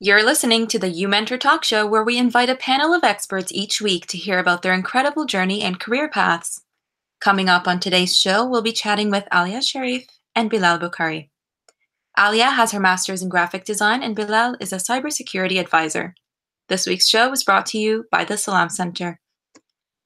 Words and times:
You're 0.00 0.22
listening 0.22 0.68
to 0.68 0.78
the 0.78 0.90
You 0.90 1.08
Mentor 1.08 1.38
Talk 1.38 1.64
Show, 1.64 1.84
where 1.84 2.04
we 2.04 2.18
invite 2.18 2.48
a 2.48 2.54
panel 2.54 2.94
of 2.94 3.02
experts 3.02 3.50
each 3.52 3.80
week 3.80 4.06
to 4.06 4.16
hear 4.16 4.38
about 4.38 4.62
their 4.62 4.72
incredible 4.72 5.24
journey 5.24 5.60
and 5.62 5.80
career 5.80 6.08
paths. 6.08 6.60
Coming 7.20 7.48
up 7.48 7.66
on 7.66 7.80
today's 7.80 8.16
show, 8.16 8.48
we'll 8.48 8.62
be 8.62 8.70
chatting 8.70 9.10
with 9.10 9.26
Aaliya 9.32 9.60
Sheriff 9.60 10.04
and 10.36 10.48
Bilal 10.48 10.78
Bokhari. 10.78 11.30
Aaliya 12.16 12.52
has 12.52 12.70
her 12.70 12.78
master's 12.78 13.24
in 13.24 13.28
graphic 13.28 13.64
design, 13.64 14.04
and 14.04 14.14
Bilal 14.14 14.54
is 14.60 14.72
a 14.72 14.76
cybersecurity 14.76 15.58
advisor. 15.58 16.14
This 16.68 16.86
week's 16.86 17.08
show 17.08 17.28
was 17.28 17.42
brought 17.42 17.66
to 17.66 17.78
you 17.78 18.04
by 18.12 18.24
the 18.24 18.38
Salam 18.38 18.68
Center. 18.70 19.18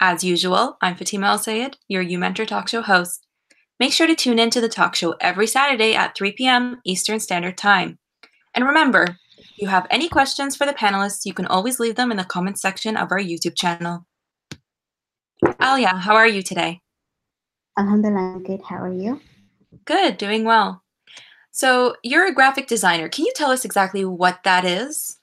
As 0.00 0.24
usual, 0.24 0.78
I'm 0.80 0.96
Fatima 0.96 1.26
El 1.26 1.38
Sayed, 1.38 1.76
your 1.86 2.00
You 2.00 2.18
Mentor 2.18 2.46
Talk 2.46 2.66
Show 2.68 2.80
host. 2.80 3.26
Make 3.78 3.92
sure 3.92 4.06
to 4.06 4.14
tune 4.14 4.38
in 4.38 4.48
to 4.50 4.62
the 4.62 4.70
talk 4.70 4.94
show 4.94 5.16
every 5.20 5.46
Saturday 5.46 5.94
at 5.94 6.16
3 6.16 6.32
p.m. 6.32 6.80
Eastern 6.86 7.20
Standard 7.20 7.58
Time. 7.58 7.98
And 8.54 8.64
remember, 8.64 9.18
you 9.62 9.68
have 9.68 9.86
any 9.90 10.08
questions 10.08 10.56
for 10.56 10.66
the 10.66 10.74
panelists, 10.74 11.24
you 11.24 11.32
can 11.32 11.46
always 11.46 11.80
leave 11.80 11.94
them 11.94 12.10
in 12.10 12.18
the 12.18 12.24
comments 12.24 12.60
section 12.60 12.96
of 12.96 13.12
our 13.12 13.18
YouTube 13.18 13.56
channel. 13.56 14.04
Aaliya, 15.42 16.00
how 16.00 16.16
are 16.16 16.26
you 16.26 16.42
today? 16.42 16.80
Alhamdulillah, 17.78 18.40
good. 18.44 18.60
How 18.68 18.76
are 18.76 18.92
you? 18.92 19.20
Good, 19.84 20.18
doing 20.18 20.44
well. 20.44 20.82
So, 21.52 21.96
you're 22.02 22.26
a 22.26 22.34
graphic 22.34 22.66
designer. 22.66 23.08
Can 23.08 23.24
you 23.24 23.32
tell 23.34 23.50
us 23.50 23.64
exactly 23.64 24.04
what 24.04 24.42
that 24.44 24.64
is? 24.64 25.18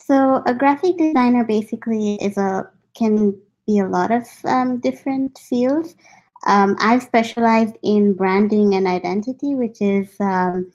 So, 0.00 0.42
a 0.46 0.54
graphic 0.54 0.96
designer 0.96 1.44
basically 1.44 2.14
is 2.16 2.36
a 2.36 2.70
can 2.96 3.38
be 3.66 3.78
a 3.78 3.86
lot 3.86 4.10
of 4.10 4.24
um, 4.44 4.78
different 4.78 5.38
fields. 5.38 5.94
Um, 6.46 6.76
I've 6.78 7.02
specialized 7.02 7.76
in 7.82 8.14
branding 8.14 8.74
and 8.74 8.86
identity, 8.86 9.54
which 9.54 9.82
is 9.82 10.08
um, 10.20 10.72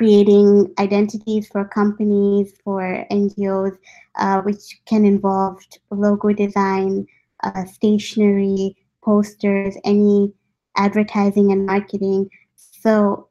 creating 0.00 0.72
identities 0.78 1.46
for 1.48 1.62
companies, 1.62 2.54
for 2.64 3.06
NGOs, 3.10 3.76
uh, 4.14 4.40
which 4.40 4.80
can 4.86 5.04
involve 5.04 5.60
logo 5.90 6.32
design, 6.32 7.06
uh, 7.44 7.66
stationery, 7.66 8.74
posters, 9.04 9.76
any 9.84 10.32
advertising 10.78 11.52
and 11.52 11.66
marketing. 11.66 12.30
So 12.56 13.28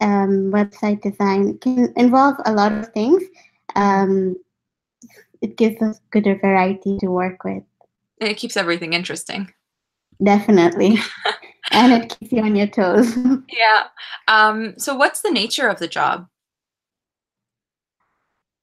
um, 0.00 0.50
website 0.50 1.02
design 1.02 1.58
can 1.58 1.92
involve 1.94 2.36
a 2.46 2.54
lot 2.54 2.72
of 2.72 2.88
things. 2.94 3.22
Um, 3.74 4.34
it 5.42 5.58
gives 5.58 5.82
us 5.82 6.00
good 6.10 6.24
variety 6.40 6.96
to 7.00 7.08
work 7.08 7.44
with. 7.44 7.64
It 8.18 8.38
keeps 8.38 8.56
everything 8.56 8.94
interesting. 8.94 9.52
Definitely. 10.24 10.96
and 11.72 11.92
it 11.92 12.16
keeps 12.18 12.32
you 12.32 12.42
on 12.42 12.56
your 12.56 12.66
toes. 12.66 13.16
yeah. 13.48 13.84
Um, 14.28 14.74
so 14.78 14.94
what's 14.94 15.22
the 15.22 15.30
nature 15.30 15.68
of 15.68 15.78
the 15.78 15.88
job? 15.88 16.28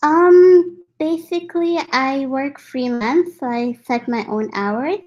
Um, 0.01 0.83
basically, 0.99 1.79
I 1.91 2.25
work 2.25 2.59
freelance, 2.59 3.39
so 3.39 3.47
I 3.47 3.77
set 3.85 4.07
my 4.07 4.25
own 4.27 4.49
hours. 4.53 4.99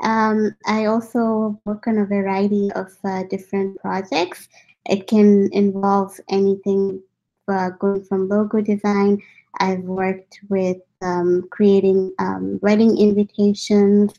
Um, 0.00 0.54
I 0.66 0.86
also 0.86 1.60
work 1.64 1.86
on 1.86 1.98
a 1.98 2.04
variety 2.04 2.70
of 2.74 2.92
uh, 3.04 3.24
different 3.24 3.78
projects. 3.80 4.48
It 4.88 5.06
can 5.06 5.48
involve 5.52 6.18
anything 6.28 7.02
uh, 7.48 7.70
going 7.70 8.04
from 8.04 8.28
logo 8.28 8.60
design. 8.60 9.20
I've 9.58 9.80
worked 9.80 10.40
with 10.48 10.78
um, 11.02 11.48
creating 11.50 12.12
um, 12.18 12.58
wedding 12.62 12.98
invitations, 12.98 14.12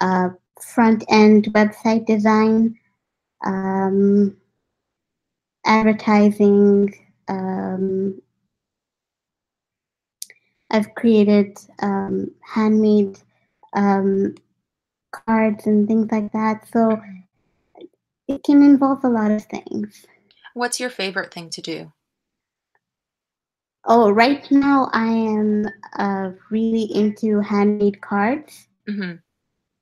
uh, 0.00 0.30
front 0.60 1.04
end 1.08 1.44
website 1.52 2.06
design, 2.06 2.78
um, 3.44 4.36
advertising. 5.64 6.94
Um, 7.28 8.20
I've 10.70 10.94
created 10.94 11.58
um, 11.80 12.30
handmade 12.42 13.18
um, 13.74 14.34
cards 15.12 15.66
and 15.66 15.86
things 15.86 16.10
like 16.10 16.32
that. 16.32 16.66
So 16.72 17.00
it 18.28 18.42
can 18.42 18.62
involve 18.62 19.04
a 19.04 19.08
lot 19.08 19.30
of 19.30 19.44
things. 19.44 20.06
What's 20.54 20.80
your 20.80 20.90
favorite 20.90 21.32
thing 21.32 21.50
to 21.50 21.60
do? 21.60 21.92
Oh, 23.84 24.10
right 24.10 24.50
now 24.50 24.90
I 24.92 25.06
am 25.06 25.68
uh, 25.96 26.30
really 26.50 26.92
into 26.92 27.40
handmade 27.40 28.00
cards. 28.00 28.66
Mm-hmm. 28.88 29.16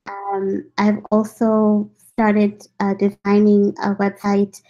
Um, 0.07 0.71
I've 0.79 1.05
also 1.11 1.91
started 2.13 2.63
uh, 2.81 2.95
designing 2.95 3.75
a 3.83 3.95
website 3.95 4.61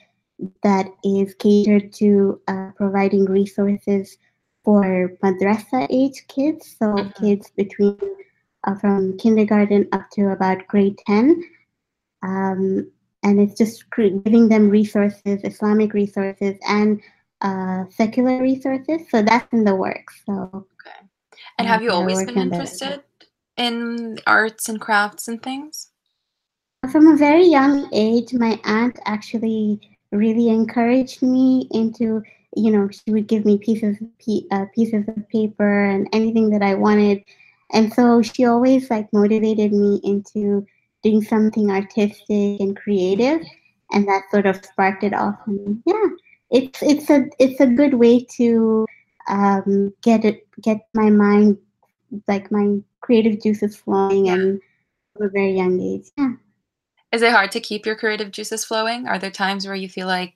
that 0.63 0.87
is 1.05 1.35
catered 1.35 1.93
to 1.95 2.41
uh, 2.49 2.71
providing 2.77 3.25
resources 3.27 4.17
for 4.65 5.13
madrasa 5.23 5.87
age 5.91 6.25
kids, 6.29 6.77
so 6.79 6.87
mm-hmm. 6.87 7.25
kids 7.25 7.51
between 7.57 7.99
uh, 8.65 8.75
from 8.77 9.17
kindergarten 9.19 9.89
up 9.93 10.09
to 10.13 10.29
about 10.31 10.67
grade 10.67 10.99
10. 11.07 11.43
Um, 12.23 12.91
and 13.23 13.41
it's 13.41 13.57
just 13.57 13.85
giving 13.91 14.49
them 14.49 14.69
resources, 14.69 15.41
Islamic 15.45 15.93
resources, 15.93 16.57
and 16.67 17.01
uh, 17.41 17.85
secular 17.91 18.41
resources. 18.41 19.03
So 19.11 19.23
that's 19.23 19.51
in 19.53 19.65
the 19.65 19.75
works. 19.75 20.23
So, 20.27 20.51
okay. 20.55 21.07
And 21.59 21.69
have 21.69 21.83
you 21.83 21.91
always 21.91 22.25
been 22.25 22.39
interested 22.39 23.03
in 23.57 24.19
arts 24.27 24.69
and 24.69 24.81
crafts 24.81 25.29
and 25.29 25.43
things? 25.43 25.89
From 26.91 27.07
a 27.09 27.17
very 27.17 27.47
young 27.47 27.89
age, 27.93 28.33
my 28.35 28.61
aunt 28.65 28.99
actually 29.07 29.81
really 30.13 30.49
encouraged 30.49 31.23
me 31.23 31.69
into, 31.71 32.23
you 32.57 32.71
know, 32.71 32.89
she 32.91 33.11
would 33.11 33.27
give 33.27 33.45
me 33.45 33.59
pieces 33.59 33.97
uh, 34.51 34.67
pieces 34.75 35.05
of 35.09 35.29
paper 35.29 35.85
and 35.85 36.09
anything 36.13 36.51
that 36.51 36.63
I 36.63 36.75
wanted, 36.75 37.25
and 37.73 37.93
so 37.93 38.23
she 38.23 38.45
always 38.45 38.91
like 38.91 39.13
motivated 39.13 39.73
me 39.73 40.01
into 40.05 40.67
doing 41.03 41.23
something 41.23 41.71
artistic 41.71 42.61
and 42.61 42.77
creative, 42.77 43.41
and 43.93 44.07
that 44.09 44.23
sort 44.31 44.47
of 44.47 44.65
sparked 44.65 45.05
it 45.05 45.15
off. 45.15 45.39
And 45.47 45.83
yeah, 45.87 46.09
it's 46.51 46.83
it's 46.83 47.11
a 47.11 47.27
it's 47.39 47.61
a 47.61 47.67
good 47.67 47.95
way 47.95 48.25
to 48.37 48.87
um, 49.29 49.93
get 50.03 50.25
it 50.25 50.47
get 50.61 50.87
my 50.95 51.11
mind 51.11 51.59
like 52.29 52.51
my 52.53 52.79
creative 53.05 53.43
juices 53.43 53.77
flowing 53.77 54.31
and 54.31 54.61
from 55.13 55.27
a 55.27 55.29
very 55.29 55.53
young 55.53 55.79
age. 55.79 56.07
Yeah. 56.17 56.33
Is 57.13 57.23
it 57.23 57.33
hard 57.33 57.53
to 57.53 57.61
keep 57.61 57.87
your 57.87 57.97
creative 57.97 58.31
juices 58.31 58.65
flowing? 58.65 59.07
Are 59.07 59.19
there 59.19 59.31
times 59.31 59.67
where 59.67 59.77
you 59.77 59.89
feel 59.89 60.07
like 60.07 60.35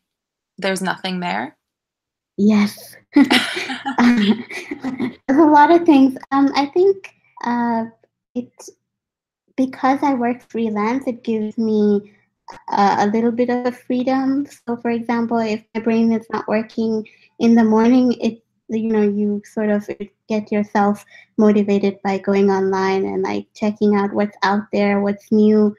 there's 0.59 0.83
nothing 0.83 1.21
there? 1.21 1.57
Yes. 2.37 2.95
there's 3.15 3.27
a 5.29 5.47
lot 5.47 5.73
of 5.73 5.85
things. 5.85 6.17
Um, 6.31 6.53
I 6.55 6.67
think 6.67 7.11
uh, 7.45 7.87
it 8.35 8.53
because 9.57 9.99
I 10.03 10.15
work 10.15 10.49
freelance, 10.49 11.05
it 11.09 11.25
gives 11.25 11.59
me 11.59 12.13
uh, 12.69 12.97
a 13.01 13.07
little 13.09 13.33
bit 13.33 13.51
of 13.51 13.77
freedom. 13.77 14.47
So, 14.47 14.77
for 14.77 14.91
example, 14.91 15.39
if 15.39 15.65
my 15.75 15.81
brain 15.81 16.13
is 16.13 16.27
not 16.33 16.47
working 16.47 17.09
in 17.41 17.57
the 17.57 17.65
morning, 17.65 18.13
it 18.21 18.45
you 18.69 18.89
know 18.89 19.03
you 19.03 19.43
sort 19.45 19.71
of 19.71 19.89
get 20.29 20.53
yourself 20.53 21.05
motivated 21.37 21.99
by 22.03 22.19
going 22.19 22.51
online 22.51 23.05
and 23.05 23.23
like 23.23 23.47
checking 23.55 23.97
out 23.97 24.13
what's 24.13 24.37
out 24.43 24.63
there 24.73 25.01
what's 25.01 25.33
new 25.33 25.75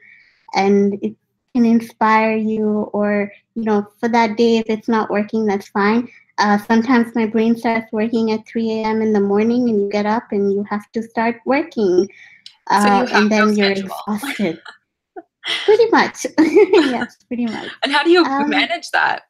and 0.54 0.98
it 1.02 1.14
can 1.54 1.64
inspire 1.64 2.36
you 2.36 2.90
or 2.92 3.32
you 3.54 3.64
know 3.64 3.86
for 3.98 4.08
that 4.08 4.36
day 4.36 4.58
if 4.58 4.66
it's 4.68 4.88
not 4.88 5.10
working 5.10 5.46
that's 5.46 5.68
fine. 5.68 6.08
Uh, 6.38 6.56
sometimes 6.56 7.14
my 7.14 7.26
brain 7.26 7.54
starts 7.54 7.92
working 7.92 8.32
at 8.32 8.46
3 8.46 8.80
a.m 8.80 9.02
in 9.02 9.12
the 9.12 9.20
morning 9.20 9.68
and 9.68 9.80
you 9.80 9.90
get 9.90 10.06
up 10.06 10.24
and 10.30 10.52
you 10.52 10.64
have 10.64 10.90
to 10.92 11.02
start 11.02 11.36
working. 11.44 12.08
Uh, 12.68 13.06
so 13.06 13.16
and 13.16 13.30
then 13.30 13.48
no 13.48 13.52
you're 13.52 13.72
exhausted. 13.72 14.60
Pretty 15.64 15.90
much. 15.90 16.26
Yes 16.38 17.16
pretty 17.26 17.46
much. 17.46 17.70
And 17.82 17.92
how 17.92 18.02
do 18.02 18.10
you 18.10 18.24
um, 18.24 18.50
manage 18.50 18.90
that 18.90 19.22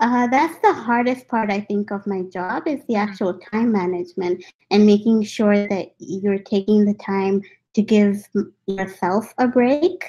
uh, 0.00 0.26
that's 0.28 0.58
the 0.62 0.72
hardest 0.72 1.28
part, 1.28 1.50
I 1.50 1.60
think, 1.60 1.90
of 1.90 2.06
my 2.06 2.22
job 2.22 2.66
is 2.66 2.80
the 2.86 2.94
mm-hmm. 2.94 3.08
actual 3.08 3.38
time 3.52 3.70
management 3.70 4.42
and 4.70 4.86
making 4.86 5.22
sure 5.24 5.68
that 5.68 5.94
you're 5.98 6.38
taking 6.38 6.86
the 6.86 6.94
time 6.94 7.42
to 7.74 7.82
give 7.82 8.26
yourself 8.66 9.32
a 9.38 9.46
break 9.46 10.04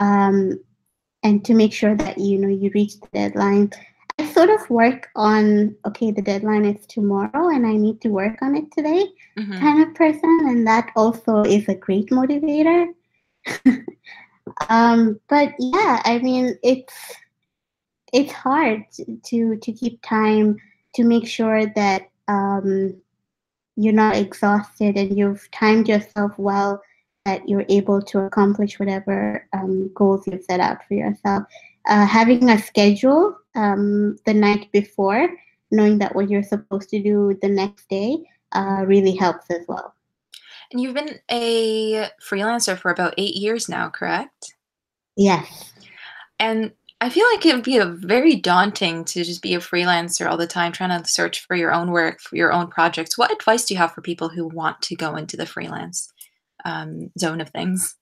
um, 0.00 0.58
and 1.22 1.44
to 1.44 1.54
make 1.54 1.72
sure 1.72 1.94
that 1.94 2.18
you 2.18 2.38
know 2.38 2.48
you 2.48 2.70
reach 2.74 2.98
the 3.00 3.08
deadline. 3.12 3.70
I 4.18 4.26
sort 4.32 4.48
of 4.48 4.68
work 4.70 5.08
on 5.16 5.76
okay, 5.86 6.10
the 6.10 6.22
deadline 6.22 6.64
is 6.64 6.86
tomorrow, 6.86 7.48
and 7.48 7.66
I 7.66 7.76
need 7.76 8.00
to 8.02 8.08
work 8.08 8.40
on 8.40 8.56
it 8.56 8.72
today, 8.72 9.06
mm-hmm. 9.36 9.58
kind 9.58 9.82
of 9.82 9.94
person, 9.94 10.38
and 10.48 10.66
that 10.66 10.92
also 10.96 11.42
is 11.42 11.68
a 11.68 11.74
great 11.74 12.08
motivator. 12.08 12.86
um, 14.70 15.20
but 15.28 15.52
yeah, 15.58 16.00
I 16.04 16.20
mean, 16.20 16.56
it's 16.62 16.94
it's 18.14 18.32
hard 18.32 18.84
to 19.24 19.56
to 19.56 19.72
keep 19.72 20.00
time 20.02 20.56
to 20.94 21.04
make 21.04 21.26
sure 21.26 21.66
that 21.74 22.08
um, 22.28 22.94
you're 23.76 23.92
not 23.92 24.16
exhausted 24.16 24.96
and 24.96 25.18
you've 25.18 25.50
timed 25.50 25.88
yourself 25.88 26.32
well 26.38 26.80
that 27.26 27.46
you're 27.48 27.66
able 27.68 28.00
to 28.00 28.20
accomplish 28.20 28.78
whatever 28.78 29.46
um, 29.52 29.90
goals 29.94 30.26
you've 30.26 30.44
set 30.44 30.60
out 30.60 30.78
for 30.86 30.94
yourself 30.94 31.42
uh, 31.88 32.06
having 32.06 32.48
a 32.48 32.58
schedule 32.58 33.36
um, 33.56 34.16
the 34.24 34.32
night 34.32 34.70
before 34.72 35.28
knowing 35.74 35.98
that 35.98 36.14
what 36.14 36.30
you're 36.30 36.42
supposed 36.42 36.88
to 36.90 37.02
do 37.02 37.36
the 37.42 37.48
next 37.48 37.88
day 37.88 38.18
uh, 38.52 38.84
really 38.86 39.14
helps 39.16 39.50
as 39.50 39.66
well. 39.68 39.94
And 40.72 40.80
you've 40.80 40.94
been 40.94 41.18
a 41.30 42.08
freelancer 42.26 42.78
for 42.78 42.90
about 42.90 43.14
eight 43.18 43.34
years 43.34 43.68
now, 43.68 43.90
correct? 43.90 44.54
Yes. 45.16 45.72
And 46.38 46.72
I 47.04 47.10
feel 47.10 47.26
like 47.34 47.44
it 47.44 47.54
would 47.54 47.64
be 47.64 47.76
a 47.76 47.84
very 47.84 48.34
daunting 48.34 49.04
to 49.04 49.24
just 49.24 49.42
be 49.42 49.52
a 49.54 49.58
freelancer 49.58 50.26
all 50.26 50.38
the 50.38 50.46
time, 50.46 50.72
trying 50.72 51.02
to 51.02 51.06
search 51.06 51.44
for 51.46 51.54
your 51.54 51.70
own 51.70 51.90
work, 51.90 52.18
for 52.18 52.34
your 52.34 52.50
own 52.50 52.68
projects. 52.68 53.18
What 53.18 53.30
advice 53.30 53.66
do 53.66 53.74
you 53.74 53.78
have 53.78 53.92
for 53.92 54.00
people 54.00 54.30
who 54.30 54.48
want 54.48 54.80
to 54.80 54.96
go 54.96 55.14
into 55.16 55.36
the 55.36 55.44
freelance 55.44 56.10
um, 56.64 57.10
zone 57.18 57.42
of 57.42 57.50
things? 57.50 57.94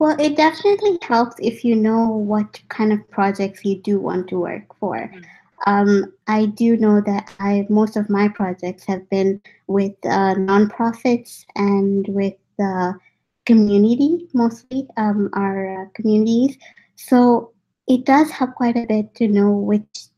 Well, 0.00 0.18
it 0.18 0.36
definitely 0.36 0.98
helps 1.02 1.36
if 1.38 1.64
you 1.64 1.76
know 1.76 2.08
what 2.08 2.60
kind 2.68 2.92
of 2.92 3.08
projects 3.12 3.64
you 3.64 3.80
do 3.80 4.00
want 4.00 4.26
to 4.30 4.40
work 4.40 4.64
for. 4.80 4.96
Mm-hmm. 4.96 5.20
Um, 5.66 6.12
I 6.26 6.46
do 6.46 6.76
know 6.78 7.00
that 7.02 7.32
I 7.38 7.64
most 7.70 7.96
of 7.96 8.10
my 8.10 8.26
projects 8.26 8.84
have 8.86 9.08
been 9.08 9.40
with 9.68 9.92
uh, 10.04 10.34
nonprofits 10.34 11.44
and 11.54 12.08
with 12.08 12.34
the 12.58 12.98
community, 13.46 14.26
mostly 14.34 14.88
um, 14.96 15.30
our 15.34 15.82
uh, 15.82 15.84
communities. 15.94 16.58
So 17.08 17.52
it 17.88 18.04
does 18.04 18.30
help 18.30 18.54
quite 18.54 18.76
a 18.76 18.86
bit 18.86 19.14
to 19.16 19.28
know 19.28 19.50
which 19.50 20.08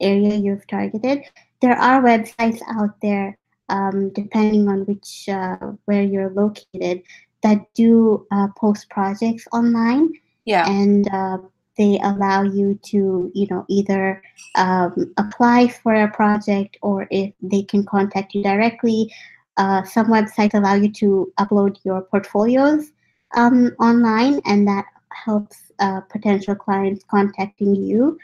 area 0.00 0.34
you've 0.34 0.66
targeted. 0.66 1.24
There 1.62 1.76
are 1.76 2.02
websites 2.02 2.60
out 2.68 3.00
there, 3.00 3.38
um, 3.68 4.10
depending 4.10 4.68
on 4.68 4.84
which 4.84 5.28
uh, 5.28 5.56
where 5.86 6.02
you're 6.02 6.30
located, 6.30 7.02
that 7.42 7.64
do 7.74 8.26
uh, 8.30 8.48
post 8.56 8.88
projects 8.90 9.46
online. 9.52 10.12
Yeah. 10.44 10.68
And 10.68 11.08
uh, 11.08 11.38
they 11.78 11.98
allow 12.02 12.42
you 12.42 12.78
to, 12.90 13.32
you 13.34 13.46
know, 13.50 13.64
either 13.68 14.22
um, 14.54 15.14
apply 15.16 15.68
for 15.68 15.94
a 15.94 16.10
project 16.10 16.76
or 16.82 17.08
if 17.10 17.32
they 17.40 17.62
can 17.62 17.84
contact 17.84 18.34
you 18.34 18.42
directly. 18.42 19.12
Uh, 19.56 19.82
some 19.84 20.08
websites 20.08 20.54
allow 20.54 20.74
you 20.74 20.92
to 20.92 21.32
upload 21.40 21.78
your 21.82 22.02
portfolios 22.02 22.92
um, 23.36 23.72
online, 23.80 24.40
and 24.44 24.68
that 24.68 24.84
helps 25.24 25.72
uh, 25.78 26.00
potential 26.10 26.54
clients 26.54 27.04
contacting 27.10 27.74
you 27.74 28.18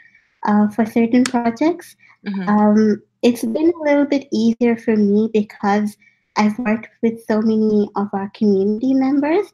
uh, 0.45 0.67
for 0.69 0.85
certain 0.85 1.23
projects. 1.23 1.95
Mm-hmm. 2.25 2.49
Um, 2.49 3.01
it's 3.21 3.43
been 3.43 3.73
a 3.73 3.83
little 3.83 4.05
bit 4.05 4.27
easier 4.31 4.75
for 4.75 4.95
me 4.95 5.29
because 5.33 5.97
I've 6.35 6.57
worked 6.59 6.89
with 7.01 7.25
so 7.25 7.41
many 7.41 7.89
of 7.95 8.09
our 8.13 8.31
community 8.35 8.93
members 8.93 9.47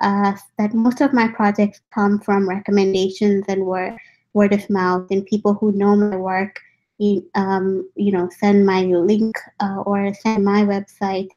uh, 0.00 0.34
that 0.58 0.74
most 0.74 1.00
of 1.00 1.12
my 1.12 1.28
projects 1.28 1.80
come 1.92 2.18
from 2.20 2.48
recommendations 2.48 3.44
and 3.48 3.66
word, 3.66 3.96
word 4.32 4.52
of 4.52 4.68
mouth 4.70 5.10
and 5.10 5.26
people 5.26 5.54
who 5.54 5.72
know 5.72 5.94
my 5.94 6.16
work 6.16 6.58
um, 7.34 7.88
you 7.96 8.12
know 8.12 8.28
send 8.38 8.64
my 8.64 8.82
link 8.82 9.36
uh, 9.60 9.82
or 9.84 10.12
send 10.14 10.44
my 10.44 10.62
website 10.62 11.28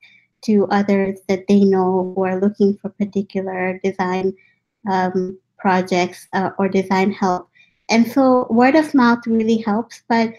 to 0.42 0.68
others 0.68 1.19
that 1.28 1.48
they 1.48 1.62
know 1.62 2.13
who 2.16 2.24
are 2.24 2.40
looking 2.40 2.78
for 2.78 2.90
particular 2.90 3.80
design 3.84 4.34
um, 4.90 5.38
projects 5.57 6.28
uh, 6.34 6.52
or 6.57 6.68
design 6.68 7.12
help. 7.12 7.50
And 7.90 8.07
so 8.12 8.48
word 8.50 8.75
of 8.75 8.94
mouth 8.94 9.25
really 9.28 9.57
helps 9.57 10.04
but 10.10 10.34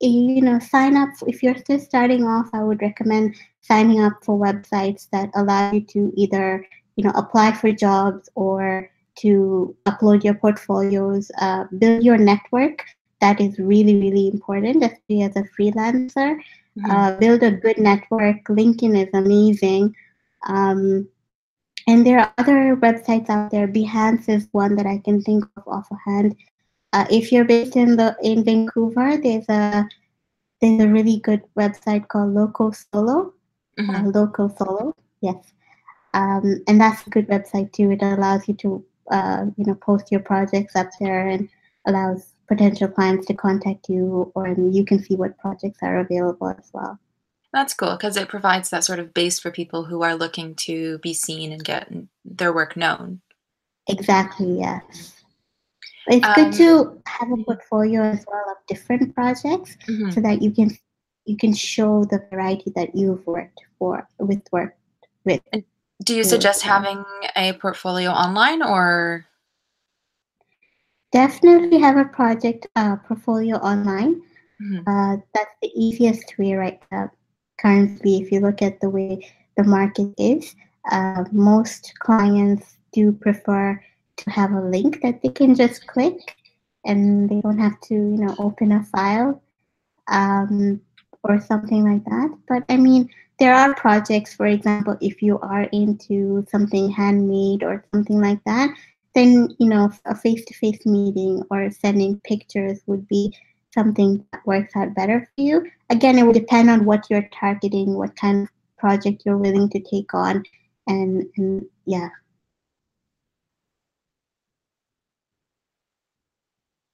you 0.00 0.40
know 0.42 0.58
sign 0.58 0.96
up 0.96 1.10
if 1.26 1.42
you're 1.42 1.54
just 1.54 1.86
starting 1.86 2.24
off 2.24 2.50
i 2.52 2.62
would 2.62 2.82
recommend 2.82 3.34
signing 3.62 4.02
up 4.02 4.12
for 4.22 4.38
websites 4.38 5.08
that 5.10 5.30
allow 5.34 5.70
you 5.72 5.80
to 5.80 6.12
either 6.16 6.66
you 6.96 7.04
know 7.04 7.12
apply 7.14 7.52
for 7.52 7.72
jobs 7.72 8.28
or 8.34 8.90
to 9.16 9.74
upload 9.86 10.24
your 10.24 10.34
portfolios 10.34 11.30
uh, 11.40 11.64
build 11.78 12.02
your 12.02 12.18
network. 12.18 12.84
That 13.20 13.40
is 13.40 13.58
really 13.58 13.96
really 13.96 14.28
important 14.28 14.82
especially 14.82 15.22
as 15.22 15.36
a 15.36 15.44
freelancer. 15.56 16.40
Mm-hmm. 16.76 16.90
uh, 16.90 17.12
build 17.18 17.44
a 17.44 17.52
good 17.52 17.78
network. 17.78 18.42
Linkedin 18.48 19.00
is 19.00 19.08
amazing. 19.14 19.94
Um, 20.48 21.06
and 21.86 22.06
there 22.06 22.20
are 22.20 22.32
other 22.38 22.76
websites 22.76 23.28
out 23.28 23.50
there 23.50 23.68
behance 23.68 24.28
is 24.28 24.48
one 24.52 24.74
that 24.76 24.86
i 24.86 24.98
can 25.04 25.20
think 25.22 25.44
of 25.56 25.62
offhand 25.66 26.36
uh, 26.92 27.06
if 27.10 27.32
you're 27.32 27.44
based 27.44 27.76
in 27.76 27.96
the 27.96 28.16
in 28.22 28.44
vancouver 28.44 29.16
there's 29.22 29.48
a 29.48 29.86
there's 30.60 30.82
a 30.82 30.88
really 30.88 31.18
good 31.20 31.42
website 31.58 32.06
called 32.08 32.32
loco 32.32 32.70
solo 32.70 33.32
mm-hmm. 33.78 33.90
uh, 33.90 34.02
loco 34.10 34.48
solo 34.48 34.94
yes 35.20 35.54
um, 36.14 36.62
and 36.68 36.80
that's 36.80 37.06
a 37.06 37.10
good 37.10 37.26
website 37.28 37.72
too. 37.72 37.90
It 37.90 38.00
allows 38.00 38.46
you 38.48 38.54
to, 38.54 38.84
uh, 39.10 39.46
you 39.56 39.64
know, 39.66 39.74
post 39.74 40.10
your 40.12 40.20
projects 40.20 40.76
up 40.76 40.88
there 41.00 41.28
and 41.28 41.48
allows 41.86 42.32
potential 42.46 42.88
clients 42.88 43.26
to 43.26 43.34
contact 43.34 43.88
you, 43.88 44.30
or 44.34 44.48
you 44.48 44.84
can 44.84 45.02
see 45.02 45.16
what 45.16 45.36
projects 45.38 45.80
are 45.82 45.98
available 45.98 46.48
as 46.50 46.70
well. 46.72 46.98
That's 47.54 47.72
cool 47.72 47.92
because 47.92 48.16
it 48.16 48.28
provides 48.28 48.70
that 48.70 48.82
sort 48.82 48.98
of 48.98 49.14
base 49.14 49.38
for 49.38 49.52
people 49.52 49.84
who 49.84 50.02
are 50.02 50.16
looking 50.16 50.56
to 50.66 50.98
be 50.98 51.14
seen 51.14 51.52
and 51.52 51.64
get 51.64 51.88
their 52.24 52.52
work 52.52 52.76
known. 52.76 53.20
Exactly. 53.88 54.58
Yes. 54.58 55.22
It's 56.08 56.26
um, 56.26 56.34
good 56.34 56.52
to 56.54 57.00
have 57.06 57.30
a 57.30 57.36
portfolio 57.44 58.02
as 58.02 58.24
well 58.26 58.44
of 58.50 58.56
different 58.66 59.14
projects 59.14 59.76
mm-hmm. 59.86 60.10
so 60.10 60.20
that 60.20 60.42
you 60.42 60.50
can 60.50 60.76
you 61.26 61.36
can 61.36 61.54
show 61.54 62.04
the 62.04 62.26
variety 62.28 62.72
that 62.74 62.96
you've 62.96 63.24
worked 63.24 63.60
for 63.78 64.06
with 64.18 64.42
work 64.50 64.76
with. 65.24 65.40
And 65.52 65.62
do 66.02 66.16
you 66.16 66.24
suggest 66.24 66.62
having 66.62 67.04
a 67.36 67.52
portfolio 67.52 68.10
online 68.10 68.62
or? 68.62 69.26
Definitely 71.12 71.78
have 71.78 71.96
a 71.98 72.04
project 72.04 72.66
uh, 72.74 72.96
portfolio 72.96 73.58
online. 73.58 74.22
Mm-hmm. 74.60 74.88
Uh, 74.88 75.16
that's 75.32 75.54
the 75.62 75.70
easiest 75.76 76.36
way 76.36 76.54
right 76.54 76.82
now. 76.90 77.12
Currently, 77.60 78.20
if 78.20 78.32
you 78.32 78.40
look 78.40 78.62
at 78.62 78.80
the 78.80 78.90
way 78.90 79.32
the 79.56 79.64
market 79.64 80.12
is, 80.18 80.54
uh, 80.90 81.24
most 81.32 81.92
clients 81.98 82.76
do 82.92 83.12
prefer 83.12 83.80
to 84.16 84.30
have 84.30 84.52
a 84.52 84.60
link 84.60 85.00
that 85.02 85.22
they 85.22 85.28
can 85.28 85.54
just 85.54 85.86
click 85.86 86.36
and 86.84 87.28
they 87.28 87.40
don't 87.40 87.58
have 87.58 87.80
to, 87.82 87.94
you 87.94 88.18
know, 88.18 88.34
open 88.38 88.72
a 88.72 88.84
file 88.84 89.42
um, 90.08 90.80
or 91.22 91.40
something 91.40 91.84
like 91.84 92.04
that. 92.04 92.36
But 92.48 92.64
I 92.68 92.76
mean, 92.76 93.08
there 93.38 93.54
are 93.54 93.74
projects, 93.74 94.34
for 94.34 94.46
example, 94.46 94.96
if 95.00 95.22
you 95.22 95.38
are 95.40 95.62
into 95.72 96.46
something 96.50 96.90
handmade 96.90 97.62
or 97.62 97.84
something 97.92 98.20
like 98.20 98.42
that, 98.44 98.70
then 99.14 99.54
you 99.58 99.68
know 99.68 99.90
a 100.04 100.14
face-to-face 100.14 100.84
meeting 100.86 101.42
or 101.50 101.70
sending 101.70 102.20
pictures 102.20 102.80
would 102.86 103.06
be 103.08 103.34
something 103.74 104.24
that 104.32 104.46
works 104.46 104.74
out 104.76 104.94
better 104.94 105.20
for 105.20 105.42
you. 105.42 105.70
Again, 105.90 106.18
it 106.18 106.24
would 106.24 106.34
depend 106.34 106.70
on 106.70 106.84
what 106.84 107.04
you're 107.10 107.28
targeting, 107.38 107.94
what 107.94 108.16
kind 108.16 108.44
of 108.44 108.48
project 108.78 109.22
you're 109.26 109.36
willing 109.36 109.68
to 109.70 109.80
take 109.80 110.14
on, 110.14 110.44
and 110.86 111.26
and 111.36 111.66
yeah. 111.84 112.08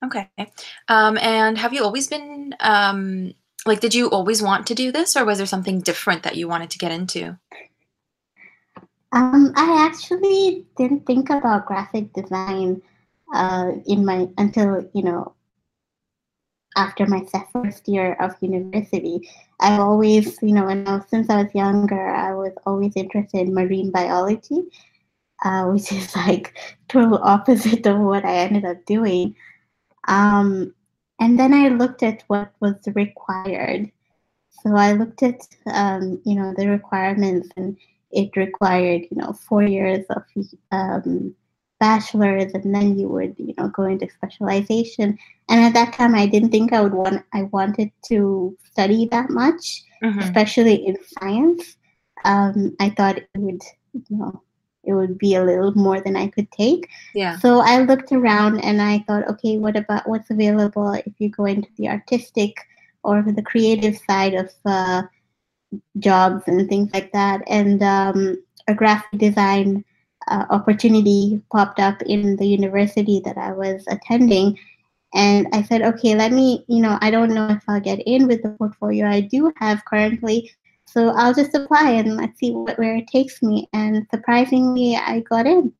Okay. 0.02 0.28
Um, 0.88 1.18
and 1.18 1.58
have 1.58 1.74
you 1.74 1.84
always 1.84 2.08
been 2.08 2.54
um, 2.60 3.34
like 3.66 3.80
did 3.80 3.94
you 3.94 4.08
always 4.08 4.42
want 4.42 4.66
to 4.66 4.74
do 4.74 4.92
this 4.92 5.16
or 5.16 5.24
was 5.24 5.38
there 5.38 5.46
something 5.46 5.80
different 5.80 6.22
that 6.22 6.36
you 6.36 6.48
wanted 6.48 6.70
to 6.70 6.78
get 6.78 6.92
into 6.92 7.38
um, 9.12 9.52
i 9.56 9.86
actually 9.86 10.66
didn't 10.76 11.06
think 11.06 11.30
about 11.30 11.66
graphic 11.66 12.12
design 12.12 12.80
uh, 13.34 13.72
in 13.86 14.04
my 14.04 14.28
until 14.38 14.88
you 14.94 15.02
know 15.02 15.34
after 16.76 17.06
my 17.06 17.24
first 17.52 17.88
year 17.88 18.14
of 18.20 18.34
university 18.40 19.28
i've 19.60 19.80
always 19.80 20.38
you 20.42 20.52
know 20.52 20.64
was, 20.64 21.02
since 21.08 21.28
i 21.28 21.42
was 21.42 21.54
younger 21.54 22.08
i 22.08 22.32
was 22.32 22.52
always 22.66 22.92
interested 22.96 23.40
in 23.48 23.54
marine 23.54 23.90
biology 23.90 24.62
uh, 25.44 25.64
which 25.64 25.90
is 25.92 26.14
like 26.26 26.56
total 26.88 27.18
opposite 27.18 27.86
of 27.86 27.98
what 27.98 28.24
i 28.24 28.34
ended 28.36 28.64
up 28.64 28.84
doing 28.86 29.34
um, 30.08 30.74
and 31.20 31.38
then 31.38 31.52
I 31.52 31.68
looked 31.68 32.02
at 32.02 32.24
what 32.26 32.52
was 32.60 32.76
required. 32.94 33.90
So 34.50 34.74
I 34.74 34.92
looked 34.92 35.22
at, 35.22 35.40
um, 35.66 36.20
you 36.24 36.34
know, 36.34 36.54
the 36.56 36.68
requirements, 36.68 37.48
and 37.56 37.76
it 38.10 38.36
required, 38.36 39.02
you 39.10 39.18
know, 39.18 39.32
four 39.32 39.62
years 39.62 40.04
of 40.10 40.24
um, 40.72 41.34
bachelor's, 41.80 42.52
and 42.52 42.74
then 42.74 42.98
you 42.98 43.08
would, 43.08 43.34
you 43.38 43.54
know, 43.58 43.68
go 43.68 43.84
into 43.84 44.08
specialization. 44.08 45.18
And 45.48 45.64
at 45.64 45.74
that 45.74 45.94
time, 45.94 46.14
I 46.14 46.26
didn't 46.26 46.50
think 46.50 46.72
I 46.72 46.82
would 46.82 46.94
want, 46.94 47.24
I 47.32 47.44
wanted 47.44 47.90
to 48.08 48.56
study 48.70 49.06
that 49.06 49.30
much, 49.30 49.82
mm-hmm. 50.02 50.20
especially 50.20 50.86
in 50.86 50.96
science. 51.18 51.76
Um, 52.24 52.76
I 52.78 52.90
thought 52.90 53.18
it 53.18 53.28
would, 53.36 53.62
you 53.92 54.16
know, 54.16 54.42
it 54.84 54.92
would 54.92 55.18
be 55.18 55.34
a 55.34 55.44
little 55.44 55.72
more 55.72 56.00
than 56.00 56.16
I 56.16 56.28
could 56.28 56.50
take. 56.52 56.88
Yeah. 57.14 57.38
So 57.38 57.60
I 57.60 57.80
looked 57.80 58.12
around 58.12 58.60
and 58.60 58.80
I 58.80 59.04
thought, 59.06 59.28
okay, 59.28 59.58
what 59.58 59.76
about 59.76 60.08
what's 60.08 60.30
available 60.30 60.92
if 60.92 61.12
you 61.18 61.28
go 61.28 61.46
into 61.46 61.68
the 61.76 61.88
artistic 61.88 62.56
or 63.02 63.22
the 63.22 63.42
creative 63.42 63.98
side 64.08 64.34
of 64.34 64.50
uh, 64.64 65.02
jobs 65.98 66.44
and 66.46 66.68
things 66.68 66.90
like 66.92 67.12
that? 67.12 67.42
And 67.46 67.82
um, 67.82 68.42
a 68.68 68.74
graphic 68.74 69.18
design 69.18 69.84
uh, 70.28 70.44
opportunity 70.50 71.40
popped 71.52 71.80
up 71.80 72.02
in 72.02 72.36
the 72.36 72.46
university 72.46 73.20
that 73.24 73.38
I 73.38 73.52
was 73.52 73.84
attending. 73.88 74.58
And 75.14 75.48
I 75.52 75.62
said, 75.62 75.82
okay, 75.82 76.14
let 76.14 76.32
me, 76.32 76.64
you 76.68 76.80
know, 76.80 76.98
I 77.00 77.10
don't 77.10 77.34
know 77.34 77.48
if 77.48 77.62
I'll 77.66 77.80
get 77.80 78.00
in 78.06 78.28
with 78.28 78.42
the 78.42 78.50
portfolio 78.50 79.08
I 79.08 79.20
do 79.20 79.52
have 79.56 79.84
currently. 79.84 80.52
So 80.86 81.10
I'll 81.10 81.34
just 81.34 81.54
apply 81.54 81.90
and 81.90 82.16
let's 82.16 82.38
see 82.38 82.52
what, 82.52 82.78
where 82.78 82.96
it 82.96 83.06
takes 83.08 83.42
me. 83.42 83.68
And 83.72 84.06
surprisingly, 84.12 84.96
I 84.96 85.20
got 85.20 85.46
in. 85.46 85.72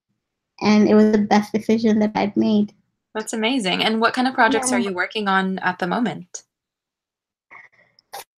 And 0.61 0.89
it 0.89 0.95
was 0.95 1.13
the 1.13 1.19
best 1.19 1.53
decision 1.53 1.99
that 2.01 2.13
I'd 2.15 2.37
made. 2.37 2.73
That's 3.15 3.33
amazing. 3.33 3.83
And 3.83 4.01
what 4.01 4.15
kind 4.15 4.29
of 4.29 4.35
projects 4.35 4.71
yeah. 4.71 4.77
are 4.77 4.81
you 4.81 4.93
working 4.93 5.27
on 5.27 5.59
at 5.61 5.79
the 5.79 5.87
moment? 5.87 6.45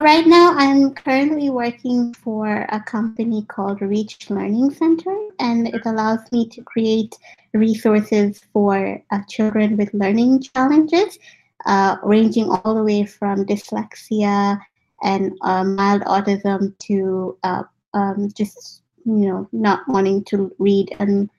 Right 0.00 0.26
now, 0.26 0.52
I'm 0.56 0.92
currently 0.94 1.48
working 1.48 2.12
for 2.12 2.66
a 2.68 2.80
company 2.80 3.44
called 3.44 3.80
Reach 3.80 4.28
Learning 4.30 4.70
Center, 4.70 5.16
and 5.38 5.68
it 5.68 5.82
allows 5.86 6.20
me 6.32 6.48
to 6.48 6.62
create 6.62 7.16
resources 7.54 8.40
for 8.52 9.00
uh, 9.12 9.20
children 9.28 9.76
with 9.76 9.94
learning 9.94 10.42
challenges, 10.42 11.18
uh, 11.66 11.96
ranging 12.02 12.50
all 12.50 12.74
the 12.74 12.82
way 12.82 13.06
from 13.06 13.46
dyslexia 13.46 14.60
and 15.02 15.38
uh, 15.42 15.64
mild 15.64 16.02
autism 16.02 16.76
to 16.78 17.38
uh, 17.44 17.62
um, 17.94 18.28
just 18.36 18.82
you 19.04 19.28
know 19.28 19.48
not 19.52 19.86
wanting 19.88 20.24
to 20.24 20.52
read 20.58 20.94
and 20.98 21.30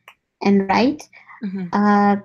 and 0.42 0.68
write. 0.70 1.04
Mm-hmm. 1.44 1.68
Uh, 1.74 2.16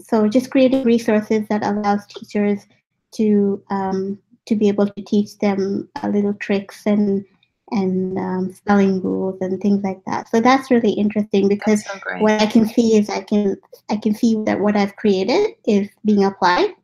so 0.00 0.28
just 0.28 0.50
creating 0.50 0.84
resources 0.84 1.46
that 1.48 1.62
allows 1.62 2.04
teachers 2.06 2.66
to 3.12 3.62
um, 3.70 4.18
to 4.46 4.56
be 4.56 4.68
able 4.68 4.86
to 4.86 5.02
teach 5.02 5.38
them 5.38 5.88
uh, 6.02 6.08
little 6.08 6.34
tricks 6.34 6.86
and 6.86 7.24
and 7.70 8.18
um, 8.18 8.52
spelling 8.52 9.00
rules 9.00 9.40
and 9.40 9.60
things 9.60 9.82
like 9.82 10.04
that. 10.04 10.28
So 10.28 10.40
that's 10.40 10.70
really 10.70 10.92
interesting 10.92 11.48
because 11.48 11.84
so 11.84 11.92
what 12.18 12.40
I 12.40 12.46
can 12.46 12.66
see 12.66 12.96
is 12.96 13.08
I 13.08 13.22
can 13.22 13.56
I 13.90 13.96
can 13.96 14.14
see 14.14 14.42
that 14.44 14.60
what 14.60 14.76
I've 14.76 14.96
created 14.96 15.54
is 15.66 15.88
being 16.04 16.24
applied, 16.24 16.74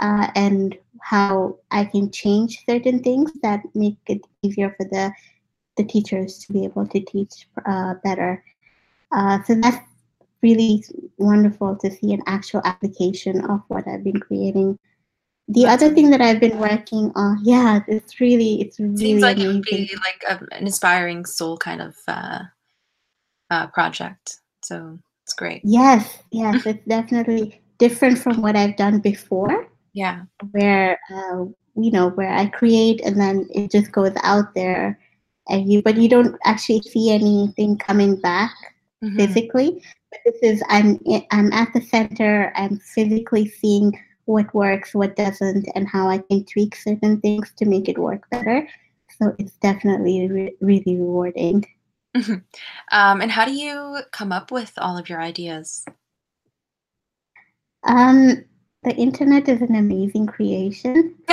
uh, 0.00 0.28
and 0.34 0.76
how 1.00 1.56
I 1.70 1.84
can 1.84 2.10
change 2.10 2.64
certain 2.66 3.02
things 3.02 3.32
that 3.42 3.62
make 3.74 3.96
it 4.06 4.20
easier 4.42 4.74
for 4.76 4.84
the 4.90 5.12
the 5.76 5.84
teachers 5.84 6.38
to 6.40 6.52
be 6.52 6.64
able 6.64 6.86
to 6.88 7.00
teach 7.00 7.48
uh, 7.64 7.94
better. 8.04 8.42
Uh, 9.12 9.42
so 9.44 9.54
that's 9.54 9.78
really 10.42 10.84
wonderful 11.16 11.76
to 11.76 11.90
see 11.90 12.12
an 12.12 12.22
actual 12.26 12.60
application 12.64 13.44
of 13.48 13.62
what 13.68 13.86
I've 13.88 14.04
been 14.04 14.20
creating 14.20 14.78
the 15.48 15.66
other 15.66 15.94
thing 15.94 16.10
that 16.10 16.20
I've 16.20 16.40
been 16.40 16.58
working 16.58 17.10
on, 17.16 17.40
yeah, 17.42 17.80
it's 17.88 18.20
really, 18.20 18.60
it's 18.60 18.78
really 18.78 18.96
seems 18.96 19.22
like 19.22 19.38
amazing. 19.38 19.50
it 19.50 19.54
would 19.54 19.64
be 19.64 19.96
like 19.96 20.22
a, 20.28 20.54
an 20.54 20.66
inspiring 20.66 21.24
soul 21.24 21.56
kind 21.56 21.80
of 21.80 21.96
uh, 22.06 22.40
uh, 23.50 23.66
project. 23.68 24.36
So 24.62 24.98
it's 25.24 25.32
great. 25.32 25.62
Yes, 25.64 26.18
yes, 26.30 26.66
it's 26.66 26.84
definitely 26.86 27.62
different 27.78 28.18
from 28.18 28.42
what 28.42 28.56
I've 28.56 28.76
done 28.76 29.00
before. 29.00 29.68
Yeah, 29.94 30.24
where 30.50 30.98
uh, 31.10 31.46
you 31.76 31.90
know 31.90 32.10
where 32.10 32.30
I 32.30 32.46
create 32.46 33.00
and 33.02 33.18
then 33.18 33.48
it 33.54 33.70
just 33.70 33.90
goes 33.90 34.12
out 34.22 34.54
there, 34.54 34.98
and 35.48 35.72
you 35.72 35.82
but 35.82 35.96
you 35.96 36.10
don't 36.10 36.36
actually 36.44 36.82
see 36.82 37.10
anything 37.10 37.78
coming 37.78 38.20
back 38.20 38.54
mm-hmm. 39.02 39.16
physically. 39.16 39.82
But 40.10 40.20
this 40.26 40.36
is 40.42 40.62
I'm 40.68 41.00
I'm 41.30 41.52
at 41.54 41.72
the 41.72 41.80
center. 41.80 42.52
I'm 42.54 42.78
physically 42.80 43.48
seeing 43.48 43.98
what 44.28 44.52
works, 44.54 44.94
what 44.94 45.16
doesn't, 45.16 45.66
and 45.74 45.88
how 45.88 46.08
I 46.08 46.18
can 46.18 46.44
tweak 46.44 46.76
certain 46.76 47.20
things 47.20 47.52
to 47.56 47.64
make 47.64 47.88
it 47.88 47.98
work 47.98 48.28
better. 48.30 48.68
So 49.18 49.34
it's 49.38 49.56
definitely 49.56 50.28
re- 50.28 50.56
really 50.60 50.96
rewarding. 50.96 51.64
Mm-hmm. 52.16 52.34
Um, 52.92 53.20
and 53.20 53.30
how 53.30 53.44
do 53.44 53.52
you 53.52 54.00
come 54.12 54.32
up 54.32 54.52
with 54.52 54.72
all 54.76 54.98
of 54.98 55.08
your 55.08 55.20
ideas? 55.20 55.84
Um, 57.84 58.44
the 58.82 58.94
internet 58.94 59.48
is 59.48 59.62
an 59.62 59.74
amazing 59.74 60.26
creation. 60.26 61.16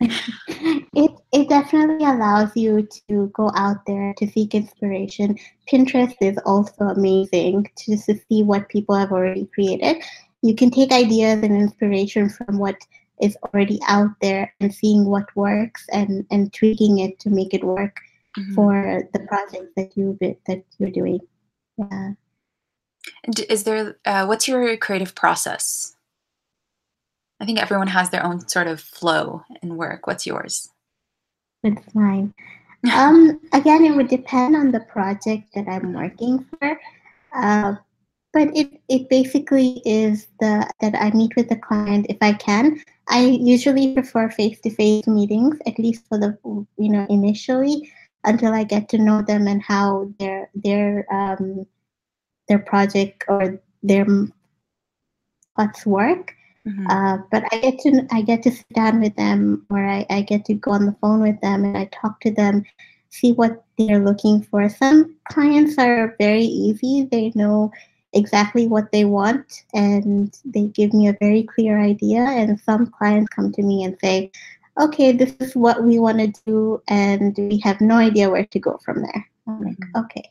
it 0.00 1.10
it 1.32 1.48
definitely 1.48 2.04
allows 2.04 2.54
you 2.54 2.86
to 3.08 3.28
go 3.28 3.50
out 3.54 3.78
there 3.86 4.12
to 4.18 4.26
seek 4.26 4.54
inspiration. 4.54 5.36
Pinterest 5.70 6.14
is 6.20 6.38
also 6.44 6.84
amazing 6.84 7.70
to 7.76 7.92
just 7.92 8.06
to 8.06 8.18
see 8.28 8.42
what 8.42 8.68
people 8.68 8.94
have 8.94 9.12
already 9.12 9.46
created 9.54 10.02
you 10.42 10.54
can 10.54 10.70
take 10.70 10.92
ideas 10.92 11.42
and 11.42 11.56
inspiration 11.56 12.28
from 12.28 12.58
what 12.58 12.76
is 13.20 13.36
already 13.42 13.80
out 13.88 14.10
there 14.20 14.54
and 14.60 14.72
seeing 14.72 15.04
what 15.04 15.34
works 15.34 15.86
and 15.92 16.24
and 16.30 16.52
tweaking 16.52 16.98
it 16.98 17.18
to 17.20 17.30
make 17.30 17.52
it 17.52 17.64
work 17.64 17.96
mm-hmm. 18.38 18.54
for 18.54 19.02
the 19.12 19.20
project 19.20 19.74
that 19.76 19.96
you 19.96 20.16
that 20.20 20.62
you're 20.78 20.90
doing. 20.90 21.20
Yeah. 21.76 22.12
Is 23.48 23.64
there 23.64 23.96
uh, 24.04 24.26
what's 24.26 24.46
your 24.46 24.76
creative 24.76 25.14
process? 25.14 25.96
I 27.40 27.44
think 27.44 27.60
everyone 27.60 27.88
has 27.88 28.10
their 28.10 28.24
own 28.24 28.48
sort 28.48 28.66
of 28.66 28.80
flow 28.80 29.42
in 29.62 29.76
work. 29.76 30.06
What's 30.06 30.26
yours? 30.26 30.70
It's 31.62 31.92
fine 31.92 32.34
um 32.94 33.40
again 33.52 33.84
it 33.84 33.90
would 33.96 34.06
depend 34.06 34.54
on 34.54 34.70
the 34.70 34.78
project 34.78 35.52
that 35.54 35.66
i'm 35.68 35.92
working 35.92 36.44
for. 36.44 36.80
Uh, 37.34 37.74
but 38.38 38.56
it, 38.56 38.80
it 38.88 39.08
basically 39.08 39.82
is 39.84 40.28
the 40.38 40.64
that 40.80 40.94
I 40.94 41.10
meet 41.10 41.34
with 41.34 41.48
the 41.48 41.56
client 41.56 42.06
if 42.08 42.18
I 42.20 42.34
can. 42.34 42.80
I 43.08 43.22
usually 43.24 43.94
prefer 43.94 44.30
face-to-face 44.30 45.08
meetings, 45.08 45.56
at 45.66 45.76
least 45.76 46.06
for 46.08 46.18
the 46.18 46.38
you 46.44 46.88
know 46.88 47.04
initially, 47.10 47.90
until 48.22 48.52
I 48.54 48.62
get 48.62 48.88
to 48.90 48.98
know 48.98 49.22
them 49.22 49.48
and 49.48 49.60
how 49.60 50.14
their 50.20 50.50
their 50.54 51.12
um, 51.12 51.66
their 52.46 52.60
project 52.60 53.24
or 53.26 53.60
their 53.82 54.06
thoughts 55.56 55.84
work. 55.84 56.32
Mm-hmm. 56.64 56.86
Uh, 56.86 57.18
but 57.32 57.42
I 57.50 57.58
get 57.58 57.80
to 57.80 58.06
I 58.12 58.22
get 58.22 58.44
to 58.44 58.52
sit 58.52 58.72
down 58.72 59.00
with 59.00 59.16
them, 59.16 59.66
or 59.68 59.84
I, 59.84 60.06
I 60.10 60.22
get 60.22 60.44
to 60.44 60.54
go 60.54 60.70
on 60.70 60.86
the 60.86 60.96
phone 61.00 61.22
with 61.22 61.40
them, 61.40 61.64
and 61.64 61.76
I 61.76 61.86
talk 61.86 62.20
to 62.20 62.30
them, 62.30 62.62
see 63.08 63.32
what 63.32 63.64
they're 63.76 64.04
looking 64.04 64.42
for. 64.44 64.68
Some 64.68 65.16
clients 65.28 65.76
are 65.76 66.14
very 66.20 66.44
easy; 66.44 67.08
they 67.10 67.32
know 67.34 67.72
exactly 68.12 68.66
what 68.66 68.90
they 68.92 69.04
want 69.04 69.64
and 69.74 70.38
they 70.44 70.68
give 70.68 70.92
me 70.94 71.08
a 71.08 71.16
very 71.20 71.42
clear 71.42 71.78
idea 71.80 72.20
and 72.20 72.58
some 72.60 72.86
clients 72.86 73.28
come 73.34 73.52
to 73.52 73.62
me 73.62 73.84
and 73.84 73.96
say 74.00 74.30
okay 74.80 75.12
this 75.12 75.34
is 75.40 75.54
what 75.54 75.82
we 75.82 75.98
want 75.98 76.18
to 76.18 76.32
do 76.46 76.82
and 76.88 77.36
we 77.36 77.58
have 77.58 77.80
no 77.80 77.96
idea 77.96 78.30
where 78.30 78.46
to 78.46 78.58
go 78.58 78.78
from 78.84 79.02
there 79.02 79.28
i'm 79.46 79.62
like 79.62 79.76
mm-hmm. 79.76 80.00
okay 80.00 80.30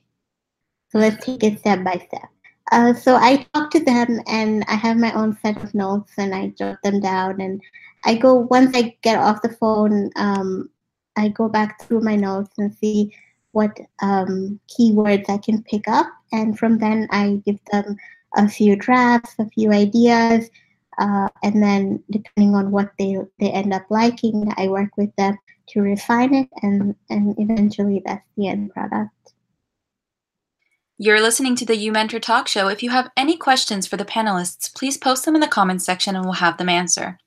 so 0.91 0.97
let's 0.97 1.23
take 1.23 1.43
it 1.43 1.59
step 1.59 1.83
by 1.83 2.01
step 2.07 2.29
uh, 2.71 2.93
so 2.93 3.15
i 3.15 3.45
talk 3.53 3.69
to 3.69 3.83
them 3.83 4.19
and 4.25 4.63
i 4.67 4.73
have 4.73 4.97
my 4.97 5.13
own 5.13 5.37
set 5.41 5.61
of 5.63 5.73
notes 5.75 6.13
and 6.17 6.33
i 6.33 6.47
jot 6.57 6.77
them 6.83 6.99
down 6.99 7.39
and 7.39 7.61
i 8.05 8.15
go 8.15 8.33
once 8.35 8.75
i 8.75 8.95
get 9.03 9.19
off 9.19 9.41
the 9.43 9.49
phone 9.49 10.09
um, 10.15 10.67
i 11.15 11.27
go 11.27 11.47
back 11.47 11.79
through 11.81 12.01
my 12.01 12.15
notes 12.15 12.51
and 12.57 12.73
see 12.73 13.13
what 13.57 13.79
um, 14.03 14.59
keywords 14.69 15.29
I 15.29 15.39
can 15.39 15.63
pick 15.63 15.87
up. 15.87 16.07
And 16.31 16.57
from 16.57 16.77
then, 16.77 17.07
I 17.11 17.41
give 17.45 17.59
them 17.71 17.97
a 18.35 18.47
few 18.47 18.75
drafts, 18.75 19.35
a 19.39 19.45
few 19.49 19.71
ideas. 19.71 20.49
Uh, 20.97 21.29
and 21.43 21.61
then, 21.61 22.03
depending 22.09 22.55
on 22.55 22.71
what 22.71 22.91
they, 22.97 23.17
they 23.39 23.51
end 23.51 23.73
up 23.73 23.85
liking, 23.89 24.51
I 24.57 24.67
work 24.67 24.89
with 24.97 25.15
them 25.15 25.37
to 25.69 25.81
refine 25.81 26.33
it. 26.33 26.49
And, 26.63 26.95
and 27.09 27.35
eventually, 27.37 28.01
that's 28.05 28.25
the 28.35 28.47
end 28.47 28.71
product. 28.73 29.11
You're 30.99 31.21
listening 31.21 31.55
to 31.57 31.65
the 31.65 31.77
You 31.77 31.91
Mentor 31.91 32.19
Talk 32.19 32.47
Show. 32.47 32.69
If 32.69 32.81
you 32.81 32.89
have 32.89 33.11
any 33.15 33.37
questions 33.37 33.85
for 33.85 33.97
the 33.97 34.05
panelists, 34.05 34.73
please 34.73 34.97
post 34.97 35.25
them 35.25 35.35
in 35.35 35.41
the 35.41 35.47
comments 35.47 35.85
section 35.85 36.15
and 36.15 36.25
we'll 36.25 36.33
have 36.33 36.57
them 36.57 36.69
answer. 36.69 37.19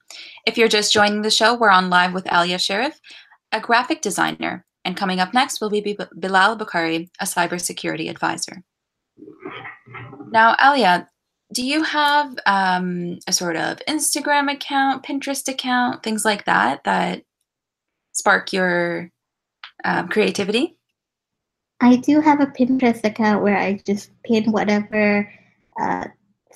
If 0.44 0.58
you're 0.58 0.66
just 0.66 0.92
joining 0.92 1.22
the 1.22 1.30
show, 1.30 1.54
we're 1.54 1.70
on 1.70 1.88
live 1.88 2.12
with 2.12 2.24
Aaliya 2.24 2.60
Sheriff, 2.60 3.00
a 3.52 3.60
graphic 3.60 4.02
designer. 4.02 4.64
And 4.84 4.96
coming 4.96 5.20
up 5.20 5.32
next 5.32 5.60
will 5.60 5.70
be 5.70 5.96
Bilal 6.18 6.56
Bokhari, 6.56 7.10
a 7.20 7.26
cybersecurity 7.26 8.10
advisor. 8.10 8.64
Now, 10.30 10.54
Aaliya, 10.56 11.08
do 11.52 11.64
you 11.64 11.82
have 11.82 12.36
um, 12.46 13.18
a 13.26 13.32
sort 13.32 13.56
of 13.56 13.78
Instagram 13.88 14.52
account, 14.52 15.04
Pinterest 15.04 15.46
account, 15.48 16.02
things 16.02 16.24
like 16.24 16.44
that 16.44 16.84
that 16.84 17.22
spark 18.12 18.52
your 18.52 19.10
um, 19.84 20.08
creativity? 20.08 20.76
I 21.80 21.96
do 21.96 22.20
have 22.20 22.40
a 22.40 22.46
Pinterest 22.46 23.02
account 23.04 23.42
where 23.42 23.56
I 23.56 23.80
just 23.86 24.10
pin 24.24 24.52
whatever 24.52 25.30
uh, 25.80 26.04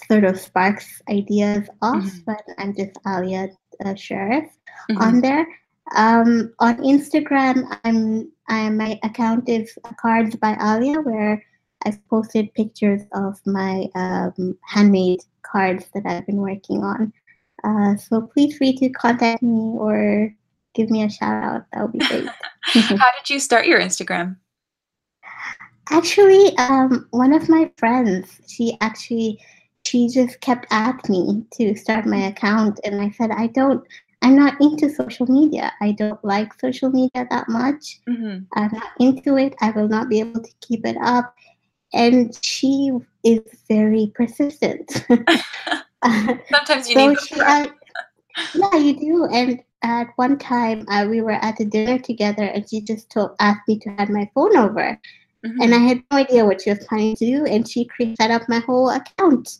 sort 0.08 0.24
of 0.24 0.38
sparks 0.38 1.02
ideas 1.08 1.68
off, 1.82 2.04
mm-hmm. 2.04 2.18
but 2.26 2.42
I'm 2.58 2.74
just 2.76 2.92
Aaliya 3.06 3.56
uh, 3.84 3.94
Sheriff 3.94 4.44
mm-hmm. 4.90 5.00
on 5.00 5.20
there. 5.20 5.46
Um, 5.96 6.54
on 6.60 6.76
Instagram, 6.78 7.78
I'm, 7.84 8.30
I'm 8.48 8.76
my 8.76 8.98
account 9.02 9.48
is 9.48 9.76
Cards 10.00 10.36
by 10.36 10.54
Aaliya, 10.54 11.04
where 11.04 11.42
I've 11.84 12.06
posted 12.08 12.52
pictures 12.54 13.02
of 13.12 13.40
my 13.46 13.88
um, 13.94 14.56
handmade 14.62 15.20
cards 15.42 15.86
that 15.94 16.04
I've 16.06 16.26
been 16.26 16.40
working 16.40 16.82
on. 16.82 17.12
Uh, 17.62 17.96
so 17.96 18.22
please 18.22 18.56
free 18.56 18.74
to 18.76 18.88
contact 18.90 19.42
me 19.42 19.76
or 19.78 20.34
give 20.74 20.90
me 20.90 21.02
a 21.02 21.10
shout 21.10 21.42
out. 21.42 21.66
That 21.72 21.82
would 21.82 21.92
be 21.92 21.98
great. 22.06 22.28
How 22.64 23.10
did 23.18 23.28
you 23.28 23.40
start 23.40 23.66
your 23.66 23.80
Instagram? 23.80 24.36
Actually, 25.90 26.56
um, 26.58 27.06
one 27.10 27.32
of 27.32 27.48
my 27.48 27.70
friends, 27.76 28.40
she 28.48 28.76
actually 28.80 29.38
she 29.86 30.08
just 30.08 30.40
kept 30.40 30.66
at 30.70 31.08
me 31.08 31.44
to 31.54 31.76
start 31.76 32.06
my 32.06 32.26
account, 32.28 32.80
and 32.84 33.00
I 33.00 33.10
said, 33.10 33.30
I 33.30 33.48
don't. 33.48 33.86
I'm 34.22 34.36
not 34.36 34.58
into 34.58 34.88
social 34.88 35.26
media. 35.30 35.70
I 35.82 35.92
don't 35.92 36.22
like 36.24 36.58
social 36.58 36.88
media 36.88 37.26
that 37.30 37.46
much. 37.46 38.00
Mm-hmm. 38.08 38.44
I'm 38.54 38.72
not 38.72 38.90
into 38.98 39.36
it. 39.36 39.54
I 39.60 39.70
will 39.72 39.88
not 39.88 40.08
be 40.08 40.20
able 40.20 40.40
to 40.40 40.50
keep 40.62 40.86
it 40.86 40.96
up. 41.04 41.34
And 41.94 42.38
she 42.42 42.92
is 43.22 43.40
very 43.68 44.12
persistent. 44.14 44.90
Sometimes 46.50 46.88
you 46.88 46.94
so 46.94 47.08
need 47.08 47.20
she, 47.20 47.40
uh, 47.40 47.66
Yeah, 48.54 48.76
you 48.76 48.98
do. 48.98 49.28
And 49.32 49.62
at 49.82 50.08
one 50.16 50.38
time, 50.38 50.84
uh, 50.88 51.06
we 51.08 51.20
were 51.20 51.32
at 51.32 51.60
a 51.60 51.64
dinner 51.64 51.98
together, 51.98 52.44
and 52.44 52.68
she 52.68 52.80
just 52.80 53.10
told 53.10 53.36
asked 53.40 53.68
me 53.68 53.78
to 53.80 53.90
hand 53.90 54.10
my 54.10 54.28
phone 54.34 54.56
over. 54.56 54.98
Mm-hmm. 55.44 55.60
And 55.60 55.74
I 55.74 55.78
had 55.78 56.02
no 56.10 56.18
idea 56.18 56.44
what 56.44 56.62
she 56.62 56.70
was 56.70 56.84
planning 56.86 57.16
to 57.16 57.26
do. 57.26 57.44
And 57.44 57.68
she 57.68 57.88
set 58.20 58.30
up 58.30 58.48
my 58.48 58.60
whole 58.60 58.90
account 58.90 59.58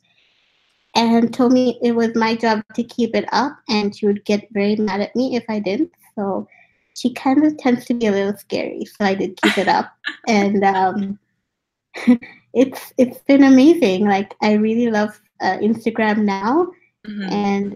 and 0.94 1.32
told 1.32 1.52
me 1.52 1.78
it 1.82 1.92
was 1.92 2.14
my 2.14 2.34
job 2.34 2.62
to 2.74 2.82
keep 2.82 3.14
it 3.14 3.26
up 3.32 3.58
and 3.68 3.94
she 3.94 4.06
would 4.06 4.24
get 4.24 4.48
very 4.52 4.76
mad 4.76 5.00
at 5.00 5.14
me 5.16 5.36
if 5.36 5.44
I 5.48 5.58
didn't. 5.58 5.90
So 6.14 6.48
she 6.96 7.12
kind 7.12 7.44
of 7.44 7.56
tends 7.58 7.84
to 7.86 7.94
be 7.94 8.06
a 8.06 8.12
little 8.12 8.36
scary. 8.36 8.84
So 8.84 9.04
I 9.04 9.14
did 9.14 9.40
keep 9.42 9.58
it 9.58 9.68
up. 9.68 9.92
and 10.28 10.64
um, 10.64 11.18
it's 12.54 12.92
it's 12.98 13.18
been 13.20 13.44
amazing. 13.44 14.06
Like 14.06 14.34
I 14.42 14.54
really 14.54 14.90
love 14.90 15.20
uh, 15.40 15.58
Instagram 15.58 16.24
now. 16.24 16.68
Mm-hmm. 17.06 17.32
And 17.32 17.72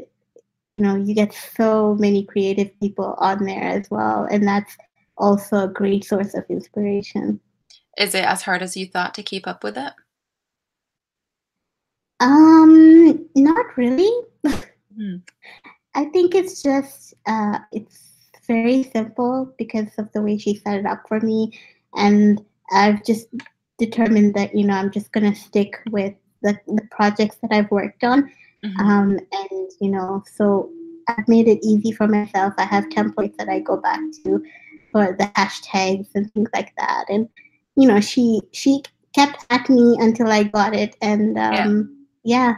you 0.79 0.85
know, 0.85 0.97
you 0.97 1.15
get 1.15 1.33
so 1.33 1.95
many 1.97 2.25
creative 2.25 2.79
people 2.81 3.17
on 3.19 3.45
there 3.45 3.65
as 3.65 3.91
well. 3.91 4.29
And 4.31 4.47
that's 4.47 4.77
also 5.17 5.65
a 5.65 5.69
great 5.69 6.05
source 6.05 6.35
of 6.35 6.45
inspiration. 6.49 7.41
Is 7.99 8.15
it 8.15 8.25
as 8.25 8.43
hard 8.43 8.63
as 8.63 8.77
you 8.77 8.87
thought 8.87 9.15
to 9.15 9.23
keep 9.25 9.47
up 9.47 9.65
with 9.65 9.77
it? 9.77 9.93
Um, 12.21 13.29
not 13.35 13.77
really. 13.77 14.11
Hmm. 14.97 15.17
I 15.95 16.07
think 16.07 16.35
it's 16.35 16.63
just 16.63 17.15
uh, 17.27 17.59
it's 17.73 18.09
very 18.47 18.83
simple 18.83 19.53
because 19.59 19.89
of 19.99 20.11
the 20.13 20.23
way 20.23 20.39
she 20.39 20.57
set 20.57 20.79
it 20.79 20.87
up 20.87 21.03
for 21.09 21.21
me, 21.21 21.59
and 21.95 22.45
I've 22.73 23.05
just 23.05 23.29
determined 23.79 24.35
that 24.35 24.55
you 24.55 24.67
know 24.67 24.75
I'm 24.75 24.91
just 24.91 25.13
gonna 25.13 25.35
stick 25.35 25.75
with 25.91 26.15
the 26.43 26.59
the 26.67 26.87
projects 26.91 27.37
that 27.43 27.53
I've 27.53 27.71
worked 27.71 28.05
on, 28.05 28.31
mm-hmm. 28.65 28.81
um, 28.81 29.19
and 29.33 29.71
you 29.81 29.91
know 29.91 30.23
so 30.35 30.71
I've 31.09 31.29
made 31.29 31.49
it 31.49 31.61
easy 31.63 31.93
for 31.93 32.07
myself. 32.07 32.55
I 32.59 32.65
have 32.65 32.85
templates 32.91 33.37
that 33.37 33.49
I 33.49 33.61
go 33.61 33.77
back 33.77 34.01
to 34.25 34.43
for 34.93 35.17
the 35.19 35.25
hashtags 35.37 36.09
and 36.15 36.33
things 36.33 36.51
like 36.55 36.73
that, 36.77 37.07
and 37.09 37.29
you 37.77 37.89
know 37.89 38.01
she 38.01 38.41
she 38.53 38.83
kept 39.15 39.47
at 39.51 39.69
me 39.69 39.97
until 40.01 40.29
I 40.29 40.45
got 40.45 40.75
it, 40.75 40.97
and 41.01 41.39
um, 41.39 41.55
yeah 41.55 41.99
yeah. 42.29 42.57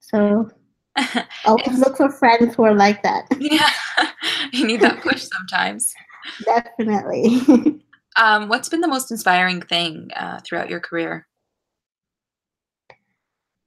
So 0.00 0.50
always 1.44 1.78
look 1.78 1.96
for 1.96 2.10
friends 2.10 2.54
who 2.54 2.64
are 2.64 2.74
like 2.74 3.02
that. 3.02 3.26
yeah, 3.38 3.70
you 4.52 4.66
need 4.66 4.80
that 4.80 5.00
push 5.00 5.22
sometimes. 5.22 5.94
Definitely. 6.44 7.82
Um, 8.16 8.48
what's 8.48 8.68
been 8.68 8.80
the 8.80 8.88
most 8.88 9.10
inspiring 9.10 9.60
thing 9.62 10.10
uh, 10.16 10.40
throughout 10.44 10.70
your 10.70 10.80
career? 10.80 11.26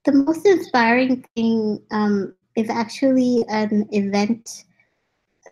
The 0.06 0.12
most 0.12 0.46
inspiring 0.46 1.26
thing 1.36 1.82
um, 1.92 2.36
is 2.56 2.70
actually 2.70 3.44
an 3.50 3.88
event 3.92 4.66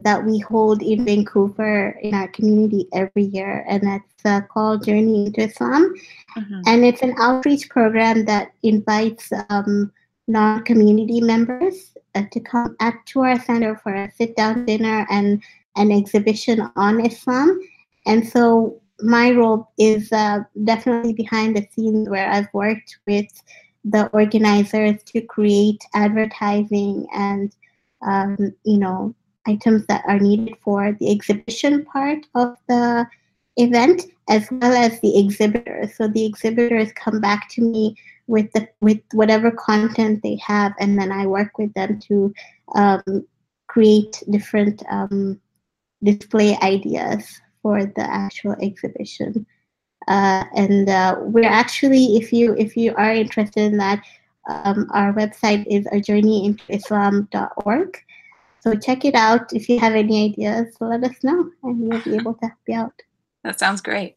that 0.01 0.23
we 0.23 0.39
hold 0.39 0.81
in 0.81 1.05
Vancouver 1.05 1.97
in 2.01 2.13
our 2.13 2.27
community 2.27 2.87
every 2.93 3.23
year, 3.23 3.65
and 3.67 3.83
that's 3.83 4.25
uh, 4.25 4.41
called 4.41 4.85
Journey 4.85 5.27
into 5.27 5.41
Islam. 5.41 5.93
Mm-hmm. 6.37 6.61
And 6.67 6.85
it's 6.85 7.01
an 7.01 7.15
outreach 7.19 7.69
program 7.69 8.25
that 8.25 8.51
invites 8.63 9.31
um, 9.49 9.91
non 10.27 10.63
community 10.63 11.21
members 11.21 11.93
uh, 12.15 12.23
to 12.31 12.39
come 12.39 12.75
at, 12.79 12.93
to 13.07 13.21
our 13.21 13.39
center 13.39 13.77
for 13.77 13.93
a 13.93 14.11
sit 14.11 14.35
down 14.35 14.65
dinner 14.65 15.05
and 15.09 15.41
an 15.75 15.91
exhibition 15.91 16.61
on 16.75 17.05
Islam. 17.05 17.59
And 18.05 18.27
so 18.27 18.81
my 19.03 19.31
role 19.31 19.71
is 19.77 20.11
uh, 20.11 20.39
definitely 20.63 21.13
behind 21.13 21.55
the 21.55 21.67
scenes 21.71 22.09
where 22.09 22.29
I've 22.29 22.53
worked 22.53 22.97
with 23.07 23.27
the 23.83 24.07
organizers 24.07 25.03
to 25.03 25.21
create 25.21 25.83
advertising 25.93 27.05
and 27.13 27.53
um, 28.05 28.37
you 28.63 28.77
know 28.77 29.13
items 29.45 29.85
that 29.87 30.03
are 30.07 30.19
needed 30.19 30.55
for 30.63 30.95
the 30.99 31.11
exhibition 31.11 31.83
part 31.85 32.25
of 32.33 32.57
the 32.67 33.05
event 33.57 34.03
as 34.29 34.47
well 34.51 34.73
as 34.73 34.99
the 35.01 35.19
exhibitors. 35.19 35.95
So 35.95 36.07
the 36.07 36.25
exhibitors 36.25 36.91
come 36.93 37.19
back 37.19 37.49
to 37.51 37.61
me 37.61 37.95
with 38.27 38.51
the 38.53 38.67
with 38.81 39.01
whatever 39.13 39.51
content 39.51 40.21
they 40.23 40.37
have 40.37 40.73
and 40.79 40.97
then 40.97 41.11
i 41.11 41.25
work 41.27 41.57
with 41.57 41.73
them 41.73 41.99
to 41.99 42.33
um, 42.75 43.03
create 43.67 44.23
different 44.29 44.81
um, 44.89 45.39
display 46.03 46.57
ideas 46.61 47.41
for 47.63 47.85
the 47.85 48.03
actual 48.03 48.55
exhibition 48.61 49.47
uh, 50.07 50.43
and 50.55 50.89
uh, 50.89 51.15
we're 51.19 51.49
actually 51.49 52.17
if 52.17 52.31
you 52.31 52.53
if 52.55 52.77
you 52.77 52.93
are 52.95 53.13
interested 53.13 53.63
in 53.63 53.77
that 53.77 54.03
um, 54.47 54.85
our 54.91 55.13
website 55.13 55.65
is 55.67 55.87
a 55.91 55.99
journey 55.99 56.45
into 56.45 56.63
islam.org 56.69 58.03
so 58.63 58.73
check 58.75 59.03
it 59.03 59.13
out. 59.13 59.51
If 59.51 59.67
you 59.67 59.77
have 59.79 59.93
any 59.93 60.23
ideas, 60.23 60.77
let 60.79 61.03
us 61.03 61.21
know 61.21 61.51
and 61.63 61.81
we'll 61.81 62.01
be 62.01 62.15
able 62.15 62.35
to 62.35 62.45
help 62.45 62.59
you 62.65 62.75
out. 62.75 62.93
That 63.43 63.59
sounds 63.59 63.81
great. 63.81 64.15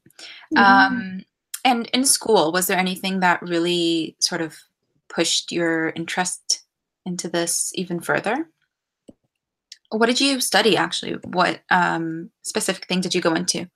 Um, 0.54 1.24
and 1.64 1.86
in 1.92 2.04
school, 2.04 2.52
was 2.52 2.68
there 2.68 2.78
anything 2.78 3.18
that 3.20 3.42
really 3.42 4.14
sort 4.20 4.40
of 4.40 4.56
pushed 5.08 5.50
your 5.50 5.88
interest 5.96 6.62
into 7.04 7.28
this 7.28 7.72
even 7.74 7.98
further? 7.98 8.48
What 9.90 10.06
did 10.06 10.20
you 10.20 10.40
study 10.40 10.76
actually? 10.76 11.14
What 11.24 11.60
um, 11.70 12.30
specific 12.42 12.86
thing 12.86 13.00
did 13.00 13.14
you 13.14 13.20
go 13.20 13.34
into? 13.34 13.68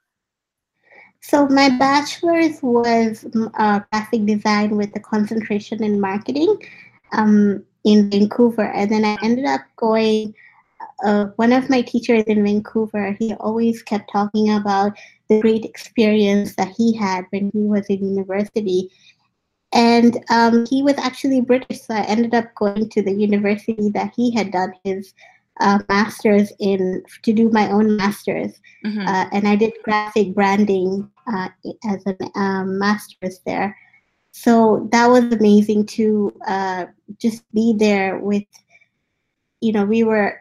So 1.23 1.47
my 1.49 1.69
bachelor's 1.79 2.63
was 2.63 3.27
uh, 3.55 3.81
graphic 3.93 4.25
design 4.25 4.77
with 4.77 4.91
a 4.97 5.01
concentration 5.01 5.83
in 5.83 6.01
marketing 6.01 6.57
um, 7.13 7.63
in 7.85 8.11
Vancouver, 8.11 8.65
and 8.65 8.91
then 8.91 9.05
I 9.05 9.19
ended 9.23 9.45
up 9.45 9.61
going 9.77 10.35
uh, 11.05 11.27
one 11.37 11.53
of 11.53 11.71
my 11.71 11.83
teachers 11.83 12.25
in 12.25 12.45
Vancouver, 12.45 13.17
he 13.19 13.35
always 13.35 13.83
kept 13.83 14.11
talking 14.11 14.53
about 14.53 14.97
the 15.29 15.41
great 15.41 15.65
experience 15.65 16.55
that 16.57 16.73
he 16.77 16.97
had 16.97 17.25
when 17.31 17.51
he 17.53 17.61
was 17.61 17.87
in 17.87 18.17
university. 18.17 18.91
And 19.73 20.23
um, 20.31 20.67
he 20.67 20.83
was 20.83 20.99
actually 20.99 21.41
British, 21.41 21.83
so 21.83 21.95
I 21.95 22.03
ended 22.03 22.35
up 22.35 22.55
going 22.57 22.89
to 22.91 23.03
the 23.03 23.13
university 23.13 23.89
that 23.91 24.13
he 24.17 24.35
had 24.35 24.51
done 24.51 24.73
his 24.85 25.15
uh, 25.61 25.79
master's 25.89 26.53
in 26.59 27.03
to 27.23 27.33
do 27.33 27.51
my 27.51 27.71
own 27.71 27.97
master's. 27.97 28.61
Mm-hmm. 28.85 29.07
Uh, 29.07 29.27
and 29.33 29.47
I 29.47 29.57
did 29.57 29.75
graphic 29.85 30.35
branding 30.35 31.11
uh, 31.33 31.49
as 31.89 32.05
a 32.07 32.39
um, 32.39 32.79
master's 32.79 33.41
there. 33.47 33.77
So 34.33 34.89
that 34.93 35.07
was 35.07 35.25
amazing 35.25 35.87
to 35.87 36.33
uh, 36.47 36.87
just 37.19 37.43
be 37.53 37.75
there 37.77 38.19
with, 38.19 38.45
you 39.61 39.73
know, 39.73 39.85
we 39.85 40.05
were 40.05 40.41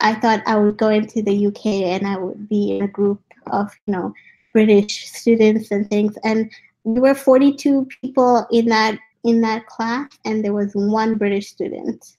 I 0.00 0.14
thought 0.14 0.42
I 0.46 0.56
would 0.56 0.76
go 0.76 0.88
into 0.88 1.22
the 1.22 1.46
UK 1.46 1.66
and 1.66 2.06
I 2.06 2.18
would 2.18 2.48
be 2.48 2.76
in 2.76 2.84
a 2.84 2.88
group 2.88 3.22
of, 3.50 3.72
you 3.86 3.92
know, 3.92 4.12
British 4.52 5.08
students 5.10 5.70
and 5.70 5.88
things. 5.88 6.16
And 6.24 6.52
we 6.84 7.00
were 7.00 7.14
42 7.14 7.88
people 8.02 8.46
in 8.50 8.66
that 8.66 8.98
in 9.24 9.40
that 9.40 9.66
class, 9.66 10.08
and 10.24 10.44
there 10.44 10.52
was 10.52 10.70
one 10.74 11.16
British 11.16 11.48
student. 11.48 12.16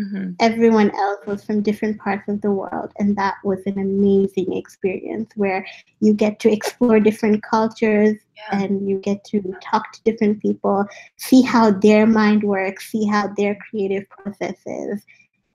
Mm-hmm. 0.00 0.30
Everyone 0.40 0.90
else 0.92 1.26
was 1.26 1.44
from 1.44 1.62
different 1.62 1.98
parts 1.98 2.28
of 2.28 2.40
the 2.40 2.50
world, 2.50 2.92
and 2.98 3.16
that 3.16 3.34
was 3.44 3.60
an 3.66 3.78
amazing 3.78 4.56
experience 4.56 5.30
where 5.36 5.66
you 6.00 6.14
get 6.14 6.38
to 6.40 6.50
explore 6.50 7.00
different 7.00 7.42
cultures 7.42 8.16
yeah. 8.36 8.60
and 8.60 8.88
you 8.88 8.98
get 8.98 9.24
to 9.24 9.54
talk 9.62 9.92
to 9.92 10.02
different 10.04 10.40
people, 10.40 10.86
see 11.16 11.42
how 11.42 11.70
their 11.70 12.06
mind 12.06 12.42
works, 12.42 12.90
see 12.90 13.04
how 13.04 13.28
their 13.36 13.56
creative 13.56 14.08
process 14.08 14.56
is, 14.64 15.04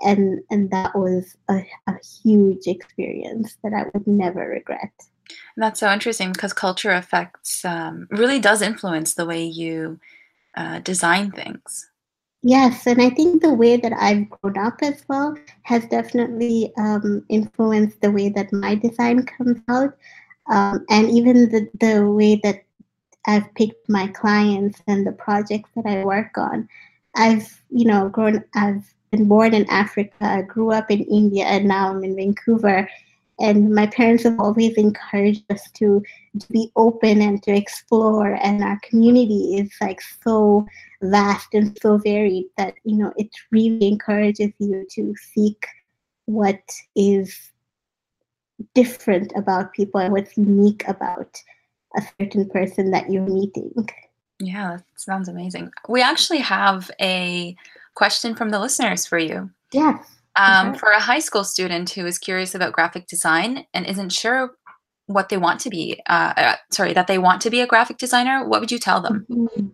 and 0.01 0.41
and 0.51 0.69
that 0.69 0.95
was 0.95 1.36
a, 1.49 1.65
a 1.88 1.95
huge 2.23 2.67
experience 2.67 3.58
that 3.63 3.73
I 3.73 3.86
would 3.93 4.05
never 4.05 4.47
regret. 4.47 4.91
And 5.55 5.63
That's 5.63 5.79
so 5.79 5.91
interesting 5.91 6.34
because 6.34 6.53
culture 6.53 6.91
affects 6.91 7.65
um, 7.65 8.08
really 8.12 8.39
does 8.39 8.62
influence 8.62 9.15
the 9.15 9.25
way 9.25 9.43
you 9.43 9.99
uh, 10.55 10.79
design 10.79 11.31
things. 11.31 11.89
Yes, 12.47 12.86
and 12.86 13.01
I 13.01 13.10
think 13.10 13.41
the 13.41 13.55
way 13.55 13.75
that 13.77 13.91
I've 13.91 14.29
grown 14.29 14.55
up 14.60 14.77
as 14.84 15.03
well 15.10 15.36
has 15.63 15.84
definitely 15.88 16.71
um, 16.77 17.25
influenced 17.27 18.01
the 18.01 18.12
way 18.12 18.29
that 18.29 18.53
my 18.53 18.75
design 18.75 19.25
comes 19.25 19.60
out, 19.67 19.97
um, 20.51 20.86
and 20.91 21.10
even 21.10 21.49
the 21.49 21.67
the 21.79 22.05
way 22.08 22.36
that 22.43 22.63
I've 23.25 23.51
picked 23.55 23.89
my 23.89 24.08
clients 24.10 24.79
and 24.86 25.08
the 25.08 25.12
projects 25.13 25.71
that 25.75 25.88
I 25.88 26.05
work 26.05 26.38
on. 26.38 26.69
I've 27.15 27.49
you 27.71 27.86
know 27.86 28.10
grown. 28.10 28.43
I've 28.53 28.93
been 29.10 29.27
born 29.27 29.55
in 29.55 29.67
Africa, 29.71 30.13
I 30.21 30.43
grew 30.43 30.71
up 30.71 30.91
in 30.91 31.01
India, 31.01 31.45
and 31.45 31.67
now 31.67 31.89
I'm 31.89 32.03
in 32.03 32.15
Vancouver. 32.15 32.88
And 33.39 33.74
my 33.74 33.86
parents 33.88 34.24
have 34.24 34.39
always 34.39 34.74
encouraged 34.76 35.43
us 35.52 35.69
to, 35.71 36.02
to 36.39 36.48
be 36.52 36.71
open 36.76 37.21
and 37.21 37.43
to 37.43 37.52
explore 37.52 38.36
and 38.41 38.63
our 38.63 38.80
community 38.84 39.58
is 39.58 39.71
like 39.82 40.00
so 40.24 40.65
vast 41.02 41.54
and 41.54 41.78
so 41.82 41.98
varied 41.98 42.45
that 42.58 42.76
you 42.84 42.95
know 42.95 43.13
it 43.17 43.30
really 43.52 43.88
encourages 43.88 44.52
you 44.60 44.86
to 44.89 45.13
seek 45.34 45.65
what 46.26 46.62
is 46.95 47.52
different 48.74 49.32
about 49.36 49.74
people 49.74 50.00
and 50.00 50.13
what's 50.13 50.38
unique 50.38 50.88
about 50.88 51.38
a 51.98 52.02
certain 52.19 52.50
person 52.50 52.91
that 52.91 53.12
you're 53.12 53.21
meeting. 53.21 53.88
Yeah 54.39 54.78
that 54.78 54.84
sounds 54.95 55.28
amazing. 55.28 55.71
We 55.89 56.02
actually 56.02 56.39
have 56.39 56.89
a 57.02 57.56
question 57.95 58.36
from 58.36 58.50
the 58.50 58.60
listeners 58.60 59.06
for 59.06 59.17
you. 59.17 59.50
Yes 59.71 60.14
um, 60.36 60.76
for 60.76 60.89
a 60.89 61.00
high 61.00 61.19
school 61.19 61.43
student 61.43 61.89
who 61.91 62.06
is 62.06 62.17
curious 62.17 62.56
about 62.56 62.74
graphic 62.74 63.08
design 63.08 63.65
and 63.74 63.86
isn't 63.86 64.12
sure 64.12 64.56
what 65.08 65.30
they 65.30 65.38
want 65.38 65.60
to 65.62 65.69
be, 65.69 66.02
uh, 66.08 66.34
uh, 66.36 66.56
sorry, 66.71 66.93
that 66.93 67.08
they 67.08 67.17
want 67.17 67.41
to 67.41 67.50
be 67.50 67.62
a 67.62 67.67
graphic 67.67 67.98
designer, 67.98 68.48
what 68.48 68.60
would 68.60 68.71
you 68.71 68.80
tell 68.80 69.02
them? 69.02 69.26
Mm-hmm. 69.30 69.67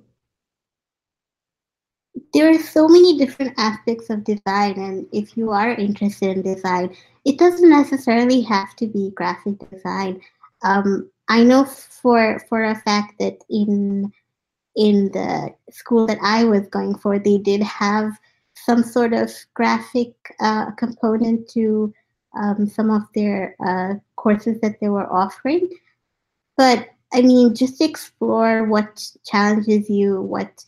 There 2.34 2.50
are 2.50 2.60
so 2.60 2.88
many 2.88 3.18
different 3.18 3.54
aspects 3.58 4.10
of 4.10 4.24
design, 4.24 4.80
and 4.80 5.06
if 5.12 5.36
you 5.36 5.52
are 5.52 5.72
interested 5.72 6.38
in 6.38 6.42
design, 6.44 6.96
it 7.26 7.38
doesn't 7.38 7.70
necessarily 7.70 8.42
have 8.42 8.76
to 8.78 8.88
be 8.88 9.12
graphic 9.12 9.58
design. 9.70 10.22
Um, 10.64 11.10
I 11.28 11.44
know 11.44 11.66
for 11.66 12.40
for 12.48 12.64
a 12.64 12.76
fact 12.76 13.20
that 13.20 13.38
in 13.50 14.12
in 14.76 15.12
the 15.12 15.54
school 15.70 16.08
that 16.08 16.20
I 16.22 16.46
was 16.46 16.68
going 16.68 16.98
for, 16.98 17.20
they 17.20 17.38
did 17.38 17.64
have 17.64 18.14
some 18.66 18.84
sort 18.84 19.14
of 19.14 19.32
graphic 19.54 20.14
uh, 20.40 20.72
component 20.72 21.50
to 21.50 21.94
um, 22.40 22.68
some 22.68 22.90
of 22.90 23.04
their 23.14 23.56
uh, 23.66 23.96
courses 24.16 24.60
that 24.62 24.80
they 24.80 24.90
were 24.90 25.12
offering. 25.12 25.70
But 26.58 26.90
I 27.14 27.22
mean, 27.22 27.56
just 27.56 27.82
explore 27.82 28.66
what 28.66 29.06
challenges 29.26 29.90
you, 29.90 30.22
what, 30.22 30.64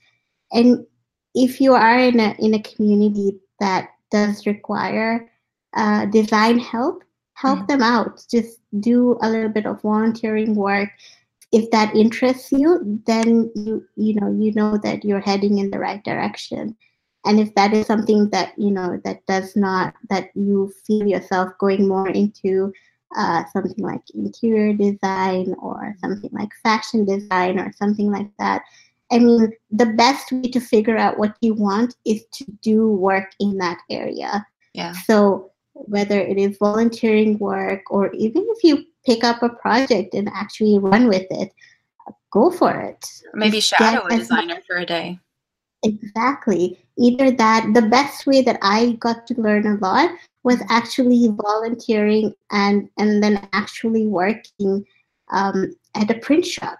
and 0.52 0.86
if 1.34 1.62
you 1.62 1.74
are 1.74 2.00
in 2.00 2.20
a 2.20 2.36
in 2.40 2.54
a 2.54 2.62
community 2.62 3.40
that 3.60 3.90
does 4.12 4.46
require 4.46 5.30
uh, 5.76 6.06
design 6.08 6.60
help, 6.60 7.04
help 7.34 7.60
mm-hmm. 7.60 7.68
them 7.68 7.82
out. 7.82 8.24
Just 8.30 8.60
do 8.80 9.18
a 9.22 9.30
little 9.30 9.50
bit 9.50 9.66
of 9.66 9.82
volunteering 9.82 10.56
work. 10.56 10.90
If 11.52 11.70
that 11.72 11.96
interests 11.96 12.52
you, 12.52 13.02
then 13.06 13.52
you 13.56 13.86
you 13.96 14.16
know 14.16 14.32
you 14.32 14.54
know 14.54 14.78
that 14.80 15.06
you're 15.06 15.22
heading 15.22 15.60
in 15.60 15.72
the 15.72 15.80
right 15.80 16.04
direction 16.04 16.76
and 17.26 17.40
if 17.40 17.54
that 17.56 17.74
is 17.74 17.88
something 17.88 18.30
that 18.30 18.54
you 18.58 18.72
know 18.72 19.00
that 19.04 19.26
does 19.26 19.56
not 19.56 19.94
that 20.10 20.30
you 20.36 20.72
feel 20.86 21.08
yourself 21.08 21.50
going 21.60 21.88
more 21.88 22.10
into 22.10 22.72
uh, 23.16 23.44
something 23.54 23.84
like 23.84 24.02
interior 24.16 24.74
design 24.74 25.54
or 25.62 25.96
something 26.02 26.30
like 26.34 26.50
fashion 26.64 27.06
design 27.06 27.60
or 27.60 27.72
something 27.74 28.12
like 28.12 28.30
that 28.40 28.64
i 29.12 29.20
mean 29.20 29.52
the 29.72 29.86
best 29.86 30.32
way 30.32 30.44
to 30.44 30.60
figure 30.60 30.98
out 30.98 31.18
what 31.18 31.36
you 31.42 31.54
want 31.54 31.96
is 32.06 32.26
to 32.32 32.46
do 32.62 32.88
work 32.88 33.32
in 33.40 33.58
that 33.58 33.80
area. 33.90 34.46
Yeah. 34.74 34.94
So 35.06 35.52
whether 35.74 36.20
it 36.20 36.38
is 36.38 36.58
volunteering 36.58 37.38
work 37.40 37.82
or 37.90 38.12
even 38.14 38.46
if 38.50 38.64
you 38.64 38.86
pick 39.06 39.24
up 39.24 39.42
a 39.44 39.50
project 39.50 40.14
and 40.14 40.30
actually 40.34 40.80
run 40.80 41.08
with 41.08 41.28
it 41.30 41.52
go 42.32 42.50
for 42.50 42.80
it. 42.82 43.06
Maybe 43.34 43.60
shadow 43.60 44.06
a 44.08 44.18
designer 44.18 44.60
for 44.68 44.78
a 44.78 44.86
day 44.86 45.20
Exactly. 45.84 46.80
Either 46.98 47.32
that, 47.32 47.72
the 47.74 47.82
best 47.82 48.26
way 48.26 48.42
that 48.42 48.60
I 48.62 48.94
got 49.00 49.28
to 49.28 49.42
learn 49.42 49.68
a 49.68 49.76
lot 49.76 50.12
was 50.44 50.62
actually 50.70 51.30
volunteering 51.30 52.34
and 52.52 52.90
and 52.98 53.24
then 53.24 53.48
actually 53.54 54.08
working 54.08 54.86
um, 55.32 55.76
at 55.96 56.12
a 56.12 56.20
print 56.20 56.46
shop. 56.46 56.78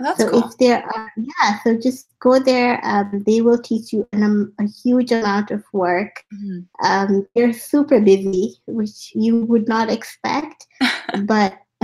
Oh, 0.00 0.04
that's 0.04 0.18
so 0.18 0.30
cool. 0.30 0.48
if 0.48 0.58
there 0.58 0.84
are 0.84 1.12
yeah, 1.16 1.60
so 1.62 1.78
just 1.78 2.08
go 2.18 2.40
there. 2.40 2.80
Um, 2.84 3.22
they 3.26 3.40
will 3.40 3.58
teach 3.58 3.92
you 3.92 4.08
an, 4.12 4.24
um, 4.24 4.52
a 4.58 4.66
huge 4.66 5.12
amount 5.12 5.52
of 5.52 5.64
work. 5.72 6.24
Mm-hmm. 6.34 6.86
Um, 6.86 7.26
they're 7.34 7.52
super 7.52 8.00
busy, 8.00 8.56
which 8.66 9.12
you 9.14 9.44
would 9.44 9.68
not 9.68 9.90
expect, 9.90 10.66
but 11.26 11.58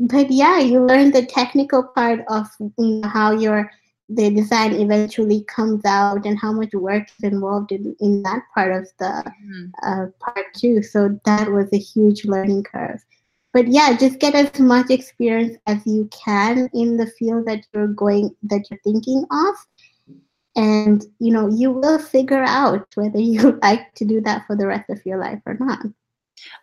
but 0.00 0.30
yeah, 0.30 0.58
you 0.58 0.84
learn 0.84 1.12
the 1.12 1.24
technical 1.24 1.82
part 1.82 2.20
of 2.28 2.46
you 2.60 2.74
know, 2.78 3.08
how 3.08 3.32
your 3.32 3.70
the 4.08 4.30
design 4.30 4.74
eventually 4.74 5.44
comes 5.44 5.84
out 5.84 6.26
and 6.26 6.38
how 6.38 6.52
much 6.52 6.72
work 6.74 7.08
is 7.18 7.32
involved 7.32 7.72
in, 7.72 7.96
in 8.00 8.22
that 8.22 8.42
part 8.54 8.72
of 8.72 8.88
the 8.98 9.32
mm-hmm. 9.44 9.66
uh, 9.82 10.06
part 10.20 10.46
too. 10.54 10.82
So 10.82 11.18
that 11.24 11.50
was 11.50 11.68
a 11.72 11.78
huge 11.78 12.24
learning 12.24 12.64
curve. 12.64 13.02
But 13.52 13.68
yeah, 13.68 13.96
just 13.96 14.18
get 14.18 14.34
as 14.34 14.58
much 14.58 14.90
experience 14.90 15.56
as 15.66 15.86
you 15.86 16.08
can 16.12 16.68
in 16.74 16.96
the 16.96 17.06
field 17.06 17.46
that 17.46 17.64
you're 17.72 17.86
going 17.86 18.34
that 18.42 18.68
you're 18.68 18.80
thinking 18.80 19.24
of. 19.30 19.54
And 20.56 21.04
you 21.18 21.32
know, 21.32 21.48
you 21.48 21.70
will 21.70 21.98
figure 21.98 22.42
out 22.42 22.86
whether 22.96 23.20
you 23.20 23.58
like 23.62 23.94
to 23.94 24.04
do 24.04 24.20
that 24.22 24.46
for 24.46 24.56
the 24.56 24.66
rest 24.66 24.90
of 24.90 25.04
your 25.06 25.18
life 25.18 25.40
or 25.46 25.54
not. 25.54 25.78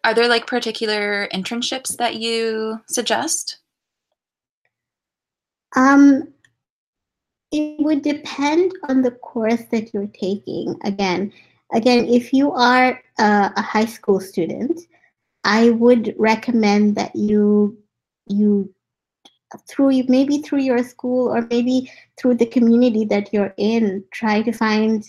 Are 0.03 0.13
there 0.13 0.27
like 0.27 0.45
particular 0.45 1.27
internships 1.33 1.95
that 1.97 2.15
you 2.15 2.81
suggest? 2.87 3.59
Um, 5.75 6.33
it 7.51 7.83
would 7.83 8.01
depend 8.01 8.71
on 8.89 9.01
the 9.01 9.11
course 9.11 9.63
that 9.71 9.93
you're 9.93 10.07
taking. 10.07 10.75
Again, 10.83 11.33
again, 11.73 12.05
if 12.05 12.33
you 12.33 12.51
are 12.51 13.01
a, 13.19 13.51
a 13.55 13.61
high 13.61 13.85
school 13.85 14.19
student, 14.19 14.79
I 15.43 15.71
would 15.71 16.15
recommend 16.17 16.95
that 16.95 17.15
you 17.15 17.77
you 18.27 18.73
through 19.67 20.03
maybe 20.07 20.37
through 20.39 20.61
your 20.61 20.83
school 20.83 21.27
or 21.27 21.41
maybe 21.49 21.91
through 22.17 22.35
the 22.35 22.45
community 22.45 23.03
that 23.03 23.33
you're 23.33 23.53
in 23.57 24.01
try 24.13 24.41
to 24.41 24.51
find 24.53 25.03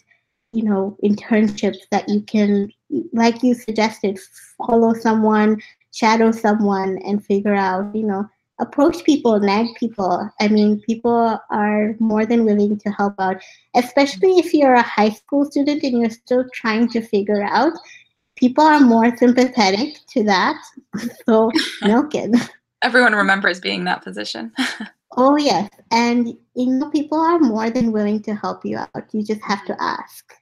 you 0.52 0.64
know 0.64 0.96
internships 1.05 1.78
that 1.92 2.09
you 2.09 2.20
can 2.22 2.68
like 3.12 3.42
you 3.44 3.55
suggested 3.55 4.18
follow 4.59 4.94
someone 4.94 5.61
shadow 5.92 6.33
someone 6.33 6.98
and 7.07 7.24
figure 7.24 7.55
out 7.55 7.94
you 7.94 8.05
know 8.05 8.28
approach 8.62 9.05
people, 9.05 9.38
nag 9.40 9.66
people. 9.79 10.31
I 10.40 10.48
mean, 10.48 10.81
people 10.81 11.38
are 11.51 11.94
more 11.98 12.25
than 12.25 12.44
willing 12.44 12.79
to 12.79 12.90
help 12.90 13.14
out, 13.18 13.42
especially 13.75 14.38
if 14.38 14.55
you're 14.55 14.75
a 14.75 14.83
high 14.83 15.11
school 15.11 15.44
student 15.44 15.83
and 15.83 16.01
you're 16.01 16.11
still 16.11 16.44
trying 16.55 16.88
to 16.90 17.03
figure 17.03 17.42
out. 17.42 17.72
People 18.37 18.64
are 18.64 18.81
more 18.81 19.14
sympathetic 19.16 19.98
to 20.14 20.22
that. 20.25 20.57
So, 21.27 21.51
no 21.83 22.07
kid. 22.14 22.35
Everyone 22.83 23.14
remembers 23.14 23.61
being 23.61 23.85
that 23.85 24.03
position. 24.03 24.53
oh, 25.16 25.37
yes. 25.37 25.70
And, 25.90 26.29
you 26.55 26.66
know, 26.66 26.90
people 26.90 27.20
are 27.20 27.38
more 27.38 27.70
than 27.70 27.92
willing 27.92 28.22
to 28.22 28.35
help 28.35 28.64
you 28.64 28.79
out. 28.79 29.05
You 29.12 29.22
just 29.22 29.42
have 29.42 29.64
to 29.66 29.77
ask. 29.81 30.35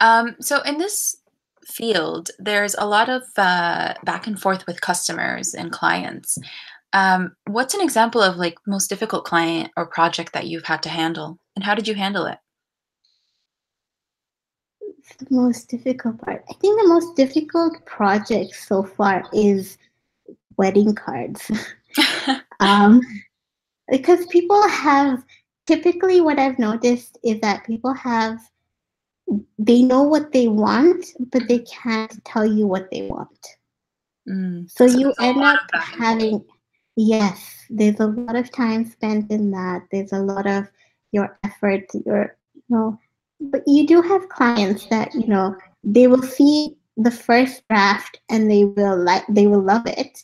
Um, 0.00 0.36
so, 0.40 0.62
in 0.62 0.78
this 0.78 1.16
field, 1.66 2.30
there's 2.38 2.74
a 2.78 2.86
lot 2.86 3.08
of 3.08 3.22
uh, 3.36 3.94
back 4.04 4.26
and 4.26 4.40
forth 4.40 4.66
with 4.66 4.80
customers 4.80 5.54
and 5.54 5.72
clients. 5.72 6.38
Um, 6.94 7.34
what's 7.48 7.74
an 7.74 7.80
example 7.80 8.22
of 8.22 8.36
like 8.36 8.56
most 8.66 8.88
difficult 8.88 9.24
client 9.24 9.72
or 9.76 9.84
project 9.84 10.32
that 10.32 10.46
you've 10.46 10.64
had 10.64 10.82
to 10.84 10.88
handle, 10.88 11.38
and 11.56 11.64
how 11.64 11.74
did 11.74 11.88
you 11.88 11.94
handle 11.94 12.26
it? 12.26 12.38
The 15.18 15.26
most 15.28 15.68
difficult 15.68 16.18
part. 16.20 16.44
I 16.48 16.54
think 16.54 16.80
the 16.80 16.88
most 16.88 17.16
difficult 17.16 17.84
project 17.84 18.54
so 18.54 18.84
far 18.84 19.24
is 19.32 19.76
wedding 20.56 20.94
cards. 20.94 21.50
um, 22.60 23.00
because 23.90 24.24
people 24.26 24.66
have 24.68 25.24
typically 25.66 26.20
what 26.20 26.38
I've 26.38 26.58
noticed 26.58 27.18
is 27.24 27.40
that 27.40 27.66
people 27.66 27.92
have 27.92 28.38
they 29.58 29.82
know 29.82 30.02
what 30.02 30.32
they 30.32 30.48
want, 30.48 31.06
but 31.32 31.48
they 31.48 31.60
can't 31.60 32.24
tell 32.24 32.46
you 32.46 32.66
what 32.66 32.88
they 32.90 33.02
want. 33.02 33.46
Mm, 34.28 34.70
so, 34.70 34.86
so 34.86 34.98
you 34.98 35.12
end 35.20 35.42
up 35.42 35.60
having 35.72 36.44
Yes, 36.96 37.66
there's 37.70 37.98
a 38.00 38.06
lot 38.06 38.36
of 38.36 38.50
time 38.52 38.84
spent 38.84 39.30
in 39.30 39.50
that. 39.50 39.82
There's 39.90 40.12
a 40.12 40.20
lot 40.20 40.46
of 40.46 40.68
your 41.12 41.38
effort, 41.44 41.86
your, 42.06 42.36
you 42.54 42.62
know, 42.68 42.98
but 43.40 43.62
you 43.66 43.86
do 43.86 44.00
have 44.02 44.28
clients 44.28 44.86
that, 44.86 45.12
you 45.14 45.26
know, 45.26 45.56
they 45.82 46.06
will 46.06 46.22
see 46.22 46.76
the 46.96 47.10
first 47.10 47.62
draft 47.68 48.20
and 48.30 48.50
they 48.50 48.64
will 48.64 48.96
like, 48.96 49.24
they 49.28 49.46
will 49.46 49.62
love 49.62 49.86
it, 49.86 50.22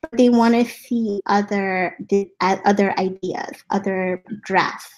but 0.00 0.10
they 0.12 0.30
want 0.30 0.54
to 0.54 0.64
see 0.64 1.20
other, 1.26 1.96
other 2.40 2.98
ideas, 2.98 3.64
other 3.70 4.22
drafts. 4.44 4.90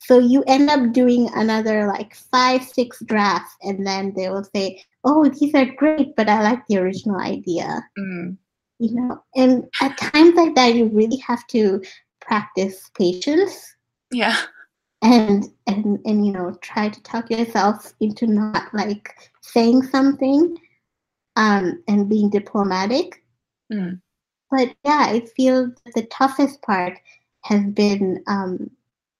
So 0.00 0.18
you 0.18 0.42
end 0.48 0.68
up 0.68 0.92
doing 0.92 1.30
another 1.34 1.86
like 1.86 2.14
five, 2.14 2.64
six 2.64 3.00
drafts, 3.06 3.54
and 3.62 3.86
then 3.86 4.12
they 4.16 4.28
will 4.30 4.42
say, 4.42 4.82
"Oh, 5.04 5.28
these 5.28 5.54
are 5.54 5.64
great, 5.76 6.16
but 6.16 6.28
I 6.28 6.42
like 6.42 6.66
the 6.66 6.78
original 6.78 7.20
idea." 7.20 7.84
Mm 7.96 8.36
you 8.82 8.94
know 8.94 9.22
and 9.36 9.64
at 9.80 9.96
times 9.96 10.34
like 10.34 10.54
that 10.54 10.74
you 10.74 10.86
really 10.88 11.16
have 11.16 11.46
to 11.46 11.82
practice 12.20 12.90
patience 12.96 13.76
yeah 14.10 14.36
and 15.02 15.44
and 15.66 15.98
and 16.04 16.26
you 16.26 16.32
know 16.32 16.56
try 16.60 16.88
to 16.88 17.02
talk 17.02 17.30
yourself 17.30 17.92
into 18.00 18.26
not 18.26 18.72
like 18.74 19.14
saying 19.40 19.82
something 19.82 20.56
um, 21.36 21.82
and 21.88 22.08
being 22.08 22.30
diplomatic. 22.30 23.22
Mm. 23.72 24.00
But 24.50 24.74
yeah, 24.84 25.06
I 25.08 25.26
feel 25.36 25.72
the 25.94 26.02
toughest 26.04 26.60
part 26.62 26.98
has 27.42 27.64
been, 27.64 28.22
um, 28.26 28.70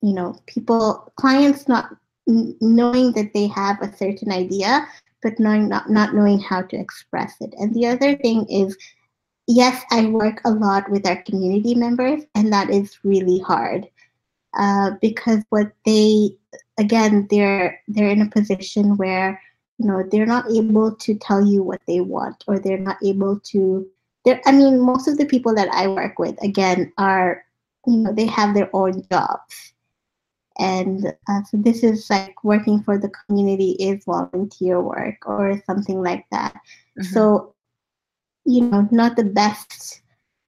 you 0.03 0.13
know, 0.13 0.39
people, 0.47 1.13
clients 1.17 1.69
not 1.69 1.97
knowing 2.27 3.13
that 3.13 3.33
they 3.33 3.47
have 3.49 3.81
a 3.81 3.97
certain 3.97 4.31
idea, 4.31 4.87
but 5.23 5.39
knowing 5.39 5.69
not, 5.69 5.91
not 5.91 6.15
knowing 6.15 6.39
how 6.39 6.63
to 6.63 6.77
express 6.77 7.35
it. 7.41 7.55
And 7.59 7.75
the 7.75 7.87
other 7.87 8.17
thing 8.17 8.47
is, 8.51 8.77
yes, 9.47 9.83
I 9.91 10.07
work 10.07 10.41
a 10.45 10.51
lot 10.51 10.91
with 10.91 11.07
our 11.07 11.23
community 11.23 11.75
members, 11.75 12.23
and 12.35 12.53
that 12.53 12.71
is 12.71 12.99
really 13.05 13.39
hard 13.41 13.89
uh, 14.59 14.93
because 15.01 15.43
what 15.51 15.73
they, 15.85 16.37
again, 16.79 17.27
they're 17.31 17.81
they're 17.89 18.11
in 18.11 18.23
a 18.23 18.31
position 18.31 18.97
where 18.97 19.41
you 19.79 19.87
know 19.87 20.03
they're 20.11 20.27
not 20.27 20.51
able 20.51 20.95
to 20.95 21.15
tell 21.17 21.45
you 21.45 21.63
what 21.63 21.81
they 21.87 22.01
want, 22.01 22.45
or 22.47 22.59
they're 22.59 22.79
not 22.79 22.99
able 23.05 23.41
to. 23.41 23.87
They're, 24.25 24.41
I 24.47 24.53
mean, 24.53 24.79
most 24.81 25.09
of 25.09 25.19
the 25.19 25.27
people 25.27 25.53
that 25.57 25.69
I 25.75 25.89
work 25.89 26.21
with, 26.21 26.41
again, 26.43 26.93
are 26.97 27.45
you 27.87 27.97
know 27.97 28.13
they 28.13 28.27
have 28.27 28.55
their 28.55 28.71
own 28.73 29.05
jobs 29.11 29.73
and 30.59 31.07
uh, 31.29 31.43
so 31.45 31.57
this 31.57 31.83
is 31.83 32.09
like 32.11 32.45
working 32.45 32.83
for 32.83 32.99
the 32.99 33.11
community 33.27 33.73
is 33.73 34.05
volunteer 34.05 34.81
work 34.81 35.17
or 35.27 35.61
something 35.67 36.03
like 36.03 36.27
that 36.31 36.55
mm-hmm. 36.55 37.03
so 37.03 37.55
you 38.45 38.63
know 38.63 38.89
not 38.91 39.17
the 39.17 39.25
best 39.25 40.03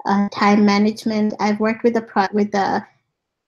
uh, 0.06 0.28
time 0.30 0.64
management 0.64 1.34
i've 1.40 1.60
worked 1.60 1.84
with 1.84 1.96
a 1.96 2.02
pro 2.02 2.26
with 2.32 2.54
a 2.54 2.86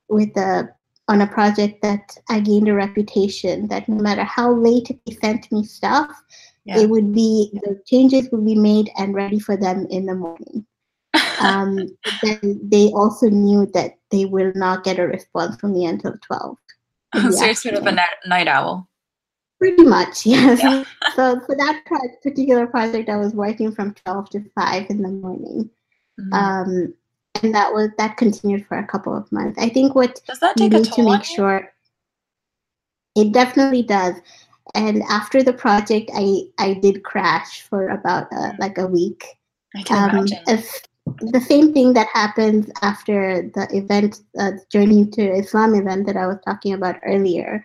with 0.09 0.37
a 0.37 0.69
on 1.09 1.21
a 1.21 1.27
project 1.27 1.83
that 1.83 2.17
i 2.29 2.41
gained 2.41 2.69
a 2.69 2.75
reputation 2.75 3.69
that 3.69 3.89
no 3.89 3.97
matter 3.97 4.25
how 4.25 4.53
late 4.53 4.89
they 5.07 5.15
sent 5.15 5.51
me 5.53 5.65
stuff 5.65 6.11
yeah. 6.65 6.79
it 6.79 6.89
would 6.89 7.13
be 7.13 7.51
the 7.65 7.81
changes 7.87 8.29
would 8.31 8.45
be 8.45 8.55
made 8.55 8.91
and 8.99 9.15
ready 9.15 9.39
for 9.39 9.57
them 9.57 9.87
in 9.91 10.07
the 10.07 10.15
morning 10.15 10.67
um, 11.41 11.79
then 12.23 12.61
they 12.63 12.91
also 12.93 13.29
knew 13.29 13.67
that 13.75 13.95
they 14.11 14.25
will 14.25 14.53
not 14.55 14.85
get 14.85 14.99
a 14.99 15.07
response 15.07 15.57
from 15.57 15.73
me 15.73 15.87
until 15.87 16.15
12. 16.23 16.57
so 17.15 17.45
you're 17.45 17.55
sort 17.55 17.75
of 17.75 17.87
a 17.87 17.93
night, 17.93 18.07
night 18.27 18.49
owl. 18.49 18.89
Pretty 19.59 19.85
much, 19.85 20.27
yes. 20.27 20.61
Yeah. 20.63 20.85
so 21.15 21.41
for 21.41 21.57
that 21.57 21.83
particular 21.87 22.67
project, 22.67 23.09
I 23.09 23.17
was 23.17 23.35
working 23.35 23.73
from 23.73 23.95
12 23.95 24.31
to 24.31 24.45
5 24.55 24.91
in 24.91 25.03
the 25.03 25.09
morning. 25.09 25.71
Mm-hmm. 26.21 26.33
Um, 26.33 26.95
and 27.43 27.55
that 27.55 27.73
was 27.73 27.91
that 27.99 28.17
continued 28.17 28.67
for 28.67 28.79
a 28.79 28.87
couple 28.87 29.15
of 29.15 29.31
months. 29.31 29.59
I 29.59 29.69
think 29.69 29.95
what 29.95 30.21
does 30.27 30.41
that 30.41 30.57
take 30.57 30.73
you 30.73 30.79
need 30.79 30.93
to 30.93 31.03
make 31.03 31.25
sure 31.25 31.71
it 33.17 33.33
definitely 33.33 33.83
does. 33.83 34.15
And 34.75 35.03
after 35.09 35.43
the 35.43 35.53
project, 35.53 36.11
I 36.15 36.43
I 36.59 36.75
did 36.75 37.03
crash 37.05 37.63
for 37.63 37.89
about 37.89 38.29
uh, 38.33 38.53
like 38.59 38.79
a 38.79 38.87
week. 38.87 39.25
I 39.75 39.83
can 39.83 40.11
um, 40.11 40.27
imagine 40.27 40.67
the 41.07 41.41
same 41.41 41.73
thing 41.73 41.93
that 41.93 42.09
happens 42.13 42.71
after 42.83 43.49
the 43.55 43.69
event, 43.71 44.21
uh, 44.39 44.53
Journey 44.71 45.07
to 45.07 45.23
Islam 45.23 45.75
event 45.75 46.07
that 46.07 46.17
I 46.17 46.27
was 46.27 46.39
talking 46.45 46.75
about 46.75 46.97
earlier. 47.05 47.65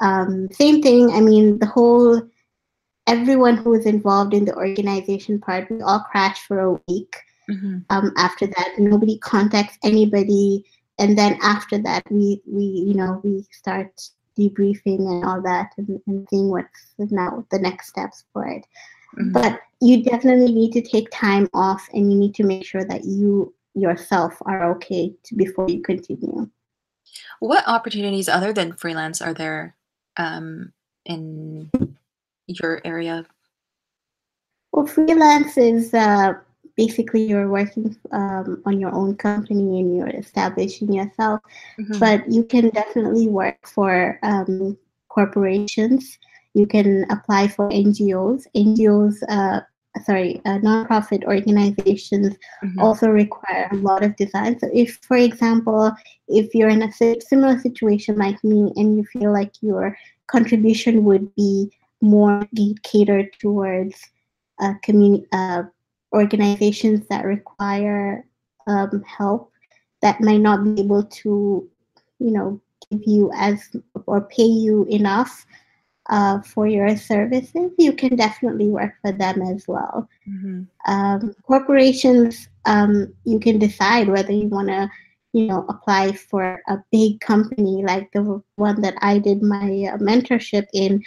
Um, 0.00 0.48
same 0.52 0.82
thing. 0.82 1.10
I 1.10 1.20
mean, 1.20 1.58
the 1.58 1.66
whole 1.66 2.22
everyone 3.06 3.56
who 3.56 3.70
was 3.70 3.86
involved 3.86 4.34
in 4.34 4.44
the 4.44 4.54
organization 4.54 5.40
part, 5.40 5.70
we 5.70 5.80
all 5.80 6.00
crashed 6.00 6.42
for 6.46 6.60
a 6.60 6.72
week. 6.88 7.16
Mm-hmm. 7.50 7.78
Um, 7.90 8.12
after 8.16 8.46
that, 8.46 8.74
nobody 8.78 9.18
contacts 9.18 9.78
anybody, 9.84 10.64
and 10.98 11.16
then 11.16 11.38
after 11.42 11.78
that, 11.78 12.02
we 12.10 12.42
we 12.46 12.64
you 12.64 12.94
know 12.94 13.20
we 13.22 13.46
start 13.52 13.92
debriefing 14.36 15.08
and 15.08 15.24
all 15.24 15.40
that, 15.42 15.70
and, 15.78 16.00
and 16.06 16.26
seeing 16.28 16.50
what's 16.50 16.94
now 16.98 17.46
the 17.50 17.58
next 17.58 17.88
steps 17.88 18.24
for 18.32 18.46
it. 18.46 18.66
Mm-hmm. 19.16 19.32
But 19.32 19.60
you 19.80 20.02
definitely 20.02 20.52
need 20.52 20.72
to 20.72 20.82
take 20.82 21.08
time 21.10 21.48
off 21.54 21.88
and 21.92 22.10
you 22.10 22.18
need 22.18 22.34
to 22.34 22.44
make 22.44 22.64
sure 22.64 22.84
that 22.84 23.04
you 23.04 23.54
yourself 23.74 24.34
are 24.46 24.70
okay 24.72 25.14
to, 25.24 25.34
before 25.34 25.68
you 25.68 25.82
continue. 25.82 26.48
What 27.40 27.66
opportunities 27.68 28.28
other 28.28 28.52
than 28.52 28.72
freelance 28.72 29.20
are 29.22 29.34
there 29.34 29.75
um, 30.16 30.72
in 31.04 31.70
your 32.46 32.80
area? 32.84 33.26
Well, 34.72 34.86
freelance 34.86 35.56
is 35.56 35.94
uh, 35.94 36.34
basically 36.76 37.24
you're 37.24 37.48
working 37.48 37.96
um, 38.12 38.62
on 38.66 38.78
your 38.78 38.94
own 38.94 39.16
company 39.16 39.80
and 39.80 39.96
you're 39.96 40.08
establishing 40.08 40.92
yourself, 40.92 41.40
mm-hmm. 41.78 41.98
but 41.98 42.30
you 42.30 42.44
can 42.44 42.70
definitely 42.70 43.28
work 43.28 43.66
for 43.66 44.18
um, 44.22 44.76
corporations 45.08 46.18
you 46.56 46.66
can 46.66 47.04
apply 47.10 47.48
for 47.48 47.68
NGOs. 47.68 48.44
NGOs, 48.56 49.16
uh, 49.28 49.60
sorry, 50.04 50.40
uh, 50.44 50.58
nonprofit 50.58 51.24
organizations 51.24 52.36
mm-hmm. 52.62 52.80
also 52.80 53.08
require 53.08 53.68
a 53.72 53.76
lot 53.76 54.02
of 54.02 54.16
design. 54.16 54.58
So, 54.58 54.68
if, 54.72 54.98
for 55.02 55.16
example, 55.16 55.92
if 56.28 56.54
you're 56.54 56.68
in 56.68 56.82
a 56.82 56.92
similar 56.92 57.58
situation 57.58 58.16
like 58.16 58.42
me 58.42 58.72
and 58.76 58.96
you 58.96 59.04
feel 59.04 59.32
like 59.32 59.52
your 59.60 59.96
contribution 60.26 61.04
would 61.04 61.34
be 61.34 61.70
more 62.00 62.46
catered 62.82 63.32
towards 63.38 64.00
uh, 64.60 64.74
community 64.82 65.26
uh, 65.32 65.62
organizations 66.12 67.06
that 67.08 67.24
require 67.24 68.24
um, 68.66 69.02
help 69.06 69.52
that 70.02 70.20
might 70.20 70.40
not 70.40 70.62
be 70.64 70.80
able 70.80 71.04
to, 71.04 71.68
you 72.18 72.30
know, 72.30 72.60
give 72.90 73.02
you 73.06 73.30
as 73.34 73.70
or 74.06 74.20
pay 74.22 74.44
you 74.44 74.84
enough 74.84 75.46
uh, 76.08 76.40
for 76.40 76.66
your 76.66 76.96
services, 76.96 77.72
you 77.78 77.92
can 77.92 78.16
definitely 78.16 78.68
work 78.68 78.94
for 79.02 79.12
them 79.12 79.42
as 79.42 79.66
well. 79.66 80.08
Mm-hmm. 80.28 80.62
Um, 80.86 81.34
corporations, 81.42 82.48
um, 82.64 83.12
you 83.24 83.40
can 83.40 83.58
decide 83.58 84.08
whether 84.08 84.32
you 84.32 84.48
want 84.48 84.68
to, 84.68 84.88
you 85.32 85.46
know, 85.46 85.66
apply 85.68 86.12
for 86.12 86.62
a 86.68 86.78
big 86.92 87.20
company 87.20 87.82
like 87.84 88.10
the 88.12 88.42
one 88.54 88.80
that 88.82 88.94
I 89.00 89.18
did 89.18 89.42
my 89.42 89.90
uh, 89.92 89.98
mentorship 89.98 90.66
in, 90.72 91.02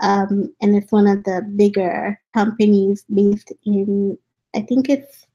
um, 0.00 0.52
and 0.60 0.74
it's 0.74 0.92
one 0.92 1.06
of 1.06 1.24
the 1.24 1.42
bigger 1.56 2.18
companies 2.34 3.04
based 3.12 3.52
in, 3.64 4.18
I 4.54 4.62
think 4.62 4.88
it's, 4.88 5.26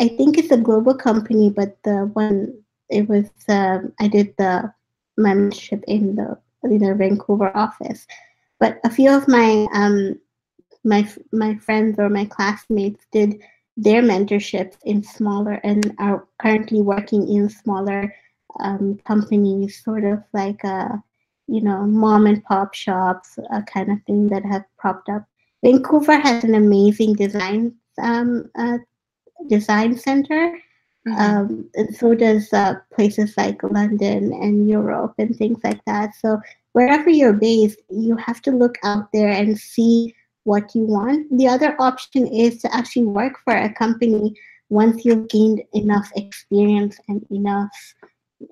I 0.00 0.08
think 0.08 0.38
it's 0.38 0.52
a 0.52 0.56
global 0.56 0.94
company, 0.94 1.50
but 1.50 1.78
the 1.84 2.10
one 2.12 2.62
it 2.88 3.08
was, 3.08 3.26
um, 3.48 3.92
I 4.00 4.08
did 4.08 4.34
the 4.38 4.72
mentorship 5.18 5.84
in 5.86 6.16
the 6.16 6.38
in 6.64 6.78
their 6.78 6.94
Vancouver 6.94 7.56
office. 7.56 8.06
But 8.60 8.80
a 8.84 8.90
few 8.90 9.10
of 9.10 9.28
my 9.28 9.66
um, 9.72 10.18
my 10.84 11.08
my 11.32 11.56
friends 11.56 11.98
or 11.98 12.08
my 12.08 12.24
classmates 12.24 13.04
did 13.12 13.42
their 13.76 14.02
mentorships 14.02 14.76
in 14.84 15.02
smaller 15.02 15.60
and 15.62 15.94
are 15.98 16.26
currently 16.40 16.82
working 16.82 17.28
in 17.28 17.48
smaller 17.48 18.12
um, 18.60 18.98
companies, 19.06 19.82
sort 19.84 20.04
of 20.04 20.22
like 20.32 20.62
a 20.64 21.02
you 21.46 21.60
know 21.60 21.84
mom 21.84 22.26
and 22.26 22.42
pop 22.44 22.74
shops, 22.74 23.38
a 23.50 23.62
kind 23.62 23.90
of 23.92 24.02
thing 24.04 24.28
that 24.28 24.44
have 24.44 24.64
propped 24.78 25.08
up. 25.08 25.24
Vancouver 25.62 26.18
has 26.18 26.44
an 26.44 26.54
amazing 26.54 27.14
design 27.14 27.74
um, 28.00 28.50
uh, 28.56 28.78
design 29.48 29.96
center 29.96 30.58
Mm-hmm. 31.08 31.20
Um, 31.20 31.70
and 31.74 31.96
so 31.96 32.14
does 32.14 32.52
uh, 32.52 32.76
places 32.94 33.34
like 33.36 33.62
London 33.62 34.32
and 34.32 34.68
Europe 34.68 35.14
and 35.18 35.34
things 35.34 35.58
like 35.64 35.84
that. 35.86 36.14
So 36.14 36.40
wherever 36.72 37.10
you're 37.10 37.32
based, 37.32 37.80
you 37.90 38.16
have 38.16 38.42
to 38.42 38.50
look 38.50 38.76
out 38.84 39.10
there 39.12 39.30
and 39.30 39.58
see 39.58 40.14
what 40.44 40.74
you 40.74 40.82
want. 40.82 41.36
The 41.36 41.48
other 41.48 41.76
option 41.80 42.26
is 42.26 42.60
to 42.62 42.74
actually 42.74 43.04
work 43.04 43.34
for 43.44 43.56
a 43.56 43.72
company 43.72 44.34
once 44.70 45.04
you've 45.04 45.28
gained 45.28 45.62
enough 45.72 46.10
experience 46.16 46.98
and 47.08 47.24
enough 47.30 47.70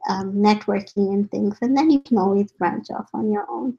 um, 0.09 0.33
networking 0.33 1.12
and 1.12 1.31
things, 1.31 1.57
and 1.61 1.77
then 1.77 1.90
you 1.90 2.01
can 2.01 2.19
always 2.19 2.51
branch 2.53 2.87
off 2.90 3.09
on 3.14 3.31
your 3.31 3.47
own. 3.49 3.79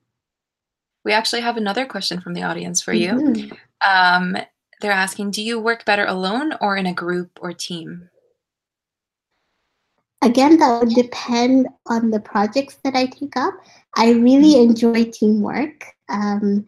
We 1.04 1.14
actually 1.14 1.42
have 1.42 1.58
another 1.58 1.86
question 1.86 2.22
from 2.22 2.34
the 2.34 2.44
audience 2.44 2.82
for 2.82 2.94
you. 2.94 3.12
Mm-hmm. 3.12 3.54
Um, 3.88 4.38
they're 4.82 4.92
asking 4.92 5.32
Do 5.32 5.42
you 5.42 5.60
work 5.60 5.86
better 5.86 6.06
alone 6.06 6.54
or 6.62 6.76
in 6.76 6.86
a 6.86 6.94
group 6.94 7.40
or 7.42 7.54
team? 7.54 8.10
Again, 10.22 10.58
that 10.58 10.80
would 10.80 10.94
depend 10.94 11.68
on 11.88 12.12
the 12.12 12.20
projects 12.20 12.78
that 12.84 12.96
I 12.96 13.06
take 13.06 13.38
up. 13.38 13.54
I 13.96 14.12
really 14.12 14.56
mm-hmm. 14.56 14.70
enjoy 14.72 15.12
teamwork. 15.12 15.86
Um, 16.10 16.66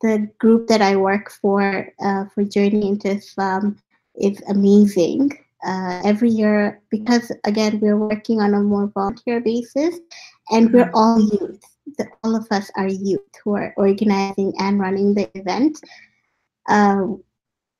the 0.00 0.30
group 0.38 0.68
that 0.68 0.80
I 0.80 0.96
work 0.96 1.30
for 1.30 1.88
uh, 2.00 2.24
for 2.34 2.44
Journey 2.44 2.88
into 2.88 3.10
Islam 3.10 3.78
is 4.16 4.42
amazing. 4.48 5.38
Uh, 5.66 6.00
every 6.04 6.30
year, 6.30 6.80
because 6.88 7.32
again, 7.44 7.80
we're 7.80 7.96
working 7.96 8.40
on 8.40 8.54
a 8.54 8.60
more 8.60 8.86
volunteer 8.86 9.40
basis, 9.40 9.98
and 10.50 10.72
we're 10.72 10.84
mm-hmm. 10.84 10.94
all 10.94 11.20
youth. 11.20 11.62
The, 11.96 12.06
all 12.22 12.36
of 12.36 12.46
us 12.50 12.70
are 12.76 12.86
youth 12.86 13.20
who 13.42 13.56
are 13.56 13.74
organizing 13.76 14.52
and 14.58 14.78
running 14.78 15.14
the 15.14 15.28
event. 15.34 15.80
Uh, 16.68 17.14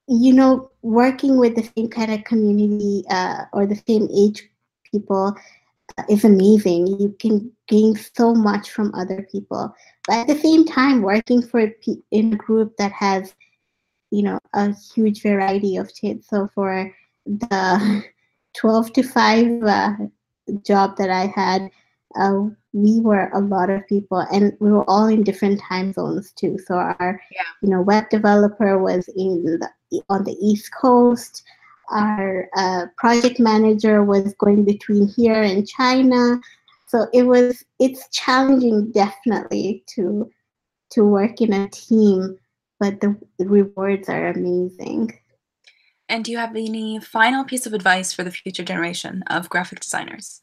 you 0.09 0.33
know, 0.33 0.71
working 0.83 1.37
with 1.37 1.55
the 1.55 1.71
same 1.77 1.89
kind 1.89 2.11
of 2.13 2.25
community 2.25 3.05
uh, 3.11 3.45
or 3.53 3.67
the 3.67 3.81
same 3.87 4.09
age 4.13 4.49
people 4.91 5.37
uh, 5.97 6.03
is 6.09 6.25
amazing. 6.25 6.87
You 6.87 7.15
can 7.19 7.51
gain 7.67 7.97
so 7.97 8.35
much 8.35 8.71
from 8.71 8.95
other 8.95 9.27
people. 9.31 9.75
But 10.07 10.19
at 10.19 10.27
the 10.27 10.39
same 10.39 10.65
time, 10.65 11.03
working 11.03 11.43
for 11.43 11.61
a, 11.61 11.75
in 12.11 12.35
a 12.35 12.37
group 12.37 12.77
that 12.77 12.93
has 12.93 13.35
you 14.11 14.23
know 14.23 14.39
a 14.55 14.75
huge 14.95 15.23
variety 15.23 15.77
of 15.77 15.95
kids. 15.95 16.29
So 16.29 16.49
for 16.55 16.93
the 17.27 18.05
12 18.57 18.93
to 18.95 19.03
5 19.03 19.63
uh, 19.63 19.93
job 20.65 20.97
that 20.97 21.11
I 21.11 21.27
had, 21.27 21.71
uh, 22.19 22.49
we 22.73 23.01
were 23.01 23.31
a 23.35 23.41
lot 23.41 23.71
of 23.71 23.87
people 23.87 24.19
and 24.33 24.57
we 24.61 24.73
were 24.73 24.89
all 24.89 25.07
in 25.07 25.23
different 25.23 25.61
time 25.61 25.93
zones 25.93 26.33
too. 26.33 26.59
So 26.67 26.75
our 26.75 27.21
yeah. 27.33 27.43
you 27.63 27.69
know 27.69 27.83
web 27.83 28.09
developer 28.11 28.79
was 28.79 29.09
in 29.09 29.45
the, 29.45 30.03
on 30.09 30.25
the 30.25 30.37
East 30.41 30.71
Coast. 30.73 31.45
Our 31.91 32.49
uh, 32.57 32.87
project 32.97 33.41
manager 33.41 34.05
was 34.05 34.35
going 34.35 34.65
between 34.65 35.09
here 35.09 35.43
and 35.43 35.67
China. 35.67 36.41
So 36.87 37.07
it 37.13 37.25
was 37.25 37.65
it's 37.79 38.09
challenging 38.11 38.91
definitely 38.93 39.85
to 39.95 40.31
to 40.91 41.05
work 41.05 41.41
in 41.41 41.53
a 41.53 41.69
team, 41.69 42.39
but 42.81 43.01
the 43.01 43.17
rewards 43.39 44.09
are 44.09 44.29
amazing. 44.29 45.19
And 46.09 46.25
do 46.25 46.31
you 46.31 46.39
have 46.39 46.57
any 46.57 46.99
final 47.01 47.45
piece 47.45 47.67
of 47.67 47.75
advice 47.75 48.13
for 48.13 48.25
the 48.25 48.31
future 48.31 48.65
generation 48.65 49.23
of 49.27 49.51
graphic 49.51 49.81
designers? 49.81 50.41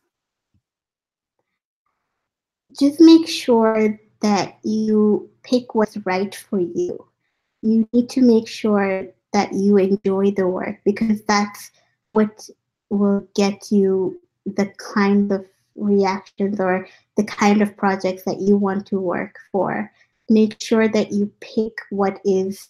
Just 2.79 3.01
make 3.01 3.27
sure 3.27 3.99
that 4.21 4.60
you 4.63 5.29
pick 5.43 5.73
what's 5.73 5.97
right 6.05 6.36
for 6.36 6.60
you. 6.60 7.08
You 7.62 7.88
need 7.93 8.10
to 8.12 8.21
make 8.21 8.47
sure 8.47 9.08
that 9.36 9.52
you 9.52 9.76
enjoy 9.76 10.32
the 10.32 10.48
work 10.48 10.78
because 10.86 11.21
that's 11.26 11.69
what 12.13 12.50
will 12.89 13.28
get 13.36 13.69
you 13.69 14.17
the 14.45 14.67
kind 14.95 15.30
of 15.30 15.45
reactions 15.76 16.58
or 16.58 16.88
the 17.17 17.24
kind 17.26 17.62
of 17.62 17.76
projects 17.76 18.24
that 18.24 18.39
you 18.39 18.56
want 18.56 18.88
to 18.88 18.98
work 18.98 19.38
for. 19.52 19.91
Make 20.30 20.56
sure 20.63 20.88
that 20.88 21.12
you 21.12 21.30
pick 21.41 21.74
what 21.89 22.21
is 22.24 22.69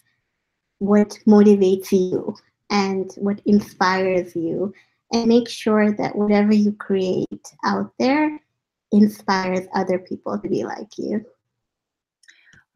what 0.80 1.20
motivates 1.28 1.92
you 1.92 2.36
and 2.72 3.12
what 3.18 3.40
inspires 3.46 4.36
you 4.36 4.74
and 5.14 5.28
make 5.28 5.48
sure 5.48 5.92
that 5.92 6.16
whatever 6.16 6.52
you 6.52 6.72
create 6.72 7.48
out 7.64 7.94
there 8.00 8.42
inspires 8.92 9.68
other 9.76 10.00
people 10.00 10.40
to 10.40 10.50
be 10.50 10.64
like 10.64 10.98
you. 10.98 11.24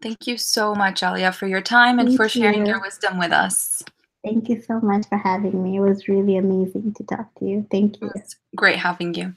Thank 0.01 0.27
you 0.27 0.37
so 0.37 0.73
much, 0.73 1.01
Aaliya, 1.01 1.33
for 1.33 1.47
your 1.47 1.61
time 1.61 1.99
and 1.99 2.09
Thank 2.09 2.17
for 2.17 2.29
sharing 2.29 2.65
you. 2.65 2.73
your 2.73 2.81
wisdom 2.81 3.19
with 3.19 3.31
us. 3.31 3.83
Thank 4.23 4.49
you 4.49 4.61
so 4.61 4.79
much 4.81 5.07
for 5.07 5.17
having 5.17 5.63
me. 5.63 5.77
It 5.77 5.81
was 5.81 6.07
really 6.07 6.37
amazing 6.37 6.93
to 6.97 7.03
talk 7.03 7.33
to 7.39 7.45
you. 7.45 7.65
Thank 7.71 8.01
you. 8.01 8.11
great 8.55 8.77
having 8.77 9.13
you. 9.13 9.35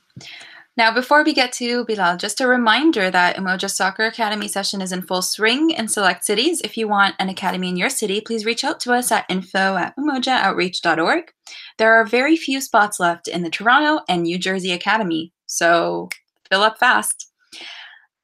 Now, 0.77 0.93
before 0.93 1.23
we 1.23 1.35
get 1.35 1.53
to 1.55 1.85
Bilal, 1.85 2.17
just 2.17 2.41
a 2.41 2.47
reminder 2.47 3.11
that 3.11 3.37
Umoja 3.37 3.71
Soccer 3.71 4.07
Academy 4.07 4.49
session 4.49 4.81
is 4.81 4.91
in 4.91 5.03
full 5.03 5.21
swing 5.21 5.71
in 5.71 5.87
select 5.87 6.25
cities. 6.25 6.63
If 6.63 6.79
you 6.79 6.89
want 6.89 7.15
an 7.19 7.29
academy 7.29 7.69
in 7.69 7.77
your 7.77 7.91
city, 7.91 8.23
please 8.23 8.47
reach 8.47 8.65
out 8.65 8.81
to 8.81 8.93
us 8.95 9.13
at 9.13 9.27
info 9.29 9.77
at 9.77 9.95
umojaaoutreach.org. 9.99 11.31
There 11.77 11.93
are 11.95 12.07
very 12.07 12.37
few 12.37 12.63
spots 12.63 12.99
left 12.99 13.29
in 13.29 13.43
the 13.43 13.51
Toronto 13.51 14.03
and 14.09 14.23
New 14.23 14.39
Jersey 14.39 14.73
Academy, 14.73 15.33
so 15.45 16.09
fill 16.51 16.63
up 16.63 16.79
fast. 16.79 17.31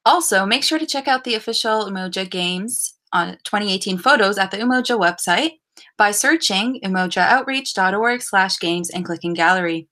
Also, 0.09 0.47
make 0.47 0.65
sure 0.65 0.79
to 0.79 0.87
check 0.87 1.07
out 1.07 1.25
the 1.25 1.35
official 1.35 1.85
Umoja 1.85 2.29
Games 2.29 2.95
on 3.13 3.37
2018 3.45 3.99
photos 3.99 4.39
at 4.39 4.51
the 4.51 4.57
Umoja 4.57 4.99
website 4.99 5.59
by 5.99 6.13
searching 6.13 6.81
umojaaoutreach.org 6.83 8.23
slash 8.23 8.59
games 8.59 8.89
and 8.89 9.05
clicking 9.05 9.35
gallery. 9.35 9.87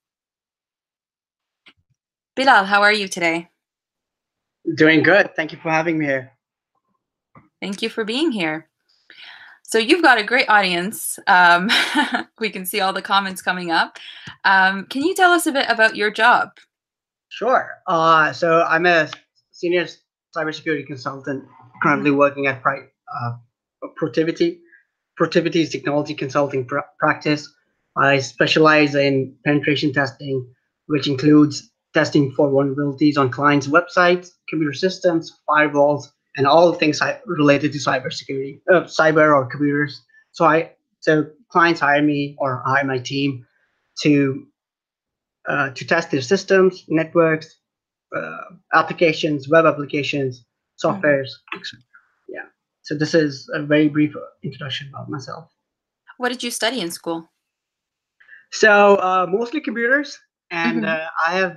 Bilal, 2.34 2.64
how 2.64 2.80
are 2.80 2.94
you 2.94 3.08
today? 3.08 3.50
Doing 4.74 5.02
good. 5.02 5.36
Thank 5.36 5.52
you 5.52 5.58
for 5.58 5.70
having 5.70 5.98
me 5.98 6.06
here. 6.06 6.32
Thank 7.60 7.82
you 7.82 7.90
for 7.90 8.02
being 8.02 8.32
here. 8.32 8.70
So 9.64 9.76
you've 9.76 10.02
got 10.02 10.16
a 10.16 10.24
great 10.24 10.48
audience. 10.48 11.18
Um, 11.26 11.68
we 12.40 12.48
can 12.48 12.64
see 12.64 12.80
all 12.80 12.94
the 12.94 13.02
comments 13.02 13.42
coming 13.42 13.70
up. 13.70 13.98
Um, 14.46 14.86
can 14.86 15.02
you 15.02 15.14
tell 15.14 15.32
us 15.32 15.46
a 15.46 15.52
bit 15.52 15.66
about 15.68 15.94
your 15.94 16.10
job? 16.10 16.52
Sure. 17.28 17.82
Uh, 17.86 18.32
so 18.32 18.62
I'm 18.62 18.86
a 18.86 19.10
senior 19.52 19.86
cybersecurity 20.36 20.86
consultant 20.86 21.44
currently 21.82 22.10
working 22.10 22.46
at 22.46 22.62
uh, 22.64 23.32
Protiviti. 24.00 24.58
Protiviti 25.18 25.56
is 25.56 25.70
technology 25.70 26.14
consulting 26.14 26.66
pr- 26.66 26.78
practice. 26.98 27.48
I 27.96 28.18
specialize 28.18 28.94
in 28.94 29.34
penetration 29.44 29.92
testing, 29.92 30.46
which 30.86 31.08
includes 31.08 31.70
testing 31.94 32.30
for 32.32 32.50
vulnerabilities 32.50 33.16
on 33.16 33.30
clients' 33.30 33.68
websites, 33.68 34.28
computer 34.50 34.74
systems, 34.74 35.32
firewalls, 35.48 36.04
and 36.36 36.46
all 36.46 36.72
things 36.74 37.00
related 37.24 37.72
to 37.72 37.78
cybersecurity, 37.78 38.60
uh, 38.70 38.82
cyber 38.82 39.34
or 39.34 39.46
computers. 39.46 40.02
So 40.32 40.44
I 40.44 40.72
so 41.00 41.30
clients 41.48 41.80
hire 41.80 42.02
me 42.02 42.36
or 42.38 42.62
hire 42.66 42.84
my 42.84 42.98
team 42.98 43.46
to 44.02 44.46
uh, 45.48 45.70
to 45.70 45.84
test 45.86 46.10
their 46.10 46.20
systems, 46.20 46.84
networks, 46.88 47.56
applications, 48.74 49.48
web 49.48 49.66
applications, 49.66 50.44
softwares, 50.82 51.30
mm-hmm. 51.54 51.78
Yeah. 52.28 52.44
So 52.82 52.94
this 52.94 53.14
is 53.14 53.48
a 53.54 53.62
very 53.62 53.88
brief 53.88 54.14
introduction 54.42 54.88
about 54.88 55.10
myself. 55.10 55.50
What 56.18 56.30
did 56.30 56.42
you 56.42 56.50
study 56.50 56.80
in 56.80 56.90
school? 56.90 57.28
So 58.52 58.96
uh, 58.96 59.26
mostly 59.28 59.60
computers, 59.60 60.18
and 60.50 60.84
mm-hmm. 60.84 61.02
uh, 61.02 61.06
I 61.26 61.34
have 61.34 61.56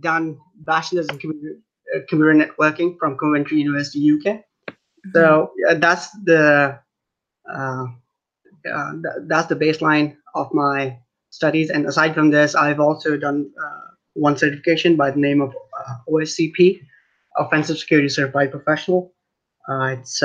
done 0.00 0.38
bachelor's 0.56 1.08
in 1.08 1.18
computer, 1.18 1.56
uh, 1.94 2.00
computer 2.08 2.34
networking 2.34 2.96
from 2.98 3.16
Coventry 3.16 3.58
University, 3.58 4.12
UK. 4.12 4.24
Mm-hmm. 4.24 5.10
So 5.14 5.50
that's 5.76 6.10
the 6.24 6.78
uh, 7.52 7.86
uh, 8.70 8.92
th- 8.92 9.26
that's 9.26 9.48
the 9.48 9.56
baseline 9.56 10.16
of 10.34 10.52
my 10.52 10.98
studies. 11.30 11.70
And 11.70 11.86
aside 11.86 12.14
from 12.14 12.30
this, 12.30 12.54
I've 12.54 12.80
also 12.80 13.16
done 13.16 13.50
uh, 13.60 13.91
one 14.14 14.36
certification 14.36 14.96
by 14.96 15.10
the 15.10 15.18
name 15.18 15.40
of 15.40 15.50
uh, 15.50 15.94
OSCP, 16.08 16.80
Offensive 17.38 17.78
Security 17.78 18.08
Certified 18.08 18.50
Professional. 18.50 19.12
Uh, 19.68 19.96
it's 19.98 20.22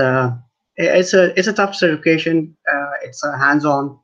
it's 0.78 1.13
a 1.13 1.38
it's 1.38 1.47
a 1.47 1.54
tough 1.54 1.76
certification. 1.76 2.56
it's 3.04 3.23
a 3.23 3.38
hands-on 3.38 3.97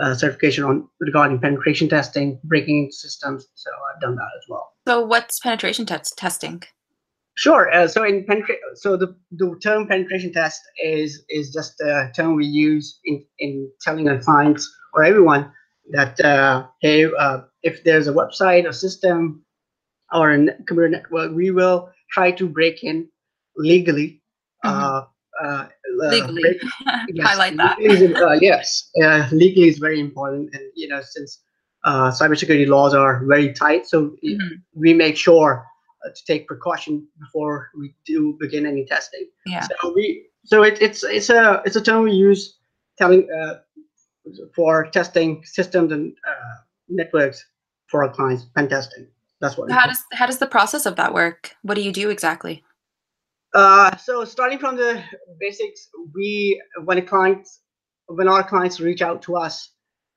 uh, 0.00 0.14
certification 0.14 0.64
on 0.64 0.88
regarding 1.00 1.38
penetration 1.38 1.88
testing, 1.88 2.38
breaking 2.44 2.84
into 2.84 2.92
systems. 2.92 3.46
So 3.54 3.70
I've 3.92 4.00
done 4.00 4.16
that 4.16 4.28
as 4.36 4.44
well. 4.48 4.72
So 4.86 5.04
what's 5.04 5.38
penetration 5.40 5.86
test 5.86 6.16
testing? 6.16 6.62
Sure. 7.34 7.72
Uh, 7.72 7.88
so 7.88 8.04
in 8.04 8.24
penetra- 8.26 8.58
so 8.74 8.96
the, 8.96 9.14
the 9.32 9.56
term 9.62 9.86
penetration 9.86 10.32
test 10.32 10.60
is 10.82 11.24
is 11.28 11.52
just 11.52 11.80
a 11.80 12.10
term 12.14 12.36
we 12.36 12.46
use 12.46 12.98
in, 13.04 13.24
in 13.38 13.70
telling 13.80 14.08
our 14.08 14.18
clients 14.18 14.70
or 14.94 15.04
everyone 15.04 15.50
that 15.90 16.20
uh, 16.20 16.66
hey, 16.80 17.06
uh, 17.18 17.42
if 17.62 17.84
there's 17.84 18.08
a 18.08 18.12
website, 18.12 18.68
a 18.68 18.72
system, 18.72 19.44
or 20.12 20.32
a 20.32 20.44
computer 20.64 20.88
network, 20.88 21.32
we 21.32 21.50
will 21.50 21.90
try 22.10 22.30
to 22.32 22.48
break 22.48 22.82
in 22.82 23.08
legally 23.56 24.22
mm-hmm. 24.64 25.06
Uh, 25.42 25.68
legally. 26.10 26.42
Break, 26.42 26.62
yes, 27.08 27.26
Highlight 27.26 27.56
that. 27.56 27.78
uh, 27.78 28.38
yes, 28.42 28.90
uh, 29.02 29.26
legally 29.32 29.68
is 29.68 29.78
very 29.78 29.98
important, 29.98 30.50
and 30.52 30.62
you 30.74 30.86
know 30.86 31.00
since 31.02 31.40
uh, 31.84 32.10
cybersecurity 32.10 32.68
laws 32.68 32.94
are 32.94 33.24
very 33.24 33.52
tight, 33.54 33.86
so 33.86 34.10
mm-hmm. 34.22 34.54
we 34.74 34.92
make 34.92 35.16
sure 35.16 35.64
uh, 36.04 36.10
to 36.14 36.24
take 36.26 36.46
precaution 36.46 37.06
before 37.18 37.70
we 37.78 37.94
do 38.04 38.36
begin 38.38 38.66
any 38.66 38.84
testing. 38.84 39.26
Yeah. 39.46 39.66
So 39.80 39.92
we 39.94 40.26
so 40.44 40.62
it, 40.62 40.80
it's 40.80 41.04
it's 41.04 41.30
a 41.30 41.62
it's 41.64 41.76
a 41.76 41.82
term 41.82 42.04
we 42.04 42.12
use 42.12 42.58
telling 42.98 43.28
uh, 43.32 43.60
for 44.54 44.86
testing 44.86 45.42
systems 45.44 45.92
and 45.92 46.12
uh, 46.28 46.56
networks 46.88 47.44
for 47.88 48.04
our 48.04 48.12
clients, 48.12 48.46
pen 48.54 48.68
testing. 48.68 49.06
That's 49.40 49.56
what. 49.56 49.70
How 49.70 49.86
does 49.86 50.02
how 50.12 50.26
does 50.26 50.38
the 50.38 50.46
process 50.46 50.86
of 50.86 50.96
that 50.96 51.14
work? 51.14 51.56
What 51.62 51.74
do 51.74 51.82
you 51.82 51.92
do 51.92 52.10
exactly? 52.10 52.62
Uh, 53.54 53.96
so 53.96 54.24
starting 54.24 54.58
from 54.58 54.76
the 54.76 55.02
basics, 55.40 55.88
we 56.14 56.62
when 56.84 56.98
a 56.98 57.02
client 57.02 57.48
when 58.06 58.28
our 58.28 58.42
clients 58.42 58.80
reach 58.80 59.02
out 59.02 59.22
to 59.22 59.36
us, 59.36 59.70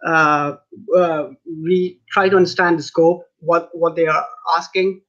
uh, 0.06 0.56
uh, 0.96 1.30
we 1.64 2.02
try 2.12 2.30
to 2.30 2.36
understand 2.36 2.78
the 2.78 2.84
scope, 2.84 3.24
what 3.40 3.70
what 3.74 3.96
they 3.96 4.08
are 4.08 4.26
asking, 4.58 5.02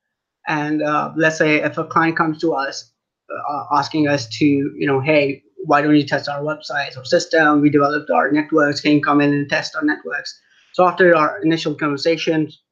and 0.47 0.83
uh, 0.83 1.12
let's 1.16 1.39
say 1.39 1.57
if 1.57 1.76
a 1.76 1.85
client 1.85 2.16
comes 2.16 2.39
to 2.41 2.53
us 2.53 2.93
uh, 3.31 3.64
asking 3.72 4.09
us 4.09 4.28
to, 4.28 4.45
you 4.45 4.87
know, 4.87 5.01
hey, 5.01 5.43
why 5.65 5.83
don't 5.83 5.97
you 5.97 6.07
test 6.07 6.29
our 6.29 6.43
websites 6.43 6.97
or 6.97 7.05
system? 7.05 7.61
We 7.61 7.71
developed 7.71 8.11
our 8.11 8.31
networks. 8.31 8.81
Can 8.81 8.93
you 8.93 9.03
come 9.03 9.21
in 9.21 9.33
and 9.33 9.49
test 9.49 9.75
our 9.77 9.85
networks? 9.85 10.39
So 10.73 10.87
after 10.87 11.15
our 11.15 11.41
initial 11.43 11.75
conversations, 11.75 12.62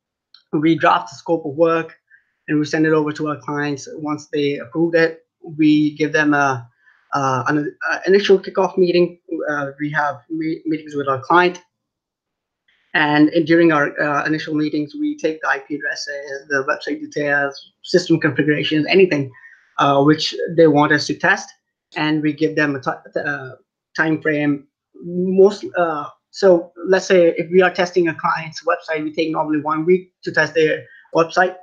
we 0.53 0.77
draft 0.77 1.11
the 1.11 1.17
scope 1.17 1.45
of 1.47 1.55
work 1.55 1.97
and 2.49 2.59
we 2.59 2.65
send 2.65 2.87
it 2.87 2.93
over 2.93 3.13
to 3.13 3.29
our 3.29 3.39
clients. 3.39 3.89
Once 3.95 4.29
they 4.33 4.59
approve 4.59 4.95
it, 4.95 5.25
we 5.41 5.95
give 5.97 6.13
them 6.13 6.35
a, 6.35 6.69
uh, 7.15 7.45
an 7.49 7.75
initial 8.07 8.39
kickoff 8.39 8.77
meeting. 8.77 9.19
Uh, 9.51 9.69
we 9.81 9.91
have 9.91 10.17
me- 10.31 10.63
meetings 10.67 10.95
with 10.95 11.09
our 11.09 11.21
client. 11.21 11.63
And 12.95 13.31
during 13.47 13.73
our 13.73 13.99
uh, 13.99 14.27
initial 14.27 14.55
meetings, 14.55 14.95
we 14.95 15.17
take 15.17 15.41
the 15.41 15.49
IP 15.55 15.79
addresses, 15.79 16.49
the 16.49 16.65
website 16.69 17.01
details, 17.01 17.73
system 17.83 18.21
configurations, 18.21 18.87
anything 18.87 19.33
uh, 19.79 20.03
which 20.03 20.35
they 20.57 20.67
want 20.67 20.93
us 20.93 21.07
to 21.07 21.15
test. 21.15 21.49
And 21.97 22.23
we 22.23 22.33
give 22.33 22.57
them 22.57 22.77
a 22.77 23.21
uh, 23.21 23.57
time 23.97 24.21
frame 24.23 24.67
most 25.05 25.65
uh, 25.77 26.09
so 26.33 26.73
let's 26.87 27.07
say 27.07 27.35
if 27.37 27.51
we 27.51 27.61
are 27.61 27.71
testing 27.73 28.09
a 28.09 28.15
client's 28.15 28.65
website, 28.65 29.05
we 29.05 29.13
take 29.13 29.31
normally 29.31 29.61
one 29.61 29.85
week 29.85 30.13
to 30.25 30.33
test 30.33 30.55
their 30.55 30.85
website. 31.15 31.57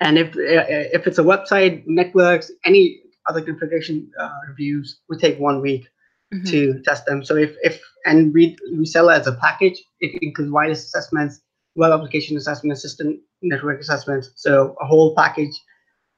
And 0.00 0.18
if 0.18 0.28
uh, 0.36 0.68
if 0.92 1.06
it's 1.06 1.18
a 1.18 1.22
website, 1.22 1.82
networks, 1.86 2.50
any 2.66 3.00
other 3.28 3.40
configuration 3.40 4.10
uh, 4.20 4.30
reviews, 4.48 5.00
we 5.08 5.16
take 5.16 5.38
one 5.38 5.60
week 5.62 5.88
Mhm. 6.34 6.50
to 6.50 6.82
test 6.82 7.06
them. 7.06 7.24
So 7.24 7.36
if 7.36 7.56
if 7.62 7.80
and 8.04 8.34
we 8.34 8.56
we 8.76 8.84
sell 8.84 9.08
it 9.08 9.14
as 9.20 9.26
a 9.26 9.32
package, 9.32 9.82
it 10.00 10.22
includes 10.22 10.50
wireless 10.52 10.84
assessments, 10.84 11.40
web 11.76 11.92
application 11.92 12.36
assessment, 12.36 12.78
system 12.78 13.22
network 13.40 13.80
assessments. 13.80 14.32
So 14.36 14.76
a 14.80 14.86
whole 14.86 15.14
package. 15.14 15.56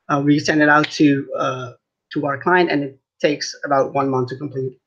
Uh, 0.09 0.23
we 0.25 0.41
send 0.41 0.63
it 0.63 0.71
out 0.71 0.91
to 0.93 1.29
uh, 1.37 1.73
to 2.13 2.27
our 2.27 2.39
client, 2.39 2.71
and 2.71 2.83
it 2.83 3.01
takes 3.21 3.55
about 3.65 3.93
one 3.95 4.09
month 4.11 4.29
to 4.31 4.37
complete. 4.37 4.79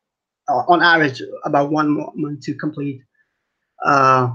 Uh, 0.50 0.64
on 0.68 0.82
average, 0.82 1.22
about 1.46 1.72
one 1.72 2.12
month 2.16 2.42
to 2.42 2.54
complete 2.56 3.02
uh, 3.86 4.34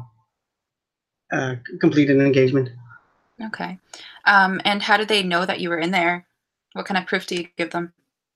uh, 1.32 1.54
complete 1.80 2.10
an 2.10 2.20
engagement. 2.20 2.70
Okay. 3.44 3.78
Um, 4.24 4.60
and 4.64 4.82
how 4.82 4.96
did 4.96 5.08
they 5.08 5.22
know 5.22 5.44
that 5.44 5.60
you 5.60 5.68
were 5.68 5.78
in 5.78 5.90
there? 5.90 6.26
What 6.72 6.86
kind 6.86 6.98
of 6.98 7.06
proof 7.06 7.26
do 7.26 7.36
you 7.36 7.48
give 7.56 7.70
them? 7.70 7.92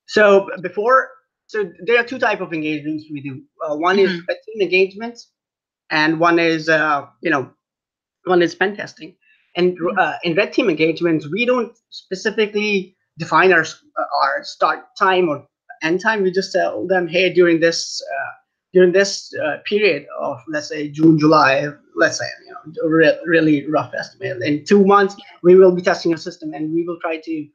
So 0.06 0.48
before, 0.62 1.08
so 1.46 1.70
there 1.84 1.98
are 1.98 2.04
two 2.04 2.18
type 2.18 2.40
of 2.40 2.52
engagements 2.52 3.04
we 3.10 3.20
do. 3.20 3.42
Uh, 3.64 3.76
one 3.76 3.98
is 3.98 4.10
Mhm. 4.10 4.28
red 4.28 4.38
team 4.44 4.62
engagements, 4.62 5.30
and 5.90 6.18
one 6.18 6.38
is 6.38 6.68
uh, 6.68 7.06
you 7.22 7.30
know, 7.30 7.50
one 8.24 8.42
is 8.42 8.54
pen 8.54 8.76
testing. 8.76 9.16
And 9.56 9.78
Mhm. 9.78 9.98
uh, 9.98 10.18
in 10.24 10.34
red 10.34 10.52
team 10.52 10.68
engagements, 10.68 11.28
we 11.28 11.44
don't 11.44 11.76
specifically 11.90 12.96
define 13.18 13.52
our 13.52 13.62
uh, 13.62 14.04
our 14.22 14.44
start 14.44 14.80
time 14.98 15.28
or 15.28 15.46
end 15.82 16.00
time. 16.00 16.22
We 16.22 16.30
just 16.30 16.52
tell 16.52 16.86
them, 16.86 17.08
hey, 17.08 17.32
during 17.32 17.60
this 17.60 18.02
uh, 18.02 18.30
during 18.72 18.92
this 18.92 19.32
uh, 19.44 19.58
period 19.66 20.06
of 20.18 20.38
let's 20.48 20.68
say 20.68 20.88
June, 20.88 21.18
July, 21.18 21.68
let's 21.96 22.18
say 22.18 22.26
you 22.46 22.52
know, 22.52 22.88
re- 22.88 23.18
really 23.26 23.66
rough 23.68 23.92
estimate. 23.94 24.42
In 24.42 24.64
two 24.64 24.84
months, 24.84 25.16
we 25.42 25.54
will 25.56 25.74
be 25.74 25.82
testing 25.82 26.10
your 26.10 26.18
system, 26.18 26.54
and 26.54 26.72
we 26.72 26.84
will 26.84 26.98
try 27.00 27.18
to 27.18 27.46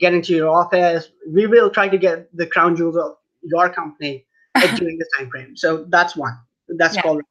get 0.00 0.14
into 0.14 0.34
your 0.34 0.48
office. 0.50 1.10
We 1.32 1.46
will 1.46 1.70
try 1.70 1.88
to 1.88 1.98
get 1.98 2.28
the 2.36 2.46
crown 2.46 2.76
jewels 2.76 2.96
of 2.96 3.12
your 3.42 3.70
company 3.70 4.26
during 4.76 4.98
this 4.98 5.08
time 5.16 5.30
frame. 5.30 5.56
So 5.56 5.86
that's 5.88 6.16
one. 6.16 6.36
That's 6.68 6.96
Yeah. 6.96 7.02
called. 7.02 7.22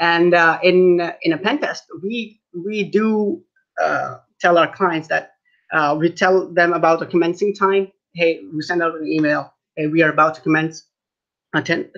And 0.00 0.34
uh, 0.34 0.58
in 0.62 1.00
in 1.22 1.32
a 1.32 1.38
pen 1.38 1.58
test, 1.60 1.84
we 2.02 2.40
we 2.64 2.82
do 2.84 3.42
uh, 3.80 4.16
tell 4.40 4.58
our 4.58 4.74
clients 4.74 5.08
that 5.08 5.32
uh, 5.72 5.96
we 5.98 6.10
tell 6.10 6.48
them 6.52 6.72
about 6.72 7.00
the 7.00 7.06
commencing 7.06 7.54
time. 7.54 7.90
Hey, 8.14 8.40
we 8.54 8.62
send 8.62 8.82
out 8.82 8.94
an 8.94 9.06
email. 9.06 9.52
Hey, 9.76 9.86
we 9.86 10.02
are 10.02 10.10
about 10.10 10.34
to 10.34 10.40
commence 10.42 10.86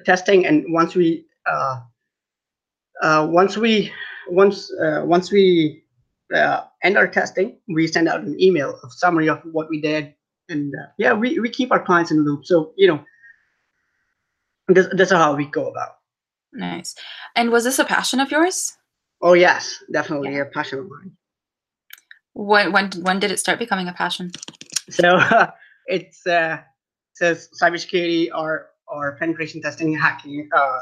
testing, 0.05 0.47
and 0.47 0.65
once 0.69 0.95
we 0.95 1.27
uh, 1.47 1.81
uh, 3.03 3.27
once 3.31 3.57
we 3.57 3.93
once 4.29 4.73
uh, 4.81 5.03
once 5.05 5.33
we 5.33 5.83
uh, 6.35 6.63
end 6.83 6.97
our 6.97 7.09
testing, 7.09 7.59
we 7.69 7.87
send 7.87 8.09
out 8.09 8.21
an 8.21 8.41
email 8.41 8.79
of 8.83 8.93
summary 8.93 9.29
of 9.29 9.41
what 9.53 9.69
we 9.69 9.81
did, 9.81 10.15
and 10.49 10.73
uh, 10.75 10.87
yeah, 10.99 11.13
we, 11.13 11.39
we 11.41 11.51
keep 11.51 11.73
our 11.73 11.83
clients 11.85 12.11
in 12.11 12.19
the 12.19 12.23
loop. 12.23 12.47
So 12.47 12.73
you 12.77 12.89
know, 12.89 13.05
this 14.69 14.87
this 14.93 15.11
is 15.11 15.17
how 15.17 15.35
we 15.35 15.47
go 15.47 15.69
about. 15.69 15.97
Nice. 16.53 16.95
And 17.35 17.51
was 17.51 17.65
this 17.65 17.81
a 17.81 17.85
passion 17.85 18.21
of 18.21 18.31
yours? 18.31 18.77
Oh 19.21 19.33
yes, 19.33 19.83
definitely 19.93 20.39
a 20.39 20.45
passion 20.45 20.79
of 20.79 20.89
mine. 20.89 21.17
When 22.35 22.73
when 22.73 22.91
when 23.03 23.21
did 23.21 23.31
it 23.31 23.39
start 23.39 23.59
becoming 23.59 23.89
a 23.89 23.93
passion? 23.93 24.33
So 24.91 25.21
it's 25.87 26.27
uh, 26.27 26.59
says 27.15 27.49
cybersecurity 27.61 28.29
or 28.35 28.71
or 28.89 29.17
penetration 29.17 29.63
testing, 29.63 29.97
hacking, 29.97 30.49
uh, 30.57 30.81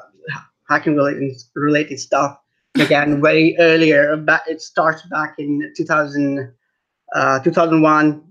hacking 0.68 0.96
related 0.96 1.32
related 1.54 1.98
stuff 2.00 2.38
began 2.74 3.20
very 3.22 3.56
earlier. 3.58 4.16
Back 4.16 4.42
it 4.48 4.60
starts 4.60 5.02
back 5.02 5.34
in 5.38 5.72
2000, 5.76 6.52
uh, 7.14 7.38
2001, 7.40 7.82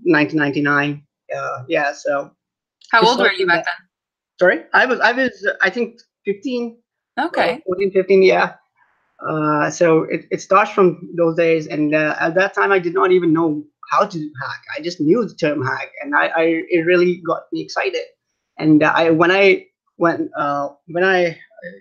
1999. 0.04 1.02
Uh, 1.34 1.64
yeah. 1.68 1.92
So 1.92 2.30
How 2.90 3.06
old 3.06 3.18
were 3.18 3.32
you 3.32 3.46
something 3.46 3.48
then? 3.48 3.64
sorry, 4.38 4.64
I 4.72 4.86
was 4.86 5.00
I 5.00 5.12
was 5.12 5.46
uh, 5.46 5.54
I 5.62 5.70
think 5.70 6.00
15? 6.24 6.76
Okay. 7.20 7.54
uh, 7.54 7.58
14 7.66 7.92
15 7.92 8.22
yeah 8.22 8.54
uh, 9.28 9.70
so 9.70 10.02
it, 10.04 10.26
it 10.30 10.40
starts 10.40 10.70
from 10.70 11.08
those 11.16 11.36
days 11.36 11.66
and 11.66 11.94
uh, 11.94 12.16
at 12.20 12.34
that 12.34 12.54
time 12.54 12.72
i 12.72 12.78
did 12.78 12.94
not 12.94 13.12
even 13.12 13.32
know 13.32 13.62
how 13.92 14.06
to 14.06 14.18
hack. 14.40 14.62
I 14.76 14.80
just 14.80 15.00
knew 15.00 15.24
the 15.26 15.34
term 15.34 15.64
hack 15.64 15.92
and 16.02 16.14
i, 16.16 16.26
I 16.28 16.42
it 16.70 16.86
really 16.86 17.22
got 17.26 17.42
me 17.52 17.60
excited. 17.60 18.02
And 18.58 18.82
uh, 18.82 18.92
i 18.94 19.10
when 19.10 19.30
i 19.30 19.66
when 19.96 20.30
uh, 20.36 20.68
when 20.86 21.04
i 21.04 21.38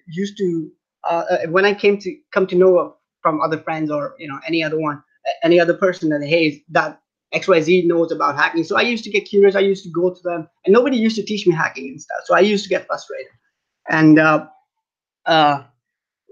used 0.08 0.38
to 0.38 0.70
uh, 1.10 1.24
uh, 1.32 1.38
when 1.48 1.66
i 1.66 1.74
came 1.74 1.98
to 2.00 2.16
come 2.34 2.46
to 2.48 2.56
know 2.56 2.96
from 3.22 3.42
other 3.42 3.58
friends 3.58 3.90
or 3.92 4.16
you 4.20 4.28
know 4.28 4.40
any 4.48 4.64
other 4.64 4.80
one 4.80 5.02
any 5.44 5.60
other 5.60 5.74
person 5.74 6.10
that 6.10 6.24
hey 6.24 6.64
that 6.70 7.00
xyz 7.34 7.86
knows 7.86 8.12
about 8.12 8.36
hacking. 8.36 8.64
So 8.64 8.78
i 8.78 8.82
used 8.82 9.04
to 9.06 9.10
get 9.10 9.26
curious. 9.26 9.56
I 9.56 9.62
used 9.62 9.84
to 9.86 9.92
go 9.92 10.14
to 10.14 10.22
them 10.24 10.50
and 10.66 10.74
nobody 10.74 10.98
used 10.98 11.16
to 11.16 11.24
teach 11.24 11.48
me 11.48 11.54
hacking 11.56 11.88
and 11.90 12.02
stuff. 12.02 12.22
So 12.26 12.36
i 12.36 12.40
used 12.40 12.64
to 12.64 12.70
get 12.70 12.86
frustrated. 12.88 13.32
And 13.90 14.20
uh, 14.20 14.48
uh, 15.26 15.64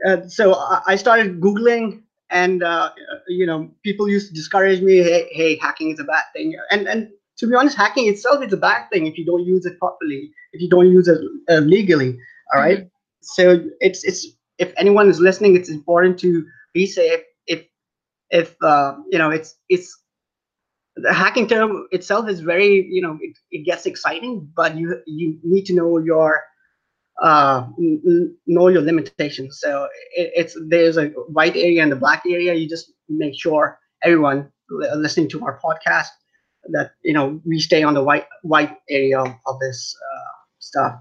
uh, 0.06 0.28
so 0.28 0.56
I 0.56 0.82
I 0.88 0.96
started 0.96 1.40
Googling, 1.42 2.04
and 2.30 2.64
uh, 2.64 2.92
you 3.28 3.46
know, 3.46 3.70
people 3.84 4.10
used 4.10 4.28
to 4.30 4.34
discourage 4.34 4.82
me. 4.82 4.98
Hey, 4.98 5.28
hey, 5.32 5.58
hacking 5.58 5.92
is 5.92 6.00
a 6.00 6.04
bad 6.04 6.24
thing, 6.34 6.56
and 6.72 6.88
and 6.88 7.10
to 7.38 7.48
be 7.48 7.56
honest, 7.56 7.78
hacking 7.78 8.08
itself 8.08 8.44
is 8.44 8.54
a 8.54 8.58
bad 8.58 8.90
thing 8.92 9.08
if 9.08 9.18
you 9.18 9.26
don't 9.26 9.46
use 9.46 9.66
it 9.66 9.80
properly, 9.80 10.32
if 10.54 10.62
you 10.62 10.70
don't 10.70 10.92
use 10.92 11.08
it 11.08 11.20
uh, 11.50 11.60
legally. 11.60 12.18
All 12.54 12.62
right? 12.62 12.88
So 13.22 13.64
it's 13.80 14.04
it's 14.04 14.28
if 14.58 14.74
anyone 14.78 15.10
is 15.10 15.20
listening, 15.20 15.56
it's 15.56 15.70
important 15.70 16.20
to 16.20 16.46
be 16.74 16.86
safe. 16.86 17.22
If 17.48 17.66
if 18.30 18.56
uh, 18.62 18.96
you 19.10 19.18
know, 19.18 19.30
it's 19.32 19.56
it's 19.70 19.98
the 20.98 21.14
hacking 21.14 21.48
term 21.48 21.88
itself 21.92 22.28
is 22.28 22.42
very 22.42 22.88
you 22.90 23.02
know 23.02 23.18
it, 23.22 23.38
it 23.52 23.66
gets 23.66 23.86
exciting, 23.86 24.50
but 24.56 24.76
you 24.78 25.02
you 25.08 25.40
need 25.44 25.66
to 25.66 25.74
know 25.74 25.98
your 25.98 26.42
uh, 27.22 27.68
know 28.48 28.68
your 28.68 28.82
limitations. 28.82 29.60
So 29.60 29.86
it, 30.16 30.32
it's 30.36 30.58
there's 30.68 30.98
a 30.98 31.08
white 31.08 31.56
area 31.56 31.84
and 31.84 31.92
the 31.92 31.96
black 31.96 32.24
area. 32.28 32.54
You 32.54 32.68
just 32.68 32.92
make 33.10 33.40
sure 33.40 33.80
everyone 34.04 34.52
listening 34.96 35.28
to 35.30 35.44
our 35.44 35.60
podcast 35.60 36.08
that 36.72 36.92
you 37.04 37.14
know 37.14 37.42
we 37.46 37.60
stay 37.60 37.84
on 37.84 37.94
the 37.94 38.04
white 38.04 38.26
white 38.44 38.78
area 38.90 39.20
of, 39.20 39.60
this 39.60 39.96
uh, 39.96 40.32
stuff. 40.60 40.96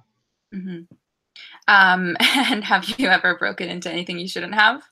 hmm 0.52 0.80
Um, 1.68 2.16
and 2.20 2.64
have 2.64 2.88
you 2.98 3.08
ever 3.08 3.36
broken 3.36 3.68
into 3.68 3.90
anything 3.90 4.18
you 4.18 4.28
shouldn't 4.28 4.54
have? 4.54 4.82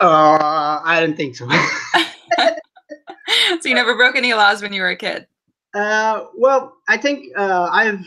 Uh, 0.00 0.80
I 0.84 1.00
don't 1.00 1.16
think 1.16 1.34
so. 1.34 1.48
so 3.60 3.68
you 3.68 3.74
never 3.74 3.96
broke 3.96 4.14
any 4.14 4.32
laws 4.32 4.62
when 4.62 4.72
you 4.72 4.80
were 4.82 4.90
a 4.90 4.96
kid. 4.96 5.26
uh, 5.74 6.26
well, 6.36 6.76
I 6.88 6.96
think 6.96 7.26
uh, 7.36 7.68
I've 7.72 7.98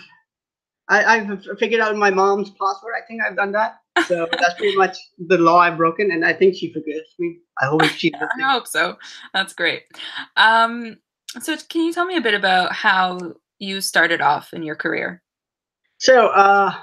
I, 0.92 1.16
I've 1.16 1.40
figured 1.58 1.80
out 1.82 1.96
my 1.96 2.10
mom's 2.12 2.50
password. 2.50 2.94
I 3.02 3.06
think 3.08 3.22
I've 3.24 3.38
done 3.38 3.54
that. 3.54 3.78
So 4.08 4.28
that's 4.40 4.56
pretty 4.56 4.76
much 4.76 4.98
the 5.28 5.38
law 5.38 5.60
I've 5.60 5.78
broken, 5.78 6.12
and 6.12 6.26
I 6.26 6.34
think 6.34 6.56
she 6.56 6.72
forgives 6.74 7.08
me. 7.18 7.40
I 7.62 7.68
hope 7.68 7.84
she. 7.84 8.10
does. 8.12 8.30
I 8.40 8.52
hope 8.52 8.68
so. 8.68 8.98
That's 9.34 9.54
great. 9.54 9.84
Um, 10.36 10.98
so 11.40 11.56
can 11.70 11.82
you 11.86 11.94
tell 11.94 12.06
me 12.06 12.18
a 12.18 12.22
bit 12.22 12.34
about 12.34 12.74
how 12.74 13.36
you 13.58 13.80
started 13.80 14.20
off 14.22 14.54
in 14.54 14.64
your 14.64 14.76
career? 14.76 15.24
So, 16.00 16.28
uh, 16.28 16.74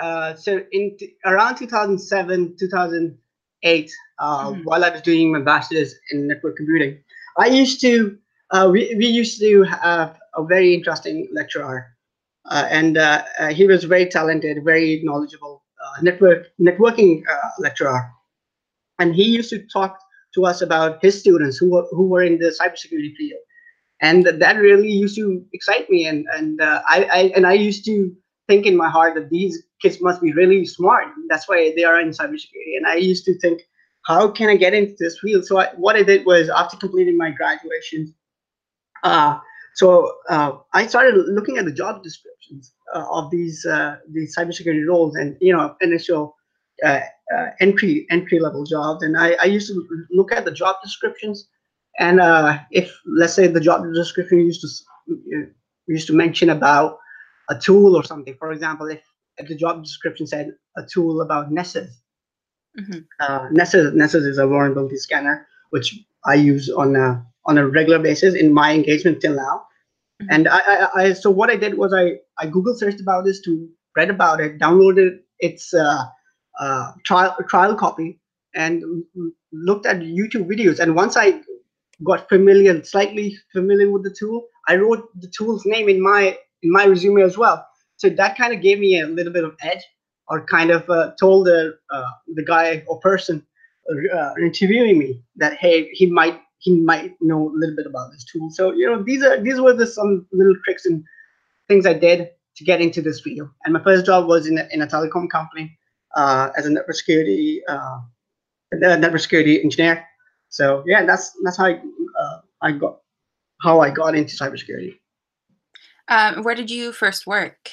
uh, 0.00 0.34
so 0.34 0.62
in 0.72 0.96
t- 0.98 1.14
around 1.24 1.56
2007, 1.56 2.56
2008, 2.58 3.90
uh, 4.18 4.50
Mhm. 4.50 4.64
while 4.64 4.84
I 4.84 4.90
was 4.90 5.00
doing 5.02 5.32
my 5.32 5.40
bachelor's 5.40 5.94
in 6.10 6.26
network 6.26 6.56
computing, 6.56 7.02
I 7.38 7.46
used 7.46 7.80
to, 7.82 8.18
uh, 8.50 8.68
we, 8.70 8.94
we 8.98 9.06
used 9.06 9.40
to 9.40 9.62
have 9.62 10.18
a 10.34 10.44
very 10.44 10.74
interesting 10.74 11.28
lecturer, 11.32 11.86
and 12.50 12.96
uh, 12.96 13.24
uh, 13.38 13.48
he 13.48 13.66
was 13.66 13.84
very 13.84 14.06
talented, 14.06 14.64
very 14.64 15.00
knowledgeable 15.04 15.62
uh, 15.84 16.02
network 16.02 16.46
networking 16.60 17.22
uh, 17.30 17.48
lecturer, 17.58 18.10
and 18.98 19.14
he 19.14 19.24
used 19.24 19.50
to 19.50 19.66
talk 19.66 19.98
to 20.34 20.46
us 20.46 20.62
about 20.62 21.02
his 21.02 21.18
students 21.18 21.58
who 21.58 21.70
were 21.70 21.86
who 21.90 22.06
were 22.06 22.22
in 22.22 22.38
the 22.38 22.54
cybersecurity 22.60 23.14
field, 23.16 23.40
and 24.00 24.26
that 24.26 24.56
really 24.56 24.90
used 24.90 25.16
to 25.16 25.44
excite 25.52 25.88
me, 25.90 26.06
and 26.06 26.26
and 26.34 26.60
uh, 26.60 26.82
I, 26.88 27.04
I 27.04 27.18
and 27.36 27.46
I 27.46 27.52
used 27.54 27.84
to 27.86 28.14
think 28.50 28.66
in 28.66 28.76
my 28.76 28.90
heart 28.90 29.14
that 29.14 29.30
these 29.30 29.62
kids 29.80 30.00
must 30.00 30.20
be 30.20 30.32
really 30.32 30.66
smart. 30.66 31.06
That's 31.28 31.48
why 31.48 31.72
they 31.76 31.84
are 31.84 32.00
in 32.00 32.10
cybersecurity. 32.10 32.76
And 32.76 32.86
I 32.86 32.96
used 32.96 33.24
to 33.26 33.38
think, 33.38 33.62
how 34.06 34.28
can 34.28 34.48
I 34.48 34.56
get 34.56 34.74
into 34.74 34.94
this 34.98 35.18
field? 35.20 35.46
So 35.46 35.58
I, 35.58 35.68
what 35.76 35.96
I 35.96 36.02
did 36.02 36.26
was 36.26 36.48
after 36.48 36.76
completing 36.76 37.16
my 37.16 37.30
graduation, 37.30 38.12
uh, 39.04 39.38
so 39.74 40.16
uh, 40.28 40.52
I 40.74 40.86
started 40.86 41.14
looking 41.28 41.58
at 41.58 41.64
the 41.64 41.72
job 41.72 42.02
descriptions 42.02 42.72
uh, 42.94 43.06
of 43.10 43.30
these 43.30 43.64
uh, 43.64 43.96
these 44.10 44.36
cybersecurity 44.36 44.86
roles, 44.86 45.16
and 45.16 45.36
you 45.40 45.52
know, 45.52 45.76
initial 45.80 46.36
uh, 46.84 47.00
uh, 47.34 47.46
entry 47.60 48.06
entry 48.10 48.40
level 48.40 48.64
jobs. 48.64 49.02
And 49.02 49.16
I, 49.16 49.36
I 49.40 49.44
used 49.44 49.68
to 49.68 50.06
look 50.10 50.32
at 50.32 50.44
the 50.44 50.52
job 50.52 50.76
descriptions, 50.82 51.48
and 51.98 52.20
uh, 52.20 52.58
if 52.70 52.94
let's 53.06 53.34
say 53.34 53.46
the 53.46 53.60
job 53.60 53.84
description 53.94 54.40
used 54.40 54.60
to 54.62 55.46
used 55.86 56.06
to 56.08 56.14
mention 56.14 56.50
about 56.50 56.98
a 57.48 57.58
tool 57.58 57.96
or 57.96 58.04
something. 58.04 58.36
For 58.38 58.52
example, 58.52 58.86
if 58.88 59.02
if 59.38 59.48
the 59.48 59.54
job 59.54 59.82
description 59.82 60.26
said 60.26 60.52
a 60.76 60.82
tool 60.84 61.22
about 61.22 61.50
Nessus. 61.50 62.00
Mm-hmm. 62.78 63.00
Uh, 63.18 63.48
Nessus, 63.50 63.94
Nessus 63.94 64.24
is 64.24 64.38
a 64.38 64.46
vulnerability 64.46 64.96
scanner, 64.96 65.46
which 65.70 65.98
I 66.24 66.34
use 66.34 66.70
on 66.70 66.94
a, 66.94 67.26
on 67.50 67.58
a 67.58 67.68
regular 67.68 67.98
basis 67.98 68.34
in 68.34 68.54
my 68.54 68.72
engagement 68.72 69.20
till 69.20 69.34
now. 69.34 69.56
Mm-hmm. 70.22 70.34
And 70.34 70.48
I, 70.48 70.60
I, 70.74 70.88
I, 71.02 71.12
so 71.12 71.30
what 71.30 71.50
I 71.50 71.56
did 71.56 71.76
was 71.76 71.92
I, 71.92 72.04
I 72.38 72.46
Google 72.46 72.76
searched 72.82 73.00
about 73.00 73.24
this 73.24 73.40
to 73.46 73.68
read 73.96 74.10
about 74.10 74.40
it, 74.40 74.58
downloaded 74.58 75.18
its 75.40 75.74
uh, 75.74 76.04
uh, 76.60 76.92
trial 77.04 77.36
trial 77.48 77.74
copy, 77.74 78.20
and 78.54 78.84
looked 79.52 79.86
at 79.86 80.06
YouTube 80.20 80.46
videos. 80.52 80.78
And 80.78 80.94
once 80.94 81.16
I 81.16 81.40
got 82.04 82.28
familiar, 82.28 82.82
slightly 82.84 83.36
familiar 83.52 83.90
with 83.90 84.04
the 84.04 84.14
tool, 84.18 84.46
I 84.68 84.76
wrote 84.76 85.08
the 85.20 85.32
tool's 85.36 85.66
name 85.66 85.88
in 85.88 86.00
my 86.10 86.38
in 86.62 86.72
my 86.78 86.84
resume 86.84 87.22
as 87.22 87.36
well. 87.36 87.66
So 87.96 88.08
that 88.08 88.36
kind 88.36 88.54
of 88.54 88.62
gave 88.62 88.78
me 88.78 89.00
a 89.00 89.06
little 89.06 89.32
bit 89.32 89.44
of 89.44 89.56
edge, 89.62 89.84
or 90.28 90.46
kind 90.46 90.70
of 90.70 90.88
uh, 90.88 91.12
told 91.18 91.46
the 91.46 91.78
uh, 91.90 92.12
the 92.38 92.44
guy 92.44 92.84
or 92.86 93.00
person 93.00 93.44
uh, 94.14 94.32
interviewing 94.40 94.98
me 94.98 95.22
that 95.36 95.54
hey, 95.54 95.88
he 95.92 96.06
might 96.20 96.40
he 96.60 96.76
might 96.80 97.16
know 97.20 97.48
a 97.48 97.56
little 97.56 97.74
bit 97.74 97.86
about 97.86 98.12
this 98.12 98.24
tool. 98.24 98.50
So 98.50 98.72
you 98.72 98.86
know 98.86 99.02
these 99.02 99.22
are 99.22 99.40
these 99.40 99.60
were 99.60 99.72
the 99.72 99.86
some 99.86 100.26
little 100.32 100.54
tricks 100.64 100.86
and 100.86 101.02
things 101.68 101.86
I 101.86 101.94
did 101.94 102.30
to 102.56 102.64
get 102.64 102.80
into 102.80 103.02
this 103.02 103.20
field. 103.20 103.48
And 103.64 103.74
my 103.74 103.82
first 103.82 104.06
job 104.06 104.26
was 104.26 104.46
in 104.46 104.58
a, 104.58 104.68
in 104.70 104.82
a 104.82 104.86
telecom 104.86 105.28
company 105.30 105.78
uh, 106.14 106.50
as 106.56 106.66
a 106.66 106.70
network 106.70 106.96
security 106.96 107.62
uh, 107.68 107.98
network 108.72 109.20
security 109.20 109.62
engineer. 109.62 110.04
So 110.50 110.84
yeah, 110.86 111.04
that's 111.04 111.32
that's 111.42 111.56
how 111.56 111.66
I, 111.66 111.80
uh, 112.20 112.40
I 112.62 112.72
got 112.72 112.98
how 113.62 113.80
I 113.80 113.90
got 113.90 114.14
into 114.14 114.36
cybersecurity. 114.36 114.98
Um, 116.08 116.42
where 116.42 116.54
did 116.54 116.70
you 116.70 116.92
first 116.92 117.26
work? 117.26 117.70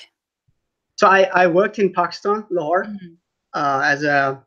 So 0.96 1.08
I, 1.08 1.24
I 1.34 1.48
worked 1.48 1.80
in 1.80 1.92
Pakistan, 1.94 2.46
Lahore, 2.50 2.86
mm-hmm. 2.86 3.14
uh, 3.54 3.82
as 3.84 4.04
a. 4.04 4.44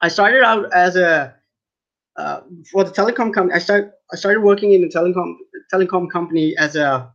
I 0.00 0.08
started 0.08 0.42
out 0.42 0.72
as 0.72 0.96
a 0.96 1.34
uh, 2.18 2.40
for 2.70 2.84
the 2.84 2.90
telecom 2.90 3.32
company. 3.32 3.54
I 3.54 3.58
started 3.58 3.92
I 4.12 4.16
started 4.16 4.40
working 4.40 4.72
in 4.72 4.82
the 4.82 4.88
telecom 4.88 5.36
telecom 5.72 6.10
company 6.10 6.56
as 6.58 6.76
a 6.76 7.12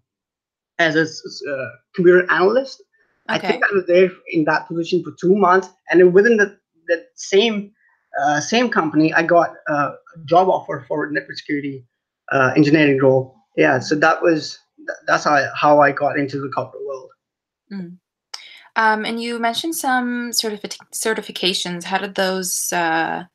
as 0.79 0.95
a 0.95 1.51
uh, 1.51 1.69
computer 1.95 2.29
analyst. 2.31 2.83
Okay. 3.29 3.47
I 3.47 3.51
think 3.51 3.63
I 3.63 3.73
was 3.73 3.85
there 3.87 4.09
in 4.31 4.43
that 4.45 4.67
position 4.67 5.03
for 5.03 5.11
two 5.19 5.35
months, 5.35 5.69
and 5.89 5.99
then 5.99 6.11
within 6.11 6.37
the 6.37 6.57
the 6.87 7.05
same 7.15 7.71
uh, 8.21 8.39
same 8.41 8.69
company, 8.69 9.13
I 9.13 9.23
got 9.23 9.53
a 9.67 9.91
job 10.25 10.49
offer 10.49 10.85
for 10.87 11.09
network 11.11 11.37
security 11.37 11.85
uh, 12.31 12.51
engineering 12.55 12.99
role. 13.01 13.35
Yeah, 13.55 13.79
so 13.79 13.95
that 13.95 14.21
was 14.21 14.59
that's 15.07 15.23
how 15.23 15.35
I, 15.35 15.47
how 15.55 15.79
I 15.79 15.91
got 15.91 16.17
into 16.17 16.39
the 16.39 16.49
corporate 16.49 16.85
world. 16.85 17.09
Mm. 17.71 17.97
Um, 18.75 19.05
and 19.05 19.21
you 19.21 19.37
mentioned 19.37 19.75
some 19.75 20.31
certifi- 20.31 20.77
certifications. 20.93 21.83
How 21.83 21.97
did 21.97 22.15
those 22.15 22.71
uh, 22.71 23.25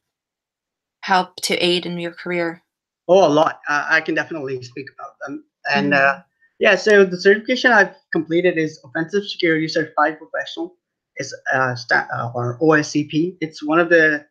help 1.07 1.37
to 1.37 1.55
aid 1.65 1.87
in 1.87 1.99
your 1.99 2.13
career? 2.13 2.63
Oh, 3.07 3.27
a 3.27 3.31
lot. 3.31 3.61
Uh, 3.69 3.87
I 3.89 4.01
can 4.01 4.15
definitely 4.17 4.61
speak 4.63 4.87
about 4.99 5.13
them. 5.25 5.45
And 5.73 5.93
mm. 5.93 6.25
yeah, 6.59 6.75
so 6.75 7.05
the 7.05 7.21
certification 7.21 7.71
I've 7.71 7.95
completed 8.13 8.59
is 8.59 8.81
Offensive 8.85 9.25
Security 9.25 9.69
Certified 9.69 10.19
Professional. 10.19 10.75
It's 11.15 11.33
uh, 11.55 11.77
sta- 11.77 12.09
uh, 12.13 12.33
or 12.35 12.59
OSCP. 12.61 13.37
It's 13.41 13.63
one 13.63 13.79
of 13.79 13.89
the 13.89 14.27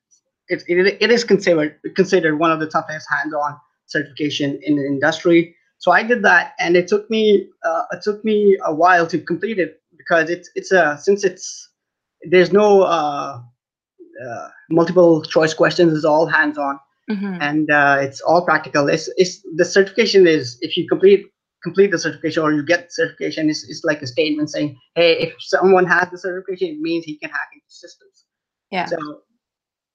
it, 0.50 0.64
it, 0.68 0.98
it 1.00 1.12
is 1.12 1.24
considered 1.24 1.80
considered 1.96 2.38
one 2.38 2.52
of 2.52 2.60
the 2.60 2.68
toughest 2.68 3.08
hands-on 3.10 3.58
certification 3.88 4.60
in 4.62 4.76
the 4.76 4.86
industry. 4.86 5.56
So 5.78 5.92
I 5.92 6.04
did 6.04 6.24
that, 6.24 6.54
and 6.60 6.76
it 6.76 6.88
took 6.88 7.10
me 7.10 7.48
uh, 7.64 7.84
it 7.92 8.02
took 8.04 8.24
me 8.24 8.58
a 8.66 8.74
while 8.74 9.08
to 9.08 9.18
complete 9.18 9.60
it 9.60 9.82
because 9.98 10.30
it's 10.30 10.50
it's 10.56 10.72
a 10.72 11.00
since 11.02 11.24
it's 11.24 11.70
there's 12.30 12.52
no 12.52 12.84
uh, 14.24 14.48
multiple 14.70 15.24
choice 15.24 15.54
questions. 15.54 15.94
is 15.94 16.06
all 16.06 16.26
hands-on, 16.26 16.80
mm-hmm. 17.10 17.38
and 17.42 17.70
uh, 17.72 17.98
it's 18.00 18.22
all 18.22 18.46
practical. 18.46 18.88
It's, 18.90 19.10
it's 19.18 19.42
the 19.56 19.66
certification 19.66 20.28
is 20.28 20.58
if 20.62 20.78
you 20.78 20.88
complete 20.88 21.26
complete 21.64 21.90
the 21.90 21.98
certification 21.98 22.44
or 22.44 22.54
you 22.54 22.64
get 22.64 22.82
the 22.86 22.92
certification, 22.92 23.50
it's, 23.50 23.68
it's 23.68 23.84
like 23.84 24.00
a 24.04 24.08
statement 24.08 24.52
saying, 24.52 24.80
hey, 24.94 25.18
if 25.18 25.34
someone 25.40 25.88
has 25.88 26.08
the 26.12 26.18
certification, 26.18 26.76
it 26.76 26.80
means 26.80 27.04
he 27.06 27.18
can 27.18 27.32
hack 27.32 27.50
into 27.54 27.66
systems. 27.68 28.26
Yeah. 28.70 28.86
So 28.86 29.22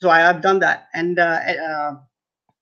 so 0.01 0.11
I 0.11 0.21
have 0.21 0.41
done 0.41 0.61
that, 0.61 0.89
and 0.95 1.19
uh, 1.19 1.41
uh, 1.69 1.93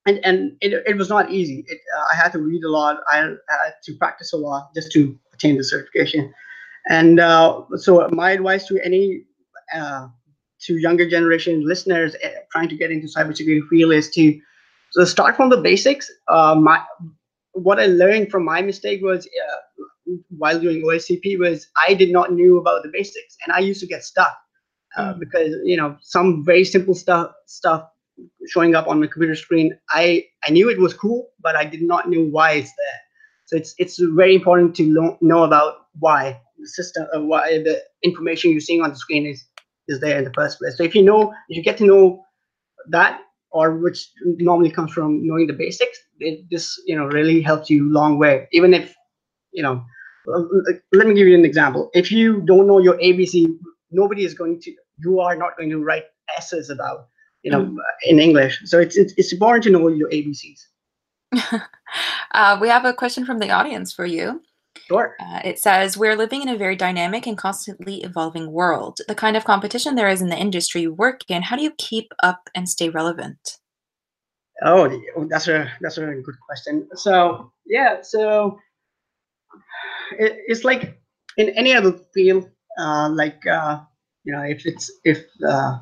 and 0.07 0.21
and 0.25 0.57
it, 0.61 0.83
it 0.87 0.97
was 0.97 1.09
not 1.09 1.31
easy. 1.31 1.65
It, 1.69 1.79
uh, 1.97 2.05
I 2.13 2.17
had 2.17 2.33
to 2.33 2.39
read 2.39 2.65
a 2.65 2.71
lot. 2.71 2.99
I 3.11 3.17
had 3.19 3.75
to 3.85 3.95
practice 3.95 4.33
a 4.33 4.37
lot 4.37 4.75
just 4.75 4.93
to 4.93 5.19
attain 5.33 5.57
the 5.57 5.65
certification. 5.65 6.33
And 6.91 7.21
uh, 7.21 7.63
so 7.77 8.09
my 8.11 8.33
advice 8.33 8.67
to 8.69 8.81
any 8.85 9.23
uh, 9.75 10.09
to 10.67 10.79
younger 10.79 11.09
generation 11.09 11.67
listeners 11.67 12.17
eh, 12.23 12.33
trying 12.53 12.69
to 12.69 12.77
get 12.77 12.91
into 12.91 13.07
cybersecurity 13.07 13.67
field 13.69 13.93
is 13.93 14.11
to 14.11 14.41
so 14.91 15.05
start 15.05 15.37
from 15.37 15.51
the 15.51 15.59
basics. 15.59 16.11
Uh, 16.29 16.55
my 16.55 16.83
what 17.53 17.79
I 17.79 17.87
learned 17.87 18.31
from 18.31 18.45
my 18.45 18.63
mistake 18.63 19.03
was 19.03 19.29
while 20.39 20.59
doing 20.59 20.83
OSCP 20.83 21.39
was 21.39 21.67
I 21.87 21.95
did 21.95 22.11
not 22.11 22.33
knew 22.33 22.59
about 22.59 22.83
the 22.83 22.89
basics, 22.89 23.37
and 23.45 23.53
I 23.53 23.59
used 23.59 23.81
to 23.81 23.87
get 23.87 24.05
stuck 24.05 24.37
uh, 24.97 25.15
mm. 25.15 25.19
because 25.21 25.55
you 25.65 25.77
know 25.77 25.97
some 26.01 26.45
very 26.45 26.65
simple 26.65 26.95
stuff 26.95 27.33
stuff 27.47 27.89
showing 28.49 28.75
up 28.75 28.89
on 28.89 29.01
my 29.01 29.07
computer 29.07 29.37
screen 29.37 29.79
i 29.91 30.25
i 30.45 30.51
knew 30.51 30.69
it 30.69 30.79
was 30.81 30.93
cool 30.93 31.29
but 31.41 31.55
i 31.55 31.65
did 31.65 31.83
not 31.83 32.11
know 32.11 32.23
why 32.23 32.53
it's 32.53 32.73
there 32.77 33.01
so 33.47 33.57
it's 33.57 33.75
it's 33.79 33.99
very 33.99 34.35
important 34.35 34.75
to 34.75 34.93
lo- 34.93 35.19
know 35.21 35.45
about 35.45 35.87
why 36.01 36.39
the 36.59 36.67
system 36.67 37.07
uh, 37.15 37.21
why 37.21 37.59
the 37.59 37.81
information 38.03 38.51
you're 38.51 38.61
seeing 38.61 38.83
on 38.83 38.91
the 38.91 38.97
screen 38.97 39.25
is 39.27 39.45
is 39.89 40.01
there 40.01 40.19
in 40.19 40.25
the 40.25 40.33
first 40.33 40.59
place. 40.59 40.77
So 40.77 40.83
if 40.85 40.95
you 40.95 41.03
know 41.03 41.33
if 41.49 41.57
you 41.57 41.63
get 41.63 41.79
to 41.79 41.87
know 41.87 42.25
that 42.91 43.21
or 43.51 43.77
which 43.77 44.11
normally 44.23 44.71
comes 44.71 44.93
from 44.93 45.27
knowing 45.27 45.47
the 45.47 45.55
basics 45.55 45.99
it 46.21 46.45
this 46.51 46.81
you 46.87 46.97
know 46.97 47.07
really 47.07 47.41
helps 47.41 47.71
you 47.71 47.91
long 47.91 48.19
way. 48.19 48.49
Even 48.53 48.75
if 48.75 48.95
you 49.53 49.63
know 49.63 49.85
let 50.93 51.07
me 51.07 51.15
give 51.15 51.27
you 51.27 51.35
an 51.35 51.45
example. 51.45 51.91
If 51.95 52.13
you 52.13 52.43
don't 52.43 52.67
know 52.67 52.79
your 52.79 52.99
abc 52.99 53.47
nobody 53.91 54.25
is 54.25 54.35
going 54.35 54.61
to 54.61 54.75
you 54.99 55.21
are 55.21 55.37
not 55.37 55.57
going 55.57 55.71
to 55.71 55.79
write 55.79 56.05
essays 56.37 56.69
about 56.71 57.09
you 57.43 57.51
know 57.51 57.65
mm. 57.65 57.77
in 58.05 58.21
english. 58.21 58.61
So 58.65 58.79
it's, 58.79 58.97
it's 58.97 59.15
it's 59.17 59.33
important 59.33 59.65
to 59.65 59.71
know 59.71 59.89
your 59.89 60.11
abcs 60.11 60.61
uh, 62.33 62.59
we 62.61 62.69
have 62.69 62.85
a 62.85 62.95
question 62.95 63.25
from 63.25 63.39
the 63.39 63.51
audience 63.51 63.93
for 63.93 64.07
you 64.07 64.41
Sure. 64.87 65.17
Uh, 65.21 65.41
it 65.45 65.59
says, 65.59 65.97
We're 65.97 66.17
living 66.17 66.43
in 66.43 66.49
a 66.49 66.57
very 66.57 66.77
dynamic 66.77 67.27
and 67.27 67.37
constantly 67.37 68.03
evolving 68.03 68.53
world. 68.53 69.01
The 69.07 69.15
kind 69.15 69.37
of 69.37 69.45
competition 69.45 69.95
there 69.95 70.09
is 70.09 70.23
in 70.23 70.29
the 70.29 70.39
industry 70.39 70.83
you 70.83 70.95
work 70.95 71.23
in, 71.29 71.43
how 71.43 71.57
do 71.57 71.63
you 71.63 71.73
keep 71.79 72.13
up 72.23 72.49
and 72.55 72.69
stay 72.69 72.89
relevant? 72.89 73.59
Oh, 74.65 74.89
that's 75.29 75.47
a 75.47 75.71
that's 75.81 75.99
a 75.99 76.07
good 76.07 76.35
question. 76.47 76.89
So 76.95 77.53
yeah, 77.67 78.03
so 78.03 78.59
it, 80.19 80.37
it's 80.47 80.65
like 80.65 80.99
in 81.37 81.51
any 81.51 81.75
other 81.75 81.93
field, 82.13 82.49
uh, 82.79 83.09
like 83.11 83.47
uh, 83.47 83.81
you 84.25 84.33
know 84.33 84.43
if 84.43 84.67
it's 84.67 84.91
if 85.05 85.25
uh, 85.49 85.79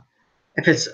if 0.57 0.69
it's 0.69 0.89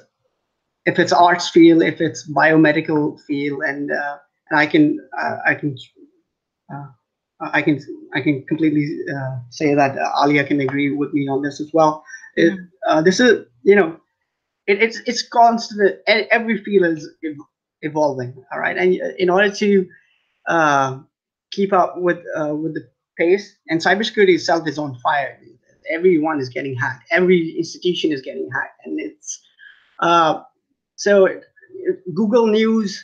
if 0.86 0.98
it's 0.98 1.12
arts 1.12 1.50
field, 1.50 1.82
if 1.82 2.00
it's 2.00 2.30
biomedical 2.30 3.20
field, 3.22 3.62
and 3.62 3.90
uh, 3.90 4.18
and 4.50 4.61
I 4.61 4.66
can 4.66 4.98
uh, 5.20 5.36
I 5.44 5.55
can 5.55 5.76
uh, 6.72 6.86
I 7.53 7.62
can 7.62 7.80
I 8.14 8.20
can 8.20 8.45
completely 8.47 8.86
uh, 9.14 9.38
say 9.51 9.74
that 9.74 9.97
Aaliya 9.97 10.47
can 10.47 10.61
agree 10.61 10.90
with 10.90 11.12
me 11.12 11.28
on 11.28 11.43
this 11.43 11.61
as 11.61 11.70
well. 11.72 12.05
It, 12.36 12.53
mm-hmm. 12.53 12.64
uh, 12.88 13.03
this 13.03 13.20
is 13.20 13.47
you 13.62 13.76
know 13.76 13.97
it, 14.66 14.82
it's 14.82 15.01
it's 15.07 15.22
constant. 15.26 15.99
Every 16.07 16.62
field 16.62 16.86
is 16.86 17.09
evolving. 17.82 18.34
All 18.53 18.61
right, 18.61 18.76
and 18.76 18.95
in 19.18 19.30
order 19.30 19.51
to 19.51 19.86
uh, 20.49 20.99
keep 21.51 21.72
up 21.72 21.95
with 21.99 22.18
uh, 22.36 22.55
with 22.55 22.74
the 22.74 22.88
pace, 23.18 23.57
and 23.68 23.80
cybersecurity 23.80 24.34
itself 24.34 24.66
is 24.68 24.78
on 24.78 24.97
fire 25.01 25.38
everyone 25.90 26.40
is 26.40 26.49
getting 26.49 26.74
hacked. 26.74 27.05
Every 27.11 27.57
institution 27.57 28.12
is 28.12 28.22
getting 28.22 28.49
hacked, 28.53 28.80
and 28.84 29.01
it's 29.01 29.40
uh, 30.01 30.43
so 30.97 31.28
Google 32.14 32.47
News, 32.47 33.03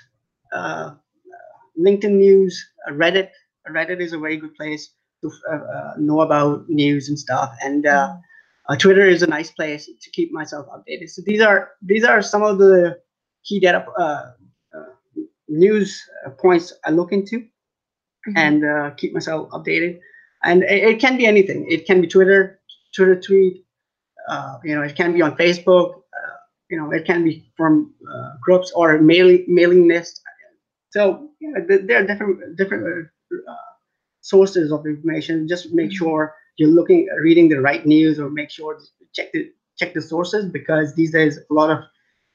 uh, 0.52 0.94
LinkedIn 1.78 2.12
News, 2.12 2.64
uh, 2.88 2.92
Reddit. 2.92 3.30
Reddit 3.72 4.00
is 4.00 4.12
a 4.12 4.18
very 4.18 4.36
good 4.36 4.54
place 4.54 4.90
to 5.22 5.30
uh, 5.50 5.56
uh, 5.56 5.94
know 5.98 6.20
about 6.20 6.68
news 6.68 7.08
and 7.08 7.18
stuff, 7.18 7.52
and 7.62 7.86
uh, 7.86 8.14
Twitter 8.78 9.06
is 9.06 9.22
a 9.22 9.26
nice 9.26 9.50
place 9.50 9.86
to 9.86 10.10
keep 10.10 10.32
myself 10.32 10.66
updated. 10.68 11.08
So 11.10 11.22
these 11.24 11.40
are 11.40 11.72
these 11.82 12.04
are 12.04 12.22
some 12.22 12.42
of 12.42 12.58
the 12.58 13.00
key 13.44 13.60
data 13.60 13.84
news 15.50 16.04
points 16.38 16.74
I 16.84 16.90
look 16.90 17.10
into 17.10 17.40
mm-hmm. 17.40 18.36
and 18.36 18.96
keep 18.98 19.14
myself 19.14 19.48
updated 19.50 19.98
and 20.44 20.62
it, 20.62 20.84
it, 20.84 21.00
can 21.00 21.16
be 21.16 21.26
anything. 21.26 21.66
It 21.70 21.86
can 21.86 22.00
be 22.00 22.06
Twitter, 22.06 22.60
Twitter 22.94 23.20
tweet. 23.20 23.64
Uh, 24.28 24.58
you 24.64 24.74
know, 24.74 24.82
it 24.82 24.94
can 24.94 25.12
be 25.12 25.22
on 25.22 25.36
Facebook. 25.36 25.94
Uh, 25.94 26.36
you 26.70 26.78
know, 26.78 26.90
it 26.92 27.06
can 27.06 27.24
be 27.24 27.50
from 27.56 27.94
uh, 28.12 28.30
groups 28.40 28.70
or 28.74 28.98
mailing 28.98 29.44
mailing 29.48 29.88
list. 29.88 30.20
So 30.90 31.30
yeah, 31.40 31.60
there 31.66 32.02
are 32.02 32.06
different 32.06 32.56
different 32.56 33.08
uh, 33.32 33.54
sources 34.20 34.72
of 34.72 34.86
information. 34.86 35.48
Just 35.48 35.72
make 35.72 35.86
mm-hmm. 35.86 35.96
sure 35.96 36.34
you're 36.56 36.70
looking 36.70 37.08
reading 37.20 37.48
the 37.48 37.60
right 37.60 37.84
news, 37.86 38.18
or 38.18 38.30
make 38.30 38.50
sure 38.50 38.78
check 39.14 39.32
the 39.32 39.50
check 39.78 39.94
the 39.94 40.02
sources 40.02 40.50
because 40.50 40.94
these 40.94 41.12
days 41.12 41.38
a 41.38 41.54
lot 41.54 41.70
of 41.70 41.78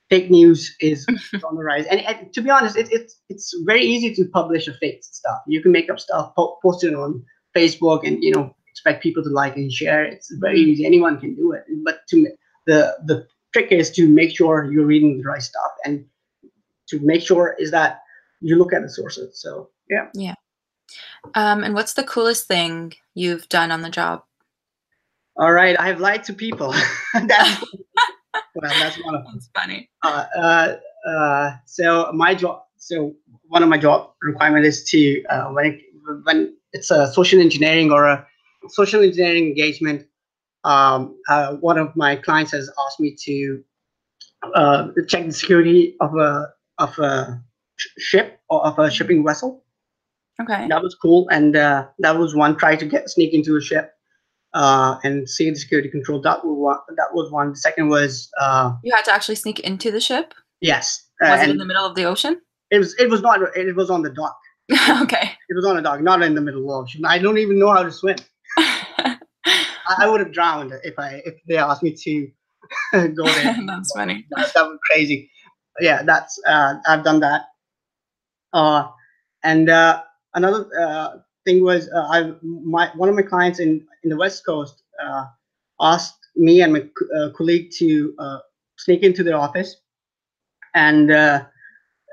fake 0.10 0.30
news 0.30 0.76
is 0.80 1.06
on 1.48 1.56
the 1.56 1.64
rise. 1.64 1.86
And, 1.88 2.00
and 2.02 2.34
to 2.34 2.42
be 2.42 2.50
honest, 2.50 2.78
it, 2.78 2.90
it's 2.92 3.22
it's 3.30 3.54
very 3.66 3.84
easy 3.84 4.14
to 4.16 4.26
publish 4.26 4.68
a 4.68 4.74
fake 4.74 5.04
stuff. 5.04 5.40
You 5.48 5.62
can 5.62 5.72
make 5.72 5.90
up 5.90 6.00
stuff, 6.00 6.34
po- 6.36 6.58
post 6.62 6.84
it 6.84 6.94
on 6.94 7.24
Facebook, 7.56 8.06
and 8.08 8.24
you 8.24 8.32
know 8.32 8.56
expect 8.72 9.04
people 9.04 9.24
to 9.24 9.30
like 9.30 9.56
and 9.56 9.72
share. 9.72 10.04
It's 10.04 10.32
very 10.40 10.60
easy. 10.60 10.86
Anyone 10.86 11.20
can 11.20 11.36
do 11.36 11.52
it. 11.52 11.64
But 11.84 12.08
to 12.10 12.28
the 12.66 12.96
the 13.06 13.28
trick 13.54 13.72
is 13.72 13.92
to 13.92 14.08
make 14.08 14.36
sure 14.36 14.72
you're 14.72 14.86
reading 14.86 15.18
the 15.18 15.24
right 15.24 15.42
stuff 15.42 15.72
and 15.86 16.06
to 16.90 17.00
make 17.00 17.22
sure 17.22 17.56
is 17.60 17.72
that 17.72 18.02
you 18.42 18.58
look 18.58 18.74
at 18.74 18.82
the 18.82 18.90
sources. 18.90 19.40
So 19.40 19.70
yeah. 19.90 20.08
Yeah. 20.14 20.36
Um, 21.36 21.64
and 21.64 21.74
what's 21.74 21.94
the 21.94 22.04
coolest 22.04 22.48
thing 22.48 22.94
you've 23.14 23.48
done 23.50 23.72
on 23.72 23.82
the 23.82 23.90
job? 23.90 24.24
All 25.38 25.52
right, 25.52 25.80
I 25.80 25.88
have 25.88 26.00
lied 26.00 26.24
to 26.26 26.34
people. 26.34 26.74
that's, 27.14 27.62
well, 28.56 28.74
that's 28.80 29.04
one 29.04 29.16
of 29.16 29.24
them. 29.24 29.34
That's 29.34 29.50
funny. 29.56 29.90
Uh, 30.04 30.26
uh, 30.38 30.78
uh, 31.10 31.52
so 31.66 32.12
my 32.14 32.36
job, 32.36 32.64
so 32.78 33.16
one 33.48 33.64
of 33.64 33.70
my 33.70 33.78
job 33.78 34.12
requirement 34.22 34.66
is 34.66 34.84
to 34.86 35.24
uh, 35.26 35.46
when 35.50 35.66
it, 35.66 35.82
when 36.24 36.56
it's 36.72 36.92
a 36.92 37.12
social 37.12 37.40
engineering 37.40 37.92
or 37.92 38.06
a 38.06 38.28
social 38.70 39.02
engineering 39.02 39.48
engagement, 39.48 40.06
um, 40.64 41.18
uh, 41.30 41.56
one 41.56 41.78
of 41.78 41.96
my 41.96 42.16
clients 42.16 42.52
has 42.52 42.70
asked 42.86 43.00
me 43.00 43.16
to 43.26 43.64
uh, 44.56 44.88
check 45.08 45.26
the 45.26 45.32
security 45.32 45.96
of 46.00 46.16
a 46.16 46.50
of 46.78 46.98
a 47.00 47.42
sh- 47.76 47.88
ship 47.98 48.40
or 48.50 48.66
of 48.66 48.78
a 48.80 48.92
shipping 48.92 49.26
vessel. 49.26 49.63
Okay. 50.42 50.68
That 50.68 50.82
was 50.82 50.96
cool, 50.96 51.28
and 51.30 51.56
uh, 51.56 51.88
that 52.00 52.18
was 52.18 52.36
one 52.36 52.58
try 52.58 52.76
to 52.76 52.86
get 52.86 53.10
sneak 53.10 53.34
into 53.34 53.56
a 53.56 53.62
ship 53.62 53.92
uh, 54.54 54.98
and 55.04 55.30
see 55.30 55.50
the 55.50 55.56
security 55.56 55.90
control. 55.90 56.22
That 56.22 56.44
was 56.44 56.58
one. 56.58 56.96
That 56.98 57.14
was 57.14 57.32
one. 57.32 57.50
The 57.52 57.56
second 57.58 57.90
was 57.90 58.30
uh, 58.42 58.74
You 58.84 58.94
had 58.96 59.06
to 59.06 59.14
actually 59.14 59.36
sneak 59.36 59.60
into 59.60 59.92
the 59.92 60.02
ship? 60.02 60.34
yes, 60.62 61.08
uh, 61.24 61.30
Was 61.30 61.42
it 61.42 61.50
in 61.50 61.58
the 61.58 61.66
middle 61.66 61.86
of 61.86 61.96
the 61.96 62.06
ocean? 62.06 62.42
it 62.72 62.80
was 62.80 62.96
it 62.98 63.10
was 63.10 63.22
not 63.22 63.40
it 63.56 63.76
was 63.76 63.90
on 63.92 64.02
the 64.02 64.10
dock. 64.10 64.36
okay. 65.04 65.32
It 65.50 65.56
was 65.56 65.66
on 65.66 65.78
a 65.78 65.82
dock, 65.82 66.02
not 66.02 66.24
in 66.24 66.34
the 66.34 66.42
middle 66.42 66.62
of 66.62 66.68
the 66.68 66.74
ocean. 66.74 67.06
I 67.06 67.20
don't 67.20 67.38
even 67.38 67.60
know 67.60 67.72
how 67.72 67.84
to 67.84 67.92
swim. 67.92 68.16
I, 68.58 69.18
I 70.00 70.08
would 70.10 70.20
have 70.22 70.32
drowned 70.34 70.74
if 70.84 70.98
I 70.98 71.22
if 71.26 71.36
they 71.48 71.58
asked 71.58 71.84
me 71.84 71.94
to 71.96 72.28
go 72.94 73.26
there. 73.26 73.56
That's 73.68 73.92
funny. 73.94 74.26
that, 74.32 74.52
that 74.56 74.64
was 74.64 74.80
crazy. 74.90 75.30
Yeah, 75.80 76.02
that's 76.04 76.40
uh, 76.48 76.76
I've 76.88 77.04
done 77.04 77.20
that. 77.20 77.42
Uh, 78.54 78.88
and 79.44 79.70
uh, 79.70 80.02
another 80.36 80.66
uh, 80.80 81.18
thing 81.46 81.64
was 81.64 81.90
uh, 81.90 82.08
I 82.12 82.32
my 82.44 82.90
one 82.96 83.10
of 83.10 83.16
my 83.16 83.22
clients 83.22 83.60
in 83.60 83.86
in 84.04 84.10
the 84.10 84.18
West 84.18 84.46
Coast 84.46 84.84
uh, 85.04 85.26
asked 85.80 86.20
me 86.36 86.62
and 86.62 86.74
my 86.74 86.84
uh, 87.18 87.30
colleague 87.38 87.72
to 87.80 88.14
uh, 88.20 88.40
sneak 88.78 89.04
into 89.04 89.24
their 89.24 89.38
office 89.38 89.76
and 90.76 91.12
uh, 91.12 91.44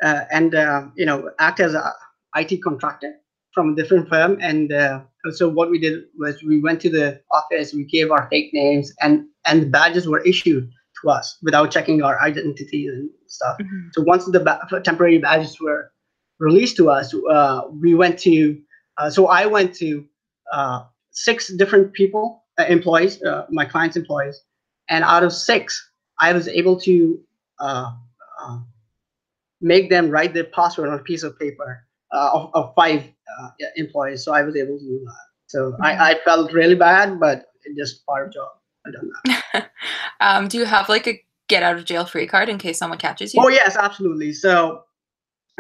uh, 0.02 0.24
and 0.30 0.54
uh, 0.54 0.82
you 0.96 1.06
know 1.06 1.30
act 1.38 1.60
as 1.60 1.74
a 1.74 1.92
IT 2.34 2.58
contractor 2.58 3.14
from 3.52 3.72
a 3.72 3.76
different 3.76 4.08
firm. 4.08 4.38
And 4.40 4.72
uh, 4.72 5.00
so 5.32 5.48
what 5.48 5.70
we 5.70 5.78
did 5.78 6.04
was 6.18 6.42
we 6.42 6.60
went 6.60 6.80
to 6.82 6.90
the 6.90 7.20
office, 7.32 7.74
we 7.74 7.84
gave 7.84 8.10
our 8.10 8.28
fake 8.30 8.50
names, 8.52 8.92
and 9.00 9.26
and 9.46 9.62
the 9.62 9.66
badges 9.66 10.06
were 10.08 10.20
issued 10.20 10.70
to 11.02 11.10
us 11.10 11.38
without 11.42 11.70
checking 11.70 12.02
our 12.02 12.20
identities 12.20 12.90
and 12.92 13.10
stuff. 13.26 13.56
Mhm. 13.60 13.88
So 13.92 14.02
once 14.02 14.24
the 14.26 14.40
ba- 14.40 14.60
temporary 14.84 15.18
badges 15.18 15.60
were 15.60 15.92
released 16.41 16.76
to 16.78 16.91
us, 16.91 17.14
uh, 17.30 17.62
we 17.80 17.95
went 17.95 18.18
to. 18.20 18.61
Uh, 18.99 19.09
so 19.09 19.28
I 19.28 19.47
went 19.47 19.74
to 19.76 20.05
uh, 20.53 20.84
six 21.12 21.49
different 21.49 21.93
people, 21.93 22.45
uh, 22.59 22.64
employees, 22.64 23.22
uh, 23.22 23.47
my 23.51 23.64
clients' 23.64 23.97
employees, 23.97 24.43
and 24.88 25.05
out 25.05 25.22
of 25.22 25.32
six, 25.32 25.91
I 26.18 26.32
was 26.32 26.49
able 26.49 26.78
to 26.80 27.20
uh, 27.61 27.93
uh, 28.43 28.59
make 29.61 29.91
them 29.91 30.11
write 30.11 30.34
their 30.34 30.45
password 30.45 30.88
on 30.88 30.99
a 30.99 31.03
piece 31.03 31.22
of 31.22 31.38
paper 31.38 31.86
uh, 32.12 32.30
of, 32.32 32.51
of 32.55 32.74
five 32.74 33.05
uh, 33.41 33.51
employees. 33.76 34.24
So 34.24 34.32
I 34.32 34.43
was 34.43 34.57
able 34.57 34.78
to 34.78 34.84
do 34.84 35.01
that. 35.05 35.24
So 35.47 35.76
I, 35.80 36.12
I 36.12 36.18
felt 36.24 36.53
really 36.53 36.74
bad, 36.74 37.18
but 37.18 37.47
it's 37.64 37.76
just 37.76 38.07
part 38.07 38.26
of 38.26 38.32
the 38.32 38.38
job. 38.38 38.49
I 38.86 38.91
done 38.91 39.11
that. 39.53 39.70
um, 40.20 40.49
do 40.49 40.59
you 40.59 40.64
have 40.64 40.88
like 40.88 41.07
a 41.07 41.22
get 41.49 41.62
out 41.62 41.76
of 41.76 41.84
jail 41.84 42.05
free 42.05 42.26
card 42.26 42.49
in 42.49 42.59
case 42.59 42.78
someone 42.78 42.99
catches 42.99 43.34
you? 43.34 43.43
Oh 43.43 43.49
yes, 43.49 43.76
absolutely. 43.76 44.32
So 44.32 44.84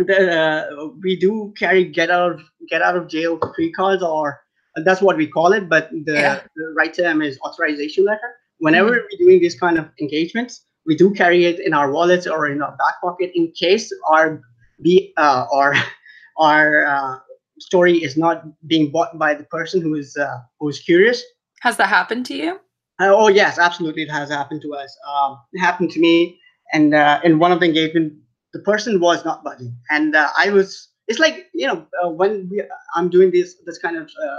the, 0.04 0.40
uh, 0.40 0.88
we 1.02 1.16
do 1.16 1.52
carry 1.56 1.84
get 1.84 2.10
out 2.10 2.32
of 2.32 2.40
get 2.68 2.82
out 2.82 2.96
of 2.96 3.08
jail 3.08 3.38
free 3.54 3.72
cards, 3.72 4.02
or 4.02 4.40
that's 4.84 5.00
what 5.00 5.16
we 5.16 5.26
call 5.26 5.52
it. 5.52 5.68
But 5.68 5.90
the, 5.90 6.12
Yeah. 6.14 6.40
the 6.56 6.74
right 6.76 6.92
term 6.92 7.22
is 7.22 7.38
authorization 7.40 8.04
letter. 8.04 8.36
Whenever 8.58 8.90
we're 8.90 9.18
doing 9.18 9.40
these 9.40 9.58
kind 9.58 9.78
of 9.78 9.88
engagements, 10.00 10.64
we 10.86 10.96
do 10.96 11.12
carry 11.12 11.44
it 11.44 11.60
in 11.60 11.72
our 11.74 11.90
wallets 11.92 12.26
or 12.26 12.48
in 12.48 12.62
our 12.62 12.72
back 12.72 13.00
pocket 13.02 13.30
in 13.34 13.52
case 13.52 13.92
our 14.10 14.40
be 14.82 15.12
uh, 15.16 15.46
our 15.52 15.74
our 16.38 16.86
uh, 16.86 17.18
story 17.58 17.98
is 17.98 18.16
not 18.16 18.44
being 18.66 18.90
bought 18.90 19.18
by 19.18 19.34
the 19.34 19.44
person 19.44 19.80
who 19.80 19.94
is 19.94 20.16
uh, 20.16 20.38
who 20.58 20.68
is 20.68 20.78
curious. 20.80 21.22
Has 21.60 21.76
that 21.76 21.88
happened 21.88 22.26
to 22.26 22.34
you? 22.34 22.52
Uh, 23.00 23.12
oh 23.14 23.28
yes, 23.28 23.58
absolutely, 23.58 24.02
it 24.02 24.10
has 24.10 24.28
happened 24.30 24.62
to 24.62 24.74
us. 24.74 24.94
Um, 25.08 25.38
it 25.52 25.60
happened 25.60 25.90
to 25.92 26.00
me, 26.00 26.38
and 26.72 26.94
uh, 26.94 27.20
in 27.24 27.38
one 27.38 27.52
of 27.52 27.60
the 27.60 27.66
engagement, 27.66 28.12
the 28.52 28.60
person 28.60 29.00
was 29.00 29.24
not 29.24 29.44
budging, 29.44 29.76
and 29.90 30.14
uh, 30.14 30.28
I 30.36 30.50
was. 30.50 30.88
It's 31.08 31.18
like 31.18 31.46
you 31.54 31.66
know 31.66 31.86
uh, 32.02 32.10
when 32.10 32.48
we, 32.50 32.62
I'm 32.94 33.08
doing 33.08 33.30
this 33.30 33.56
this 33.66 33.78
kind 33.78 33.96
of 33.96 34.04
uh, 34.04 34.36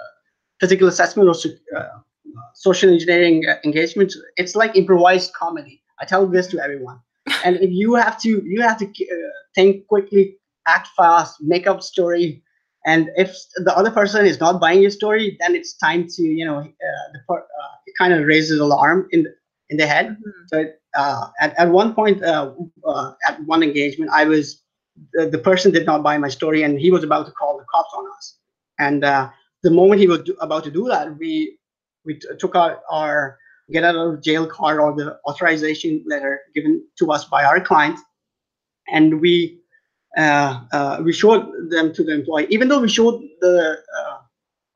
physical 0.59 0.87
assessment 0.87 1.29
or 1.29 1.35
uh, 1.77 1.87
social 2.53 2.89
engineering 2.89 3.43
engagement. 3.65 4.13
It's 4.37 4.55
like 4.55 4.75
improvised 4.75 5.33
comedy. 5.33 5.81
I 5.99 6.05
tell 6.05 6.25
this 6.27 6.47
to 6.47 6.59
everyone, 6.59 6.99
and 7.45 7.57
if 7.57 7.71
you 7.71 7.95
have 7.95 8.19
to 8.21 8.41
you 8.45 8.61
have 8.61 8.77
to 8.77 8.85
uh, 8.85 9.15
think 9.55 9.87
quickly, 9.87 10.37
act 10.67 10.89
fast, 10.95 11.37
make 11.41 11.67
up 11.67 11.81
story. 11.81 12.43
And 12.85 13.11
if 13.15 13.35
the 13.57 13.77
other 13.77 13.91
person 13.91 14.25
is 14.25 14.39
not 14.39 14.59
buying 14.59 14.81
your 14.81 14.89
story, 14.89 15.37
then 15.39 15.55
it's 15.55 15.77
time 15.77 16.07
to 16.15 16.23
you 16.23 16.45
know 16.45 16.57
uh, 16.59 17.07
the 17.13 17.19
uh, 17.33 17.37
it 17.85 17.93
kind 17.97 18.13
of 18.13 18.25
raises 18.25 18.59
an 18.59 18.61
alarm 18.61 19.07
in 19.11 19.23
the, 19.23 19.33
in 19.69 19.77
the 19.77 19.87
head. 19.87 20.17
So 20.47 20.65
uh, 20.95 21.27
at 21.39 21.57
at 21.57 21.69
one 21.69 21.93
point, 21.93 22.23
uh, 22.23 22.53
uh, 22.85 23.13
at 23.27 23.43
one 23.45 23.63
engagement, 23.63 24.11
I 24.13 24.25
was 24.25 24.61
the, 25.13 25.27
the 25.29 25.37
person 25.37 25.71
did 25.71 25.85
not 25.85 26.03
buy 26.03 26.17
my 26.17 26.29
story, 26.29 26.63
and 26.63 26.79
he 26.79 26.91
was 26.91 27.03
about 27.03 27.25
to 27.27 27.31
call 27.31 27.57
the 27.57 27.65
cops 27.73 27.93
on 27.95 28.05
us. 28.17 28.37
And 28.79 29.03
uh, 29.03 29.29
the 29.63 29.71
moment 29.71 30.01
he 30.01 30.07
was 30.07 30.21
do, 30.23 30.35
about 30.41 30.63
to 30.65 30.71
do 30.71 30.87
that, 30.89 31.17
we 31.17 31.57
we 32.05 32.19
took 32.39 32.55
out 32.55 32.81
our 32.91 33.37
get 33.71 33.83
out 33.83 33.95
of 33.95 34.21
jail 34.21 34.45
card 34.45 34.79
or 34.79 34.95
the 34.95 35.17
authorization 35.27 36.03
letter 36.07 36.41
given 36.53 36.83
to 36.99 37.11
us 37.11 37.25
by 37.25 37.43
our 37.43 37.59
client, 37.61 37.99
and 38.91 39.21
we 39.21 39.59
uh, 40.17 40.61
uh, 40.71 41.01
we 41.03 41.13
showed 41.13 41.47
them 41.69 41.93
to 41.93 42.03
the 42.03 42.13
employee. 42.13 42.47
Even 42.49 42.67
though 42.67 42.79
we 42.79 42.89
showed 42.89 43.21
the 43.41 43.77
uh, 43.99 44.17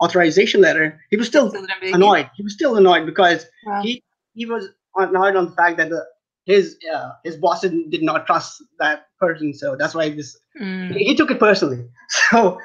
authorization 0.04 0.62
letter, 0.62 1.00
he 1.10 1.18
was 1.18 1.28
still 1.28 1.50
Still 1.50 1.62
didn't 1.62 1.80
believe 1.80 1.90
you? 1.90 1.96
annoyed. 1.96 2.30
He 2.36 2.44
was 2.44 2.54
still 2.54 2.76
annoyed 2.78 3.06
because 3.06 3.46
Wow. 3.66 3.82
he 3.84 4.04
he 4.34 4.46
was 4.46 4.70
annoyed 4.98 5.36
on 5.36 5.46
the 5.46 5.52
fact 5.56 5.78
that 5.78 5.90
the 5.90 6.06
his 6.46 6.78
uh, 6.94 7.12
his 7.24 7.38
boss 7.38 7.62
did, 7.62 7.90
did 7.90 8.04
not 8.04 8.26
trust 8.28 8.64
that 8.80 9.08
person. 9.20 9.54
So 9.54 9.76
that's 9.76 9.94
why 9.96 10.10
this 10.10 10.38
Mm. 10.62 10.96
he 10.96 11.16
took 11.16 11.32
it 11.32 11.40
personally. 11.40 11.86
So 12.32 12.58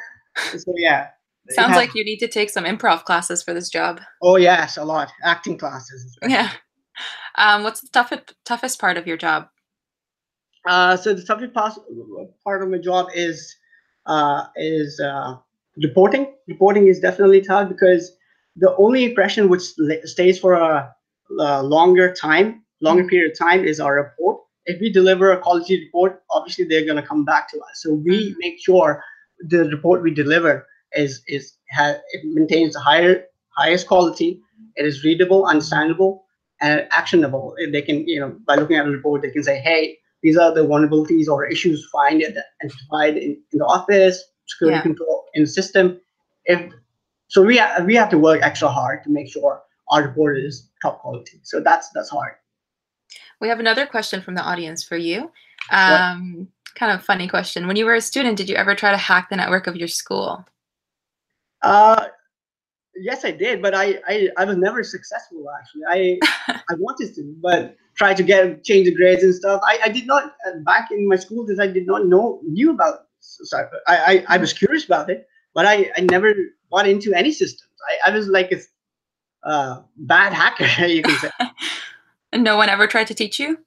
so 0.57 0.73
yeah. 0.77 1.09
Sounds 1.51 1.75
like 1.75 1.95
you 1.95 2.05
need 2.05 2.19
to 2.19 2.29
take 2.29 2.51
some 2.51 2.65
improv 2.65 3.05
classes 3.05 3.43
for 3.43 3.53
this 3.53 3.69
job. 3.69 4.01
oh 4.23 4.37
yes, 4.37 4.77
a 4.77 4.85
lot 4.85 5.09
acting 5.25 5.59
classes. 5.59 6.05
especially. 6.05 6.35
Yeah. 6.35 6.51
Um, 7.37 7.63
what's 7.65 7.81
the 7.81 7.89
toughest 7.89 8.35
toughest 8.45 8.79
part 8.81 8.97
of 8.97 9.07
your 9.07 9.17
job? 9.17 9.49
Uh, 10.69 10.97
so 10.97 11.15
the 11.15 11.23
toughest 11.23 11.55
part 11.55 12.63
of 12.63 12.69
my 12.69 12.79
job 12.79 13.09
is 13.15 13.57
uh, 14.07 14.45
is 14.57 15.01
uh, 15.01 15.35
reporting. 15.83 16.33
Reporting 16.47 16.87
is 16.89 17.01
definitely 17.01 17.41
tough 17.41 17.69
because 17.69 18.13
the 18.57 18.75
only 18.77 19.05
impression 19.05 19.49
which 19.49 19.63
stays 20.05 20.39
for 20.39 20.53
a, 20.55 20.95
a 21.39 21.63
longer 21.63 22.13
time, 22.15 22.63
longer 22.81 23.03
hmm. 23.03 23.09
period 23.09 23.33
of 23.33 23.39
time, 23.39 23.65
is 23.65 23.81
our 23.81 23.95
report. 23.97 24.41
If 24.67 24.81
we 24.81 24.93
deliver 24.93 25.33
a 25.33 25.39
quality 25.39 25.81
report, 25.85 26.23
obviously 26.31 26.65
they're 26.65 26.85
going 26.85 27.01
to 27.01 27.07
come 27.07 27.25
back 27.25 27.51
to 27.51 27.59
us. 27.59 27.83
So 27.83 27.95
we 27.95 28.33
hmm. 28.33 28.39
make 28.39 28.61
sure 28.61 29.03
the 29.41 29.65
report 29.65 30.03
we 30.03 30.13
deliver 30.13 30.67
is 30.93 31.23
is 31.29 31.55
ha- 31.73 32.01
it 32.13 32.21
maintains 32.25 32.75
the 32.75 32.81
higher 32.81 33.25
highest 33.57 33.87
quality. 33.87 34.41
It 34.77 34.87
is 34.87 35.05
readable, 35.05 35.47
understandable, 35.47 36.25
and 36.61 36.87
actionable. 36.91 37.55
If 37.59 37.73
They 37.73 37.83
can, 37.83 38.07
you 38.07 38.21
know, 38.21 38.37
by 38.47 38.57
looking 38.57 38.77
at 38.77 38.87
a 38.87 38.91
report, 38.91 39.23
they 39.23 39.31
can 39.31 39.43
say, 39.43 39.59
"Hey, 39.59 39.99
these 40.23 40.37
are 40.37 40.53
the 40.55 40.67
vulnerabilities 40.67 41.29
or 41.29 41.47
issues 41.47 41.89
find 41.91 42.23
identified 42.23 43.17
in, 43.17 43.37
in 43.53 43.59
the 43.59 43.65
office, 43.65 44.23
security 44.47 44.77
Yeah. 44.77 44.83
control 44.83 45.25
in 45.35 45.43
the 45.43 45.49
system. 45.49 46.01
If 46.45 46.73
so, 47.29 47.43
we 47.43 47.59
ha- 47.59 47.83
we 47.85 47.95
have 47.95 48.11
to 48.11 48.19
work 48.19 48.43
extra 48.43 48.69
hard 48.69 49.05
to 49.05 49.11
make 49.11 49.29
sure 49.29 49.63
our 49.91 50.03
report 50.03 50.39
is 50.39 50.69
top 50.83 51.01
quality. 51.01 51.41
So 51.43 51.61
that's 51.61 51.91
that's 51.91 52.11
hard. 52.11 52.35
We 53.41 53.49
have 53.49 53.61
another 53.61 53.87
question 53.87 54.23
from 54.23 54.35
the 54.35 54.43
audience 54.43 54.85
for 54.85 54.97
you. 54.97 55.31
Um, 55.71 56.49
kind 56.75 56.93
of 56.93 57.03
funny 57.05 57.29
question. 57.29 57.67
When 57.67 57.77
you 57.77 57.85
were 57.85 57.95
a 57.95 58.01
student, 58.01 58.37
did 58.37 58.49
you 58.49 58.57
ever 58.57 58.75
try 58.75 58.91
to 58.91 58.97
hack 58.97 59.29
the 59.31 59.37
network 59.37 59.67
of 59.67 59.77
your 59.77 59.89
school? 59.89 60.45
Uh, 61.63 62.07
yes, 62.95 63.25
I 63.25 63.31
did, 63.31 63.63
but 63.63 63.75
I, 63.75 64.01
I, 64.07 64.29
I 64.37 64.45
was 64.45 64.57
never 64.57 64.83
successful. 64.83 65.45
Actually, 65.59 65.83
I 65.89 66.19
I 66.71 66.75
wanted 66.79 67.15
to, 67.15 67.35
but 67.43 67.77
try 67.97 68.15
to 68.15 68.23
get 68.23 68.65
change 68.65 68.87
the 68.87 68.95
grades 68.95 69.23
and 69.23 69.35
stuff. 69.35 69.61
I, 69.65 69.79
I 69.85 69.89
did 69.89 70.07
not 70.07 70.35
uh, 70.47 70.59
back 70.65 70.91
in 70.91 71.09
my 71.09 71.17
school 71.17 71.45
days. 71.45 71.59
I 71.59 71.67
did 71.67 71.87
not 71.87 72.07
know 72.07 72.41
knew 72.45 72.71
about 72.71 73.07
cyber. 73.53 73.79
I, 73.87 74.25
I, 74.29 74.35
I 74.35 74.37
was 74.39 74.53
curious 74.53 74.85
about 74.85 75.11
it, 75.11 75.27
but 75.55 75.67
I, 75.67 75.91
I 75.97 76.03
never 76.03 76.35
got 76.73 76.89
into 76.89 77.13
any 77.15 77.33
systems. 77.33 77.71
I, 77.91 78.11
I 78.11 78.15
was 78.15 78.29
like 78.29 78.53
a 78.53 78.59
uh, 79.45 79.83
bad 79.97 80.33
hacker, 80.33 80.87
you 80.87 81.03
can 81.03 81.17
say. 81.19 81.31
and 82.33 82.45
no 82.45 82.57
one 82.57 82.69
ever 82.69 82.87
tried 82.87 83.07
to 83.09 83.15
teach 83.15 83.39
you? 83.39 83.59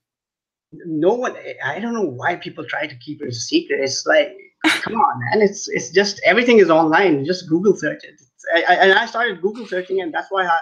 No 0.85 1.13
one. 1.13 1.35
I 1.63 1.79
don't 1.79 1.93
know 1.93 2.01
why 2.01 2.35
people 2.35 2.65
try 2.65 2.87
to 2.87 2.95
keep 2.95 3.21
it 3.21 3.27
a 3.27 3.33
secret. 3.33 3.79
It's 3.81 4.05
like, 4.05 4.35
come 4.81 4.95
on, 4.95 5.19
man. 5.19 5.47
It's 5.47 5.67
it's 5.67 5.91
just 5.91 6.19
everything 6.25 6.57
is 6.57 6.69
online. 6.69 7.25
Just 7.25 7.47
Google 7.47 7.75
search 7.75 8.03
it. 8.03 8.19
I, 8.55 8.63
I, 8.67 8.73
and 8.85 8.93
I 8.93 9.05
started 9.05 9.41
Google 9.41 9.67
searching, 9.67 10.01
and 10.01 10.13
that's 10.13 10.31
why 10.31 10.45
I 10.45 10.59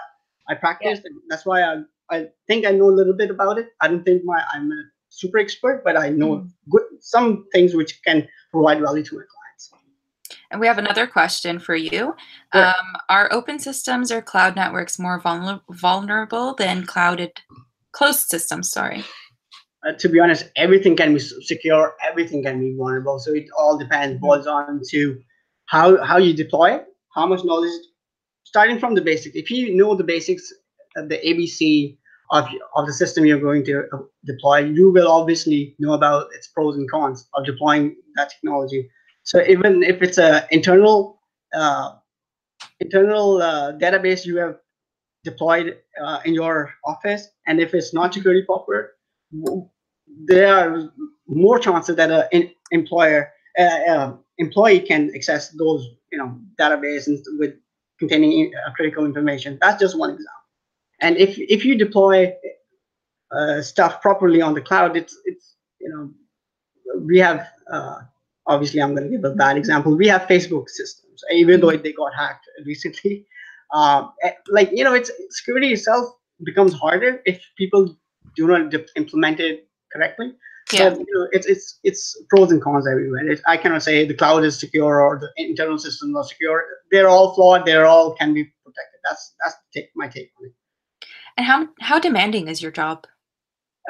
I 0.48 0.54
practiced. 0.54 1.02
Yeah. 1.04 1.12
And 1.12 1.22
that's 1.28 1.46
why 1.46 1.62
I 1.62 1.82
I 2.10 2.26
think 2.46 2.66
I 2.66 2.72
know 2.72 2.86
a 2.90 2.96
little 2.98 3.14
bit 3.14 3.30
about 3.30 3.58
it. 3.58 3.68
I 3.80 3.88
don't 3.88 4.04
think 4.04 4.22
my 4.24 4.42
I'm 4.52 4.70
a 4.70 4.82
super 5.08 5.38
expert, 5.38 5.82
but 5.84 5.96
I 5.96 6.10
know 6.10 6.36
mm. 6.36 6.50
good 6.70 6.82
some 7.00 7.46
things 7.52 7.74
which 7.74 8.02
can 8.04 8.28
provide 8.50 8.80
value 8.80 9.02
to 9.02 9.14
my 9.14 9.22
clients. 9.22 9.41
And 10.52 10.60
we 10.60 10.66
have 10.66 10.76
another 10.76 11.06
question 11.06 11.58
for 11.58 11.74
you. 11.74 12.14
Sure. 12.54 12.66
Um, 12.66 12.96
are 13.08 13.32
open 13.32 13.58
systems 13.58 14.12
or 14.12 14.20
cloud 14.20 14.54
networks 14.54 14.98
more 14.98 15.18
vulner- 15.18 15.62
vulnerable 15.70 16.54
than 16.54 16.84
clouded 16.84 17.40
closed 17.92 18.28
systems? 18.28 18.70
Sorry. 18.70 19.02
Uh, 19.84 19.92
to 19.94 20.10
be 20.10 20.20
honest, 20.20 20.50
everything 20.56 20.94
can 20.94 21.14
be 21.14 21.20
secure. 21.20 21.94
Everything 22.06 22.42
can 22.42 22.60
be 22.60 22.76
vulnerable. 22.76 23.18
So 23.18 23.32
it 23.32 23.46
all 23.58 23.78
depends. 23.78 24.16
Mm-hmm. 24.16 24.26
Boils 24.26 24.46
on 24.46 24.82
to 24.90 25.18
how 25.66 26.04
how 26.04 26.18
you 26.18 26.34
deploy 26.34 26.74
it, 26.74 26.86
how 27.14 27.26
much 27.26 27.44
knowledge. 27.44 27.72
Starting 28.44 28.78
from 28.78 28.94
the 28.94 29.00
basics. 29.00 29.34
If 29.34 29.50
you 29.50 29.74
know 29.74 29.94
the 29.94 30.04
basics, 30.04 30.52
uh, 30.98 31.06
the 31.06 31.16
ABC 31.16 31.96
of, 32.30 32.44
of 32.76 32.86
the 32.86 32.92
system 32.92 33.24
you're 33.24 33.40
going 33.40 33.64
to 33.64 33.84
uh, 33.90 33.98
deploy, 34.26 34.58
you 34.58 34.92
will 34.92 35.10
obviously 35.10 35.74
know 35.78 35.94
about 35.94 36.26
its 36.34 36.48
pros 36.48 36.76
and 36.76 36.90
cons 36.90 37.26
of 37.32 37.46
deploying 37.46 37.96
that 38.16 38.28
technology. 38.28 38.90
So 39.24 39.42
even 39.48 39.82
if 39.82 40.02
it's 40.02 40.18
a 40.18 40.46
internal 40.50 41.20
uh, 41.54 41.92
internal 42.80 43.42
uh, 43.42 43.72
database 43.74 44.24
you 44.26 44.36
have 44.38 44.56
deployed 45.24 45.78
uh, 46.02 46.20
in 46.24 46.34
your 46.34 46.72
office, 46.84 47.28
and 47.46 47.60
if 47.60 47.74
it's 47.74 47.94
not 47.94 48.14
security 48.14 48.42
proper, 48.44 48.96
there 50.26 50.54
are 50.54 50.92
more 51.28 51.58
chances 51.58 51.96
that 51.96 52.28
an 52.32 52.50
employer 52.72 53.32
uh, 53.58 54.14
employee 54.38 54.80
can 54.80 55.10
access 55.14 55.50
those 55.50 55.86
you 56.10 56.18
know 56.18 56.38
databases 56.60 57.20
with 57.38 57.54
containing 57.98 58.52
uh, 58.66 58.72
critical 58.72 59.04
information. 59.04 59.58
That's 59.60 59.80
just 59.80 59.98
one 59.98 60.10
example. 60.10 60.32
And 61.00 61.16
if 61.16 61.38
if 61.38 61.64
you 61.64 61.76
deploy 61.76 62.34
uh, 63.36 63.62
stuff 63.62 64.02
properly 64.02 64.42
on 64.42 64.54
the 64.54 64.60
cloud, 64.60 64.96
it's 64.96 65.16
it's 65.24 65.56
you 65.80 65.90
know 65.90 66.10
we 67.06 67.18
have 67.18 67.48
obviously 68.52 68.80
I'm 68.80 68.94
going 68.94 69.10
to 69.10 69.16
give 69.16 69.24
a 69.24 69.34
bad 69.34 69.56
example. 69.56 69.96
We 69.96 70.08
have 70.08 70.22
Facebook 70.22 70.68
systems, 70.68 71.22
even 71.32 71.60
though 71.60 71.76
they 71.76 71.92
got 71.92 72.14
hacked 72.14 72.48
recently. 72.64 73.26
Uh, 73.74 74.06
like 74.50 74.68
you 74.70 74.84
know, 74.84 74.92
it's 74.92 75.10
security 75.30 75.72
itself 75.72 76.04
becomes 76.44 76.74
harder 76.74 77.22
if 77.24 77.42
people 77.56 77.96
do 78.36 78.46
not 78.46 78.74
implement 78.96 79.40
it 79.40 79.66
correctly. 79.90 80.32
Yeah. 80.72 80.90
But, 80.90 80.98
you 80.98 81.14
know, 81.14 81.28
it's 81.32 81.46
it's 81.46 81.78
it's 81.82 82.22
pros 82.28 82.52
and 82.52 82.62
cons 82.62 82.86
everywhere. 82.86 83.26
It, 83.28 83.40
I 83.46 83.56
cannot 83.56 83.82
say 83.82 84.06
the 84.06 84.14
cloud 84.14 84.44
is 84.44 84.58
secure 84.58 85.00
or 85.00 85.18
the 85.18 85.30
internal 85.42 85.78
systems 85.78 86.14
are 86.16 86.24
secure. 86.24 86.64
They're 86.90 87.08
all 87.08 87.34
flawed. 87.34 87.66
They're 87.66 87.86
all 87.86 88.14
can 88.14 88.32
be 88.34 88.44
protected. 88.44 89.00
That's 89.04 89.34
that's 89.42 89.56
take, 89.74 89.90
my 89.96 90.06
take 90.06 90.30
on 90.38 90.46
it. 90.46 90.52
And 91.36 91.46
how 91.46 91.68
how 91.80 91.98
demanding 91.98 92.48
is 92.48 92.62
your 92.62 92.70
job? 92.70 93.06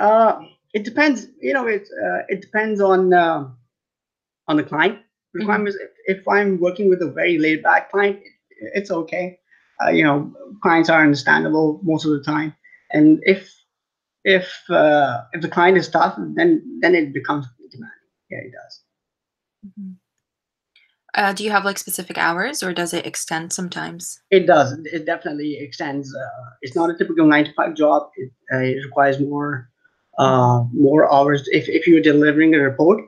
Uh, 0.00 0.40
it 0.72 0.84
depends. 0.84 1.26
You 1.40 1.52
know, 1.52 1.66
it 1.66 1.88
uh, 2.04 2.20
it 2.28 2.40
depends 2.40 2.80
on 2.80 3.12
uh, 3.12 3.48
on 4.48 4.56
the 4.56 4.62
client 4.62 4.98
requirements. 5.34 5.76
Mm-hmm. 5.76 6.12
If, 6.12 6.18
if, 6.20 6.28
I'm 6.28 6.60
working 6.60 6.88
with 6.88 7.02
a 7.02 7.10
very 7.10 7.38
laid 7.38 7.62
back 7.62 7.90
client, 7.90 8.20
it's 8.74 8.90
okay. 8.90 9.38
Uh, 9.82 9.90
you 9.90 10.04
know, 10.04 10.32
clients 10.62 10.88
are 10.88 11.02
understandable 11.02 11.80
most 11.82 12.04
of 12.04 12.12
the 12.12 12.22
time. 12.22 12.54
And 12.92 13.20
if 13.22 13.50
if 14.24 14.52
uh, 14.70 15.22
if 15.32 15.42
the 15.42 15.48
client 15.48 15.76
is 15.78 15.88
tough, 15.88 16.16
then 16.34 16.78
then 16.80 16.94
it 16.94 17.12
becomes 17.12 17.46
demanding. 17.70 17.98
Yeah, 18.30 18.38
it 18.38 18.52
does. 18.52 18.80
Mm-hmm. 19.66 19.92
Uh, 21.14 21.32
do 21.34 21.44
you 21.44 21.50
have 21.50 21.64
like 21.64 21.78
specific 21.78 22.16
hours 22.16 22.62
or 22.62 22.72
does 22.72 22.94
it 22.94 23.04
extend 23.04 23.52
sometimes? 23.52 24.18
It 24.30 24.46
does. 24.46 24.72
It 24.84 25.04
definitely 25.04 25.58
extends. 25.58 26.14
Uh, 26.14 26.50
it's 26.62 26.74
not 26.74 26.88
a 26.88 26.96
typical 26.96 27.26
nine 27.26 27.44
to 27.44 27.52
five 27.52 27.74
job. 27.74 28.08
It, 28.16 28.30
uh, 28.52 28.58
it 28.58 28.82
requires 28.84 29.20
more 29.20 29.68
uh, 30.18 30.64
more 30.72 31.12
hours. 31.12 31.48
If, 31.52 31.68
if 31.68 31.86
you're 31.86 32.00
delivering 32.00 32.54
a 32.54 32.58
report, 32.58 33.04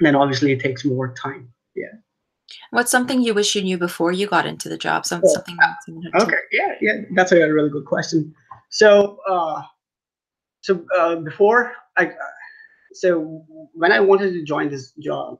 then 0.00 0.14
obviously 0.14 0.52
it 0.52 0.60
takes 0.60 0.84
more 0.84 1.12
time. 1.14 1.52
Yeah. 1.74 1.86
What's 2.70 2.90
something 2.90 3.22
you 3.22 3.34
wish 3.34 3.54
you 3.56 3.62
knew 3.62 3.78
before 3.78 4.12
you 4.12 4.26
got 4.26 4.46
into 4.46 4.68
the 4.68 4.78
job? 4.78 5.04
Some, 5.04 5.22
oh, 5.24 5.28
something. 5.28 5.56
okay. 6.14 6.36
Yeah. 6.52 6.74
Yeah. 6.80 7.00
That's 7.14 7.32
a 7.32 7.52
really 7.52 7.70
good 7.70 7.86
question. 7.86 8.34
So, 8.70 9.18
uh, 9.28 9.62
so 10.60 10.84
uh, 10.96 11.16
before 11.16 11.72
I, 11.96 12.12
so 12.92 13.44
when 13.72 13.92
I 13.92 14.00
wanted 14.00 14.32
to 14.32 14.42
join 14.42 14.70
this 14.70 14.92
job, 14.92 15.38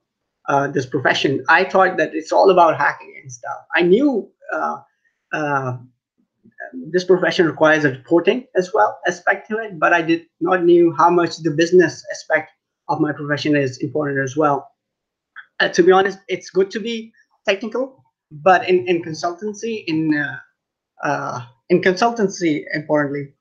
uh, 0.48 0.68
this 0.68 0.86
profession, 0.86 1.44
I 1.48 1.64
thought 1.64 1.96
that 1.96 2.14
it's 2.14 2.32
all 2.32 2.50
about 2.50 2.76
hacking 2.76 3.18
and 3.20 3.32
stuff. 3.32 3.58
I 3.74 3.82
knew 3.82 4.30
uh, 4.52 4.76
uh, 5.32 5.76
this 6.90 7.04
profession 7.04 7.46
requires 7.46 7.84
a 7.84 7.90
reporting 7.90 8.46
as 8.56 8.72
well 8.72 8.98
aspect 9.06 9.48
to 9.50 9.58
it, 9.58 9.78
but 9.78 9.92
I 9.92 10.02
did 10.02 10.26
not 10.40 10.64
knew 10.64 10.94
how 10.96 11.10
much 11.10 11.38
the 11.38 11.50
business 11.50 12.04
aspect 12.12 12.52
of 12.88 13.00
my 13.00 13.12
profession 13.12 13.56
is 13.56 13.78
important 13.78 14.22
as 14.22 14.36
well. 14.36 14.70
Uh, 15.60 15.68
to 15.68 15.82
be 15.82 15.92
honest, 15.92 16.18
it's 16.28 16.50
good 16.50 16.70
to 16.70 16.80
be 16.80 17.12
technical, 17.48 18.04
but 18.30 18.68
in, 18.68 18.86
in 18.86 19.02
consultancy, 19.02 19.84
in 19.86 20.14
uh, 20.14 20.36
uh, 21.06 21.40
in 21.68 21.80
consultancy, 21.80 22.64
importantly, 22.74 23.32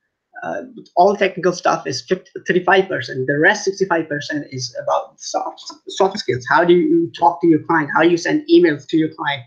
uh, 0.43 0.63
all 0.95 1.15
technical 1.15 1.53
stuff 1.53 1.87
is 1.87 2.05
35%. 2.07 3.25
The 3.25 3.39
rest, 3.39 3.67
65%, 3.67 4.45
is 4.51 4.75
about 4.83 5.19
soft, 5.19 5.61
soft 5.87 6.19
skills. 6.19 6.45
How 6.49 6.63
do 6.63 6.73
you 6.73 7.11
talk 7.17 7.41
to 7.41 7.47
your 7.47 7.59
client? 7.63 7.89
How 7.95 8.03
do 8.03 8.09
you 8.09 8.17
send 8.17 8.47
emails 8.51 8.87
to 8.89 8.97
your 8.97 9.09
client? 9.09 9.43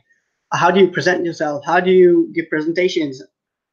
How 0.53 0.71
do 0.71 0.81
you 0.81 0.89
present 0.89 1.25
yourself? 1.25 1.65
How 1.65 1.79
do 1.81 1.91
you 1.91 2.33
give 2.35 2.49
presentations? 2.49 3.23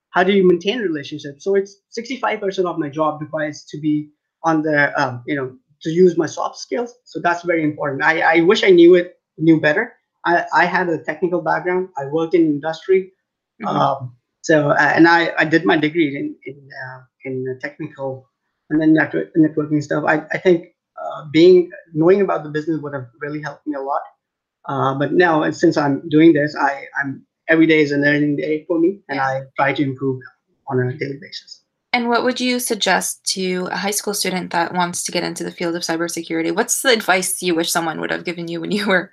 How 0.10 0.24
do 0.24 0.34
you 0.34 0.46
maintain 0.48 0.80
relationships? 0.80 1.44
So 1.44 1.56
it's 1.56 1.78
65% 1.98 2.66
of 2.66 2.78
my 2.78 2.90
job 2.90 3.22
requires 3.22 3.66
to 3.70 3.80
be 3.80 4.10
on 4.44 4.62
the, 4.62 4.94
um, 5.02 5.24
you 5.26 5.36
know, 5.36 5.56
to 5.82 5.90
use 5.90 6.18
my 6.18 6.26
soft 6.26 6.58
skills. 6.58 6.96
So 7.04 7.20
that's 7.20 7.44
very 7.44 7.64
important. 7.64 8.04
I, 8.04 8.38
I 8.38 8.42
wish 8.42 8.64
I 8.64 8.70
knew 8.70 8.96
it, 8.96 9.20
knew 9.38 9.60
better. 9.60 9.94
I, 10.26 10.46
I 10.54 10.66
had 10.66 10.90
a 10.90 10.98
technical 11.04 11.42
background. 11.42 11.90
I 11.98 12.06
worked 12.06 12.34
in 12.34 12.46
industry. 12.46 13.12
Mm-hmm. 13.62 13.68
Um, 13.68 14.16
so 14.42 14.70
uh, 14.72 14.92
and 14.96 15.08
I, 15.08 15.34
I 15.38 15.46
did 15.46 15.66
my 15.66 15.78
degree 15.78 16.16
in 16.16 16.36
in 16.46 16.70
uh, 16.86 17.02
in 17.24 17.60
technical 17.62 18.30
and 18.70 18.82
then 18.82 18.94
network, 18.94 19.34
networking 19.36 19.82
stuff. 19.82 20.04
I, 20.08 20.24
I 20.32 20.38
think 20.38 20.70
uh, 21.02 21.26
being 21.32 21.72
knowing 21.94 22.22
about 22.22 22.44
the 22.44 22.50
business 22.50 22.82
would 22.82 22.94
have 22.94 23.08
really 23.20 23.42
helped 23.42 23.66
me 23.68 23.76
a 23.76 23.82
lot. 23.82 24.02
Uh, 24.68 24.94
but 24.96 25.14
now 25.14 25.50
since 25.52 25.78
I'm 25.78 26.08
doing 26.10 26.34
this, 26.34 26.56
I 26.56 26.86
I'm 27.00 27.26
every 27.48 27.68
day 27.68 27.82
is 27.82 27.92
a 27.92 27.98
learning 27.98 28.38
day 28.38 28.66
for 28.66 28.80
me, 28.80 29.02
and 29.10 29.20
I 29.20 29.42
try 29.56 29.74
to 29.74 29.84
improve 29.84 30.22
on 30.68 30.80
a 30.80 30.98
daily 30.98 31.20
basis. 31.22 31.65
And 31.96 32.10
what 32.10 32.26
would 32.26 32.42
you 32.42 32.60
suggest 32.60 33.24
to 33.36 33.70
a 33.72 33.78
high 33.78 33.92
school 33.92 34.14
student 34.14 34.52
that 34.52 34.74
wants 34.74 35.02
to 35.06 35.14
get 35.14 35.24
into 35.24 35.46
the 35.46 35.52
field 35.52 35.78
of 35.78 35.82
cybersecurity? 35.82 36.54
What's 36.54 36.82
the 36.82 36.90
advice 36.90 37.42
you 37.42 37.56
wish 37.56 37.72
someone 37.72 38.02
would 38.02 38.12
have 38.12 38.26
given 38.26 38.50
you 38.50 38.60
when 38.60 38.72
you 38.72 38.86
were 38.92 39.10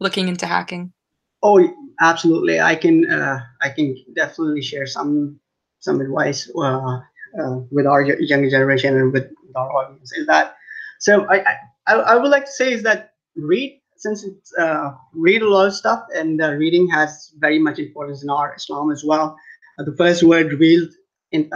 looking 0.00 0.28
into 0.28 0.46
hacking? 0.46 0.94
Oh, 1.42 1.60
absolutely. 2.00 2.58
I 2.58 2.74
can 2.74 3.04
uh, 3.10 3.40
I 3.60 3.68
can 3.68 3.94
definitely 4.14 4.62
share 4.62 4.86
some 4.86 5.38
some 5.80 6.00
advice 6.00 6.50
uh, 6.56 7.00
uh, 7.38 7.56
with 7.70 7.84
our 7.86 8.00
younger 8.02 8.48
generation 8.48 8.96
and 8.96 9.12
with 9.12 9.30
our 9.54 9.70
audience. 9.70 10.10
Is 10.12 10.26
that 10.26 10.56
so? 11.00 11.26
I, 11.28 11.44
I 11.86 11.92
I 11.96 12.16
would 12.16 12.30
like 12.30 12.46
to 12.46 12.52
say 12.52 12.72
is 12.72 12.82
that 12.84 13.12
read 13.36 13.78
since 13.96 14.24
it's 14.24 14.56
uh, 14.56 14.92
read 15.12 15.42
a 15.42 15.50
lot 15.50 15.66
of 15.66 15.74
stuff 15.74 16.06
and 16.14 16.40
uh, 16.40 16.52
reading 16.52 16.88
has 16.88 17.34
very 17.40 17.58
much 17.58 17.78
importance 17.78 18.22
in 18.22 18.30
our 18.30 18.54
Islam 18.56 18.90
as 18.90 19.04
well. 19.04 19.36
Uh, 19.78 19.84
the 19.84 19.96
first 19.96 20.22
word 20.22 20.50
revealed 20.50 20.92
in 21.32 21.50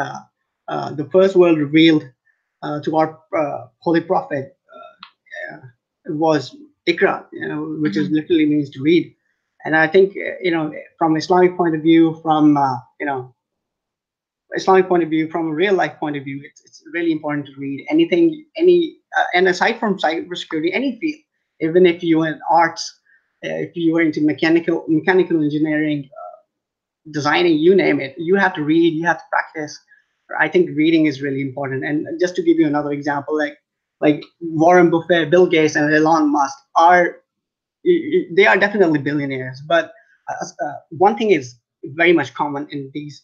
the 0.68 1.08
first 1.12 1.36
word 1.36 1.58
revealed 1.58 2.04
to 2.82 2.96
our 2.96 3.20
holy 3.78 4.00
prophet 4.00 4.56
was 6.08 6.54
Iqra, 6.88 7.26
you 7.32 7.48
know, 7.48 7.76
which 7.80 7.94
mm-hmm. 7.94 8.02
is 8.02 8.10
literally 8.10 8.46
means 8.46 8.70
to 8.70 8.80
read 8.80 9.16
and 9.66 9.76
I 9.76 9.88
think 9.88 10.14
you 10.14 10.52
know 10.52 10.72
from 10.96 11.16
Islamic 11.16 11.56
point 11.56 11.74
of 11.74 11.82
view, 11.82 12.20
from 12.22 12.56
uh, 12.56 12.76
you 13.00 13.06
know 13.06 13.34
Islamic 14.54 14.88
point 14.88 15.02
of 15.02 15.10
view, 15.10 15.28
from 15.28 15.48
a 15.48 15.52
real 15.52 15.74
life 15.74 15.98
point 15.98 16.16
of 16.16 16.22
view, 16.22 16.40
it's, 16.44 16.64
it's 16.64 16.84
really 16.94 17.10
important 17.10 17.46
to 17.46 17.52
read 17.58 17.84
anything, 17.90 18.46
any, 18.56 18.98
uh, 19.18 19.24
and 19.34 19.48
aside 19.48 19.80
from 19.80 19.98
cybersecurity, 19.98 20.70
any 20.72 21.00
field, 21.00 21.20
even 21.60 21.84
if 21.84 22.00
you 22.02 22.22
in 22.22 22.40
arts, 22.48 23.00
uh, 23.44 23.58
if 23.66 23.74
you 23.74 23.92
were 23.92 24.02
into 24.02 24.20
mechanical 24.20 24.84
mechanical 24.86 25.42
engineering, 25.42 26.08
uh, 26.22 26.36
designing, 27.10 27.58
you 27.58 27.74
name 27.74 27.98
it. 27.98 28.14
You 28.18 28.36
have 28.36 28.54
to 28.54 28.62
read, 28.62 28.94
you 28.94 29.04
have 29.04 29.18
to 29.18 29.24
practice. 29.30 29.76
I 30.38 30.48
think 30.48 30.70
reading 30.76 31.06
is 31.06 31.22
really 31.22 31.40
important. 31.40 31.84
And 31.84 32.06
just 32.20 32.34
to 32.36 32.42
give 32.42 32.58
you 32.58 32.66
another 32.66 32.92
example, 32.92 33.36
like 33.36 33.56
like 34.00 34.22
Warren 34.40 34.90
Buffett, 34.90 35.30
Bill 35.30 35.46
Gates, 35.46 35.76
and 35.76 35.92
Elon 35.92 36.30
Musk 36.30 36.56
are 36.76 37.16
they 37.84 38.46
are 38.46 38.56
definitely 38.56 38.98
billionaires. 38.98 39.62
But 39.66 39.92
uh, 40.28 40.64
uh, 40.64 40.74
one 40.90 41.16
thing 41.16 41.30
is 41.30 41.56
very 41.84 42.12
much 42.12 42.34
common 42.34 42.66
in 42.70 42.90
these 42.92 43.22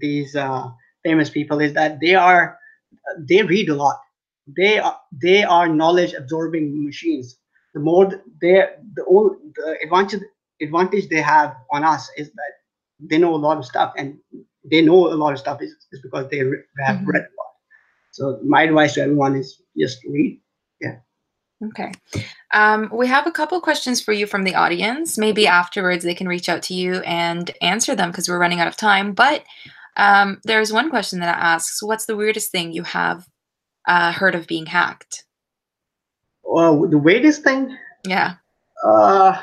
these 0.00 0.34
uh, 0.36 0.68
famous 1.02 1.28
people 1.30 1.60
is 1.60 1.74
that 1.74 2.00
they 2.00 2.14
are 2.14 2.58
they 3.18 3.42
read 3.42 3.68
a 3.68 3.74
lot. 3.74 4.00
They 4.56 4.78
are 4.78 4.98
they 5.12 5.44
are 5.44 5.68
knowledge 5.68 6.14
absorbing 6.14 6.84
machines. 6.84 7.36
The 7.74 7.80
more 7.80 8.06
they 8.40 8.64
the 8.94 9.04
only 9.08 9.36
the 9.54 9.78
advantage 9.82 10.22
advantage 10.62 11.08
they 11.08 11.20
have 11.20 11.56
on 11.72 11.84
us 11.84 12.10
is 12.16 12.30
that 12.32 12.52
they 13.00 13.18
know 13.18 13.34
a 13.34 13.36
lot 13.36 13.58
of 13.58 13.64
stuff 13.64 13.92
and 13.96 14.18
they 14.70 14.80
know 14.80 15.12
a 15.12 15.14
lot 15.14 15.32
of 15.32 15.38
stuff 15.38 15.60
is, 15.62 15.74
is 15.92 16.00
because 16.00 16.28
they 16.30 16.38
have 16.38 16.96
mm-hmm. 16.96 17.06
read 17.06 17.22
a 17.22 17.34
lot. 17.36 17.52
So 18.12 18.38
my 18.44 18.62
advice 18.62 18.94
to 18.94 19.02
everyone 19.02 19.36
is 19.36 19.60
just 19.76 19.98
read. 20.04 20.40
Yeah. 20.80 20.96
Okay. 21.66 21.92
Um, 22.52 22.90
we 22.92 23.06
have 23.06 23.26
a 23.26 23.32
couple 23.32 23.60
questions 23.60 24.00
for 24.00 24.12
you 24.12 24.26
from 24.26 24.44
the 24.44 24.54
audience. 24.54 25.18
Maybe 25.18 25.46
afterwards 25.46 26.04
they 26.04 26.14
can 26.14 26.28
reach 26.28 26.48
out 26.48 26.62
to 26.64 26.74
you 26.74 26.96
and 27.00 27.50
answer 27.60 27.94
them 27.94 28.10
because 28.10 28.28
we're 28.28 28.38
running 28.38 28.60
out 28.60 28.68
of 28.68 28.76
time. 28.76 29.12
But 29.12 29.44
um, 29.96 30.40
there's 30.44 30.72
one 30.72 30.90
question 30.90 31.20
that 31.20 31.38
asks, 31.38 31.82
"What's 31.82 32.06
the 32.06 32.16
weirdest 32.16 32.50
thing 32.50 32.72
you 32.72 32.82
have 32.82 33.26
uh, 33.86 34.12
heard 34.12 34.34
of 34.34 34.46
being 34.46 34.66
hacked?" 34.66 35.24
Well, 36.42 36.86
the 36.88 36.98
weirdest 36.98 37.42
thing. 37.42 37.76
Yeah. 38.06 38.34
Uh, 38.84 39.40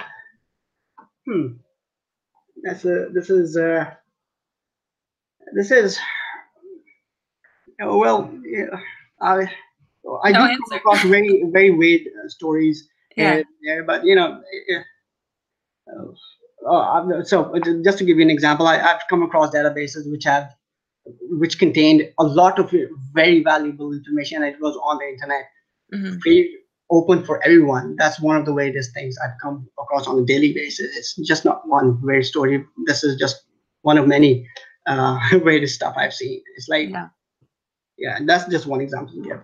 hmm. 1.26 1.47
That's 2.63 2.86
a. 2.86 3.09
This 3.13 3.30
is. 3.30 3.57
Uh, 3.57 3.91
this 5.53 5.71
is. 5.71 5.99
Well, 7.79 8.31
yeah, 8.45 8.65
I 9.21 9.49
I 10.23 10.31
no 10.31 10.47
do 10.47 10.57
come 10.69 10.77
across 10.77 11.03
very 11.03 11.43
very 11.51 11.71
weird 11.71 12.01
uh, 12.01 12.29
stories 12.29 12.87
yeah. 13.17 13.41
there, 13.63 13.83
but 13.83 14.05
you 14.05 14.15
know. 14.15 14.41
Uh, 16.67 17.23
so 17.23 17.59
just 17.83 17.97
to 17.97 18.05
give 18.05 18.17
you 18.17 18.23
an 18.23 18.29
example, 18.29 18.67
I, 18.67 18.77
have 18.77 19.01
come 19.09 19.23
across 19.23 19.49
databases 19.49 20.09
which 20.11 20.23
have 20.25 20.53
which 21.05 21.57
contained 21.57 22.07
a 22.19 22.23
lot 22.23 22.59
of 22.59 22.71
very 23.13 23.43
valuable 23.43 23.91
information. 23.91 24.43
It 24.43 24.57
was 24.61 24.77
on 24.83 24.99
the 24.99 25.09
internet, 25.09 25.45
mm-hmm. 25.91 26.19
free, 26.19 26.59
open 26.91 27.23
for 27.23 27.43
everyone. 27.43 27.95
That's 27.97 28.19
one 28.19 28.35
of 28.35 28.45
the 28.45 28.53
weirdest 28.53 28.93
things 28.93 29.15
I've 29.23 29.39
come 29.41 29.67
across 29.79 30.07
on 30.07 30.19
a 30.19 30.25
daily 30.25 30.53
basis. 30.53 30.95
It's 30.95 31.15
just 31.27 31.45
not 31.45 31.67
one 31.67 31.99
weird 32.01 32.25
story. 32.25 32.63
This 32.85 33.03
is 33.03 33.17
just 33.17 33.43
one 33.81 33.97
of 33.97 34.07
many 34.07 34.47
uh, 34.91 35.19
weirdest 35.43 35.75
stuff 35.75 35.95
I've 35.97 36.13
seen. 36.13 36.41
It's 36.55 36.67
like, 36.67 36.89
yeah, 36.89 37.07
yeah 37.97 38.19
that's 38.25 38.45
just 38.49 38.67
one 38.67 38.81
example. 38.81 39.15
Yeah. 39.25 39.39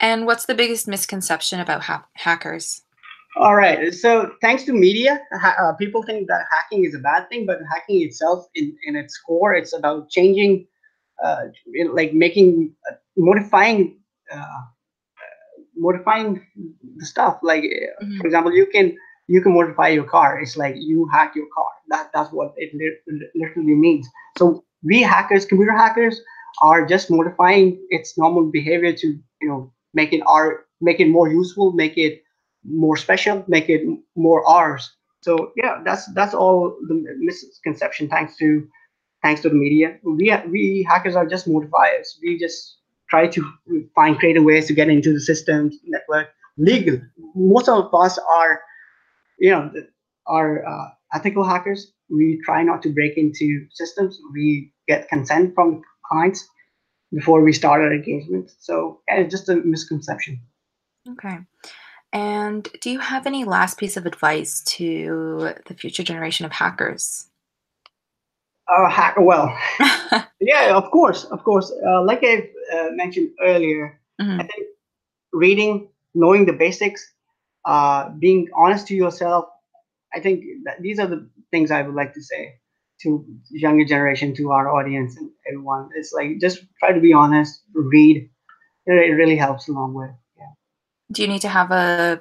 And 0.00 0.26
what's 0.26 0.46
the 0.46 0.54
biggest 0.54 0.88
misconception 0.88 1.60
about 1.60 1.82
ha- 1.82 2.06
hackers? 2.14 2.82
All 3.36 3.56
right. 3.56 3.92
So, 3.92 4.32
thanks 4.40 4.62
to 4.64 4.72
media, 4.72 5.20
ha- 5.32 5.56
uh, 5.60 5.72
people 5.74 6.02
think 6.04 6.28
that 6.28 6.44
hacking 6.50 6.84
is 6.84 6.94
a 6.94 6.98
bad 6.98 7.28
thing, 7.28 7.46
but 7.46 7.58
hacking 7.72 8.02
itself, 8.02 8.46
in, 8.54 8.76
in 8.84 8.96
its 8.96 9.18
core, 9.18 9.54
it's 9.54 9.72
about 9.72 10.08
changing, 10.08 10.66
uh, 11.24 11.46
like 11.92 12.12
making, 12.12 12.72
uh, 12.90 12.94
modifying, 13.16 13.98
uh, 14.32 14.62
modifying 15.76 16.46
the 16.96 17.06
stuff. 17.06 17.38
Like, 17.42 17.64
uh, 17.64 18.04
mm-hmm. 18.04 18.18
for 18.20 18.26
example, 18.26 18.52
you 18.52 18.66
can 18.66 18.96
you 19.26 19.40
can 19.40 19.54
modify 19.54 19.88
your 19.88 20.04
car. 20.04 20.40
It's 20.40 20.56
like 20.56 20.74
you 20.78 21.08
hack 21.12 21.34
your 21.34 21.46
car. 21.54 21.66
That 21.88 22.10
that's 22.14 22.30
what 22.30 22.52
it 22.56 22.72
li- 22.74 23.28
literally 23.34 23.74
means. 23.74 24.06
So 24.38 24.64
we 24.84 25.02
hackers, 25.02 25.46
computer 25.46 25.72
hackers, 25.72 26.20
are 26.62 26.86
just 26.86 27.10
modifying 27.10 27.84
its 27.90 28.16
normal 28.16 28.44
behavior 28.50 28.92
to 28.92 29.06
you 29.40 29.48
know 29.48 29.72
make 29.92 30.12
it 30.12 30.22
our 30.26 30.66
make 30.80 31.00
it 31.00 31.08
more 31.08 31.28
useful 31.28 31.72
make 31.72 31.96
it 31.96 32.22
more 32.64 32.96
special 32.96 33.44
make 33.48 33.68
it 33.68 33.82
more 34.16 34.46
ours. 34.48 34.96
So 35.22 35.52
yeah 35.56 35.80
that's 35.84 36.06
that's 36.14 36.34
all 36.34 36.76
the 36.88 37.04
misconception 37.18 38.08
thanks 38.08 38.36
to 38.36 38.68
thanks 39.22 39.40
to 39.42 39.48
the 39.48 39.54
media. 39.54 39.98
We 40.04 40.32
we 40.50 40.86
hackers 40.88 41.16
are 41.16 41.26
just 41.26 41.48
modifiers. 41.48 42.18
We 42.22 42.38
just 42.38 42.78
try 43.10 43.26
to 43.26 43.52
find 43.94 44.18
creative 44.18 44.44
ways 44.44 44.66
to 44.68 44.74
get 44.74 44.88
into 44.88 45.12
the 45.12 45.20
systems 45.20 45.76
network 45.84 46.28
legal. 46.56 47.00
Most 47.34 47.68
of 47.68 47.92
us 47.94 48.18
are 48.18 48.60
you 49.38 49.50
know 49.50 49.72
are 50.26 50.64
uh, 50.64 50.88
ethical 51.14 51.44
hackers 51.44 51.93
we 52.10 52.40
try 52.44 52.62
not 52.62 52.82
to 52.82 52.90
break 52.90 53.16
into 53.16 53.66
systems 53.72 54.18
we 54.32 54.72
get 54.86 55.08
consent 55.08 55.54
from 55.54 55.82
clients 56.06 56.46
before 57.12 57.42
we 57.42 57.52
start 57.52 57.80
our 57.80 57.92
engagement. 57.92 58.50
So 58.58 59.00
yeah, 59.08 59.20
it's 59.20 59.32
just 59.32 59.48
a 59.48 59.56
misconception. 59.56 60.40
Okay. 61.08 61.38
And 62.12 62.68
do 62.80 62.90
you 62.90 63.00
have 63.00 63.26
any 63.26 63.44
last 63.44 63.78
piece 63.78 63.96
of 63.96 64.06
advice 64.06 64.62
to 64.62 65.54
the 65.66 65.74
future 65.74 66.02
generation 66.02 66.46
of 66.46 66.52
hackers? 66.52 67.26
Uh, 68.68 68.88
hack, 68.88 69.16
well, 69.18 69.56
yeah, 70.40 70.74
of 70.74 70.90
course, 70.90 71.24
of 71.24 71.42
course. 71.44 71.72
Uh, 71.86 72.02
like 72.02 72.20
I 72.22 72.48
uh, 72.72 72.88
mentioned 72.92 73.30
earlier, 73.42 74.00
mm-hmm. 74.20 74.40
I 74.40 74.44
think 74.44 74.66
reading, 75.32 75.88
knowing 76.14 76.46
the 76.46 76.52
basics, 76.52 77.04
uh, 77.64 78.10
being 78.10 78.48
honest 78.56 78.86
to 78.88 78.94
yourself, 78.94 79.46
I 80.14 80.20
think 80.20 80.44
these 80.80 80.98
are 80.98 81.08
the 81.08 81.28
things 81.54 81.70
I 81.70 81.82
would 81.82 81.94
like 81.94 82.12
to 82.14 82.22
say 82.22 82.42
to 83.02 83.24
younger 83.50 83.84
generation, 83.84 84.34
to 84.34 84.50
our 84.50 84.66
audience 84.76 85.16
and 85.16 85.30
everyone. 85.48 85.88
It's 85.94 86.12
like 86.12 86.40
just 86.40 86.64
try 86.80 86.92
to 86.92 87.00
be 87.00 87.12
honest, 87.12 87.62
read. 87.72 88.28
It, 88.86 88.92
really 88.92 89.36
helps 89.36 89.68
a 89.68 89.72
long 89.72 89.94
way. 89.94 90.10
Yeah. 90.36 90.52
Do 91.12 91.22
you 91.22 91.28
need 91.28 91.40
to 91.40 91.48
have 91.48 91.70
a 91.70 92.20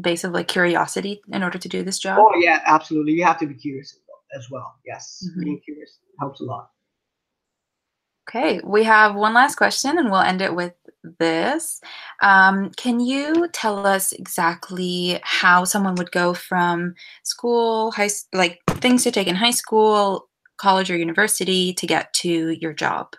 base 0.00 0.24
of 0.24 0.32
like 0.32 0.48
curiosity 0.48 1.20
in 1.30 1.42
order 1.42 1.58
to 1.58 1.68
do 1.68 1.82
this 1.82 1.98
job? 1.98 2.18
Oh 2.20 2.34
yeah, 2.38 2.60
absolutely. 2.64 3.12
You 3.12 3.24
have 3.24 3.38
to 3.40 3.46
be 3.46 3.54
curious 3.54 3.98
as 4.38 4.48
well. 4.50 4.74
Yes, 4.86 5.04
mm-hmm. 5.26 5.44
being 5.44 5.60
curious 5.64 5.98
helps 6.20 6.40
a 6.40 6.44
lot. 6.44 6.70
Okay, 8.28 8.60
we 8.62 8.84
have 8.84 9.16
one 9.16 9.34
last 9.34 9.56
question, 9.56 9.98
and 9.98 10.10
we'll 10.10 10.20
end 10.20 10.40
it 10.40 10.54
with 10.54 10.74
this. 11.18 11.80
Um, 12.22 12.70
can 12.76 13.00
you 13.00 13.48
tell 13.52 13.84
us 13.84 14.12
exactly 14.12 15.18
how 15.24 15.64
someone 15.64 15.96
would 15.96 16.12
go 16.12 16.32
from 16.32 16.94
school, 17.24 17.90
high, 17.90 18.10
like 18.32 18.60
things 18.68 19.02
to 19.04 19.10
take 19.10 19.26
in 19.26 19.34
high 19.34 19.50
school, 19.50 20.28
college, 20.56 20.90
or 20.90 20.96
university 20.96 21.72
to 21.74 21.86
get 21.86 22.12
to 22.14 22.50
your 22.50 22.72
job? 22.72 23.14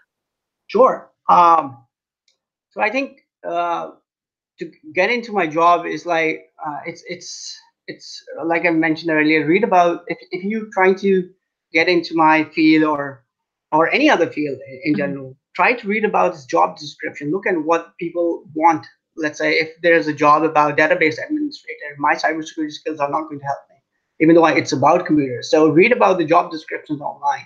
Sure. 0.68 1.12
Um, 1.30 1.84
so 2.72 2.82
I 2.82 2.90
think 2.90 3.20
uh, 3.48 3.92
to 4.60 4.72
get 4.96 5.10
into 5.10 5.34
my 5.34 5.48
job 5.48 5.86
is 5.86 6.06
like 6.06 6.46
uh, 6.66 6.80
it's 6.86 7.04
it's 7.08 7.60
it's 7.88 8.24
like 8.46 8.66
I 8.66 8.70
mentioned 8.70 9.12
earlier. 9.12 9.46
Read 9.46 9.66
about 9.66 10.04
if 10.08 10.18
if 10.32 10.44
you're 10.44 10.70
trying 10.74 10.96
to 10.96 11.30
get 11.74 11.90
into 11.90 12.16
my 12.16 12.46
field 12.46 12.86
or 12.86 13.23
or 13.74 13.90
any 13.90 14.10
other 14.10 14.30
field 14.30 14.60
in 14.84 14.94
mm-hmm. 14.94 14.98
general 14.98 15.38
try 15.56 15.74
to 15.74 15.88
read 15.88 16.06
about 16.06 16.34
this 16.34 16.46
job 16.46 16.78
description. 16.78 17.32
Look 17.32 17.48
at 17.48 17.56
what 17.64 17.98
people 17.98 18.44
want. 18.56 18.86
Let's 19.16 19.38
say 19.38 19.54
if 19.54 19.70
there's 19.82 20.08
a 20.08 20.14
job 20.14 20.44
about 20.44 20.78
database 20.78 21.18
administrator, 21.24 21.96
my 21.98 22.16
cybersecurity 22.16 22.72
skills 22.72 23.00
are 23.00 23.10
not 23.10 23.28
going 23.30 23.40
to 23.40 23.46
help 23.46 23.60
me, 23.70 23.76
even 24.20 24.36
though 24.36 24.46
it's 24.46 24.72
about 24.72 25.06
computers. 25.06 25.52
So 25.52 25.70
read 25.70 25.92
about 25.92 26.18
the 26.18 26.26
job 26.26 26.52
descriptions 26.52 27.02
online. 27.02 27.46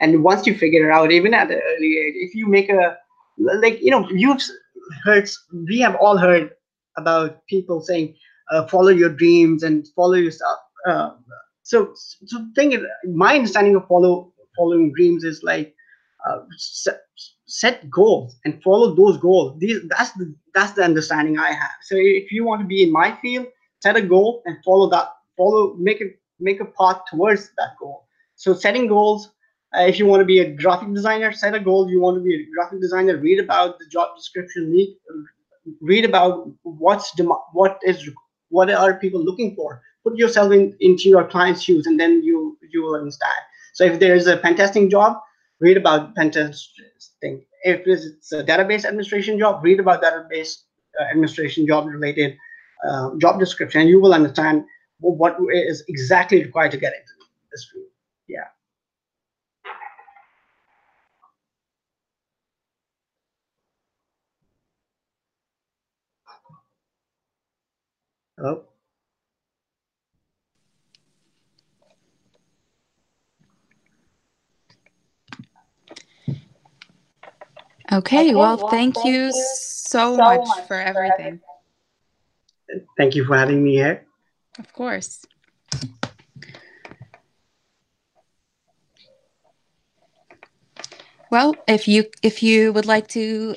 And 0.00 0.22
once 0.22 0.46
you 0.46 0.56
figure 0.56 0.88
it 0.88 0.92
out, 0.92 1.10
even 1.10 1.34
at 1.34 1.50
an 1.50 1.60
early 1.60 1.98
age, 1.98 2.14
if 2.16 2.34
you 2.34 2.46
make 2.46 2.70
a 2.70 2.96
like 3.38 3.80
you 3.80 3.90
know 3.90 4.08
you've 4.10 4.42
heard 5.04 5.28
we 5.68 5.80
have 5.80 5.96
all 5.96 6.16
heard 6.16 6.50
about 6.96 7.44
people 7.46 7.80
saying 7.80 8.14
uh, 8.52 8.66
follow 8.68 8.88
your 8.88 9.10
dreams 9.10 9.64
and 9.64 9.88
follow 9.96 10.14
yourself. 10.14 10.58
Uh, 10.88 11.10
so 11.64 11.92
so 11.94 12.46
think 12.54 12.80
my 13.04 13.34
understanding 13.34 13.74
of 13.74 13.86
follow 13.88 14.32
following 14.58 14.92
dreams 14.94 15.24
is 15.24 15.42
like 15.44 15.74
uh, 16.28 16.40
set 17.46 17.88
goals 17.90 18.36
and 18.44 18.62
follow 18.62 18.94
those 18.94 19.18
goals. 19.18 19.58
These 19.60 19.80
that's 19.88 20.12
the 20.12 20.34
that's 20.54 20.72
the 20.72 20.84
understanding 20.84 21.38
I 21.38 21.52
have. 21.52 21.76
So 21.82 21.96
if 21.98 22.32
you 22.32 22.44
want 22.44 22.62
to 22.62 22.66
be 22.66 22.82
in 22.84 22.92
my 22.92 23.16
field, 23.22 23.46
set 23.80 23.96
a 23.96 24.02
goal 24.02 24.42
and 24.46 24.56
follow 24.64 24.90
that. 24.90 25.08
Follow 25.36 25.74
make 25.78 26.00
it 26.00 26.20
make 26.40 26.60
a 26.60 26.66
path 26.66 27.02
towards 27.10 27.50
that 27.58 27.72
goal. 27.80 28.06
So 28.36 28.54
setting 28.54 28.88
goals. 28.88 29.32
Uh, 29.76 29.82
if 29.82 29.98
you 29.98 30.06
want 30.06 30.20
to 30.22 30.24
be 30.26 30.40
a 30.40 30.50
graphic 30.54 30.94
designer, 30.94 31.32
set 31.32 31.54
a 31.54 31.60
goal. 31.60 31.90
You 31.90 32.00
want 32.00 32.16
to 32.18 32.22
be 32.22 32.34
a 32.34 32.46
graphic 32.54 32.80
designer. 32.80 33.18
Read 33.18 33.40
about 33.40 33.78
the 33.78 33.86
job 33.92 34.16
description. 34.16 34.70
Read, 34.72 34.96
read 35.82 36.04
about 36.06 36.50
what's 36.62 37.12
dem- 37.16 37.32
what 37.52 37.78
is 37.84 38.08
what 38.50 38.70
are 38.70 38.94
people 38.94 39.22
looking 39.24 39.54
for. 39.56 39.82
Put 40.04 40.16
yourself 40.16 40.52
in 40.52 40.76
into 40.80 41.08
your 41.10 41.26
client's 41.28 41.62
shoes, 41.62 41.86
and 41.86 42.00
then 42.00 42.22
you 42.22 42.58
you 42.72 42.82
will 42.82 42.94
understand. 42.96 43.42
So 43.78 43.84
if 43.84 44.00
there's 44.00 44.26
a 44.26 44.36
pen 44.36 44.56
testing 44.56 44.90
job, 44.90 45.18
read 45.60 45.76
about 45.76 46.16
pen 46.16 46.32
testing. 46.32 47.44
If 47.62 47.82
it's 47.86 48.32
a 48.32 48.42
database 48.42 48.84
administration 48.84 49.38
job, 49.38 49.62
read 49.62 49.78
about 49.78 50.02
database 50.02 50.62
uh, 51.00 51.04
administration 51.04 51.64
job 51.64 51.86
related 51.86 52.36
uh, 52.84 53.10
job 53.18 53.38
description. 53.38 53.82
And 53.82 53.88
you 53.88 54.00
will 54.00 54.14
understand 54.14 54.64
what 54.98 55.36
is 55.52 55.84
exactly 55.86 56.42
required 56.42 56.72
to 56.72 56.76
get 56.76 56.92
into 56.92 57.12
this 57.52 57.70
field. 57.72 57.86
Yeah. 58.26 58.48
Hello? 68.38 68.64
Okay, 77.90 78.34
well, 78.34 78.68
thank 78.68 79.02
you 79.04 79.32
so 79.32 80.16
much 80.16 80.46
for 80.66 80.76
everything. 80.76 81.40
Thank 82.98 83.14
you 83.14 83.24
for 83.24 83.36
having 83.36 83.64
me 83.64 83.72
here. 83.72 84.06
Of 84.58 84.72
course. 84.74 85.24
Well, 91.30 91.54
if 91.66 91.86
you 91.88 92.06
if 92.22 92.42
you 92.42 92.72
would 92.72 92.86
like 92.86 93.08
to 93.08 93.54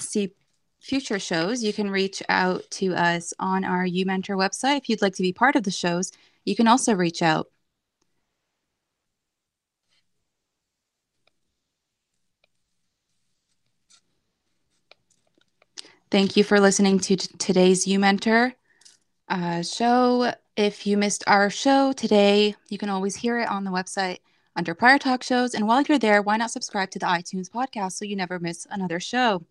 see 0.00 0.32
future 0.80 1.18
shows, 1.18 1.62
you 1.62 1.72
can 1.72 1.90
reach 1.90 2.22
out 2.28 2.62
to 2.70 2.94
us 2.94 3.34
on 3.38 3.64
our 3.64 3.84
UMentor 3.84 4.36
website. 4.36 4.78
If 4.78 4.88
you'd 4.88 5.02
like 5.02 5.14
to 5.16 5.22
be 5.22 5.32
part 5.32 5.54
of 5.54 5.64
the 5.64 5.70
shows, 5.70 6.12
you 6.44 6.56
can 6.56 6.66
also 6.66 6.94
reach 6.94 7.20
out. 7.22 7.48
Thank 16.10 16.38
you 16.38 16.44
for 16.44 16.58
listening 16.58 17.00
to 17.00 17.16
t- 17.16 17.28
today's 17.36 17.84
UMentor 17.84 18.54
uh, 19.28 19.62
show. 19.62 20.32
If 20.56 20.86
you 20.86 20.96
missed 20.96 21.22
our 21.26 21.50
show 21.50 21.92
today, 21.92 22.54
you 22.70 22.78
can 22.78 22.88
always 22.88 23.14
hear 23.14 23.38
it 23.38 23.48
on 23.48 23.64
the 23.64 23.70
website 23.70 24.20
under 24.56 24.74
prior 24.74 24.96
talk 24.96 25.22
shows. 25.22 25.52
And 25.52 25.68
while 25.68 25.82
you're 25.82 25.98
there, 25.98 26.22
why 26.22 26.38
not 26.38 26.50
subscribe 26.50 26.90
to 26.92 26.98
the 26.98 27.04
iTunes 27.04 27.50
podcast 27.50 27.92
so 27.92 28.06
you 28.06 28.16
never 28.16 28.38
miss 28.38 28.66
another 28.70 29.00
show? 29.00 29.44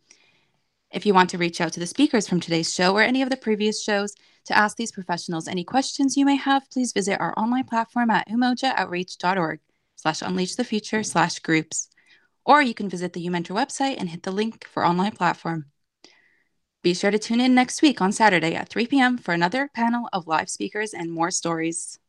If 0.91 1.05
you 1.05 1.13
want 1.13 1.29
to 1.29 1.37
reach 1.37 1.61
out 1.61 1.73
to 1.73 1.79
the 1.79 1.85
speakers 1.85 2.27
from 2.27 2.39
today's 2.39 2.73
show 2.73 2.95
or 2.95 3.03
any 3.03 3.21
of 3.21 3.29
the 3.29 3.37
previous 3.37 3.83
shows 3.83 4.15
to 4.45 4.57
ask 4.57 4.77
these 4.77 4.91
professionals 4.91 5.47
any 5.47 5.63
questions 5.63 6.17
you 6.17 6.25
may 6.25 6.37
have, 6.37 6.67
please 6.71 6.91
visit 6.91 7.21
our 7.21 7.37
online 7.37 7.65
platform 7.65 8.09
at 8.09 8.27
umojooutreach.org 8.29 9.59
slash 9.95 10.23
unleash 10.23 10.55
the 10.55 10.63
future 10.63 11.03
slash 11.03 11.37
groups. 11.37 11.89
Or 12.47 12.63
you 12.63 12.73
can 12.73 12.89
visit 12.89 13.13
the 13.13 13.27
UMentor 13.27 13.55
website 13.55 13.97
and 13.99 14.09
hit 14.09 14.23
the 14.23 14.31
link 14.31 14.65
for 14.65 14.83
online 14.83 15.11
platform. 15.11 15.65
Be 16.83 16.93
sure 16.93 17.11
to 17.11 17.19
tune 17.19 17.41
in 17.41 17.53
next 17.53 17.81
week 17.81 18.01
on 18.01 18.11
Saturday 18.11 18.55
at 18.55 18.69
3 18.69 18.87
p.m. 18.87 19.17
for 19.17 19.33
another 19.33 19.69
panel 19.73 20.09
of 20.13 20.27
live 20.27 20.49
speakers 20.49 20.93
and 20.93 21.11
more 21.11 21.31
stories. 21.31 21.99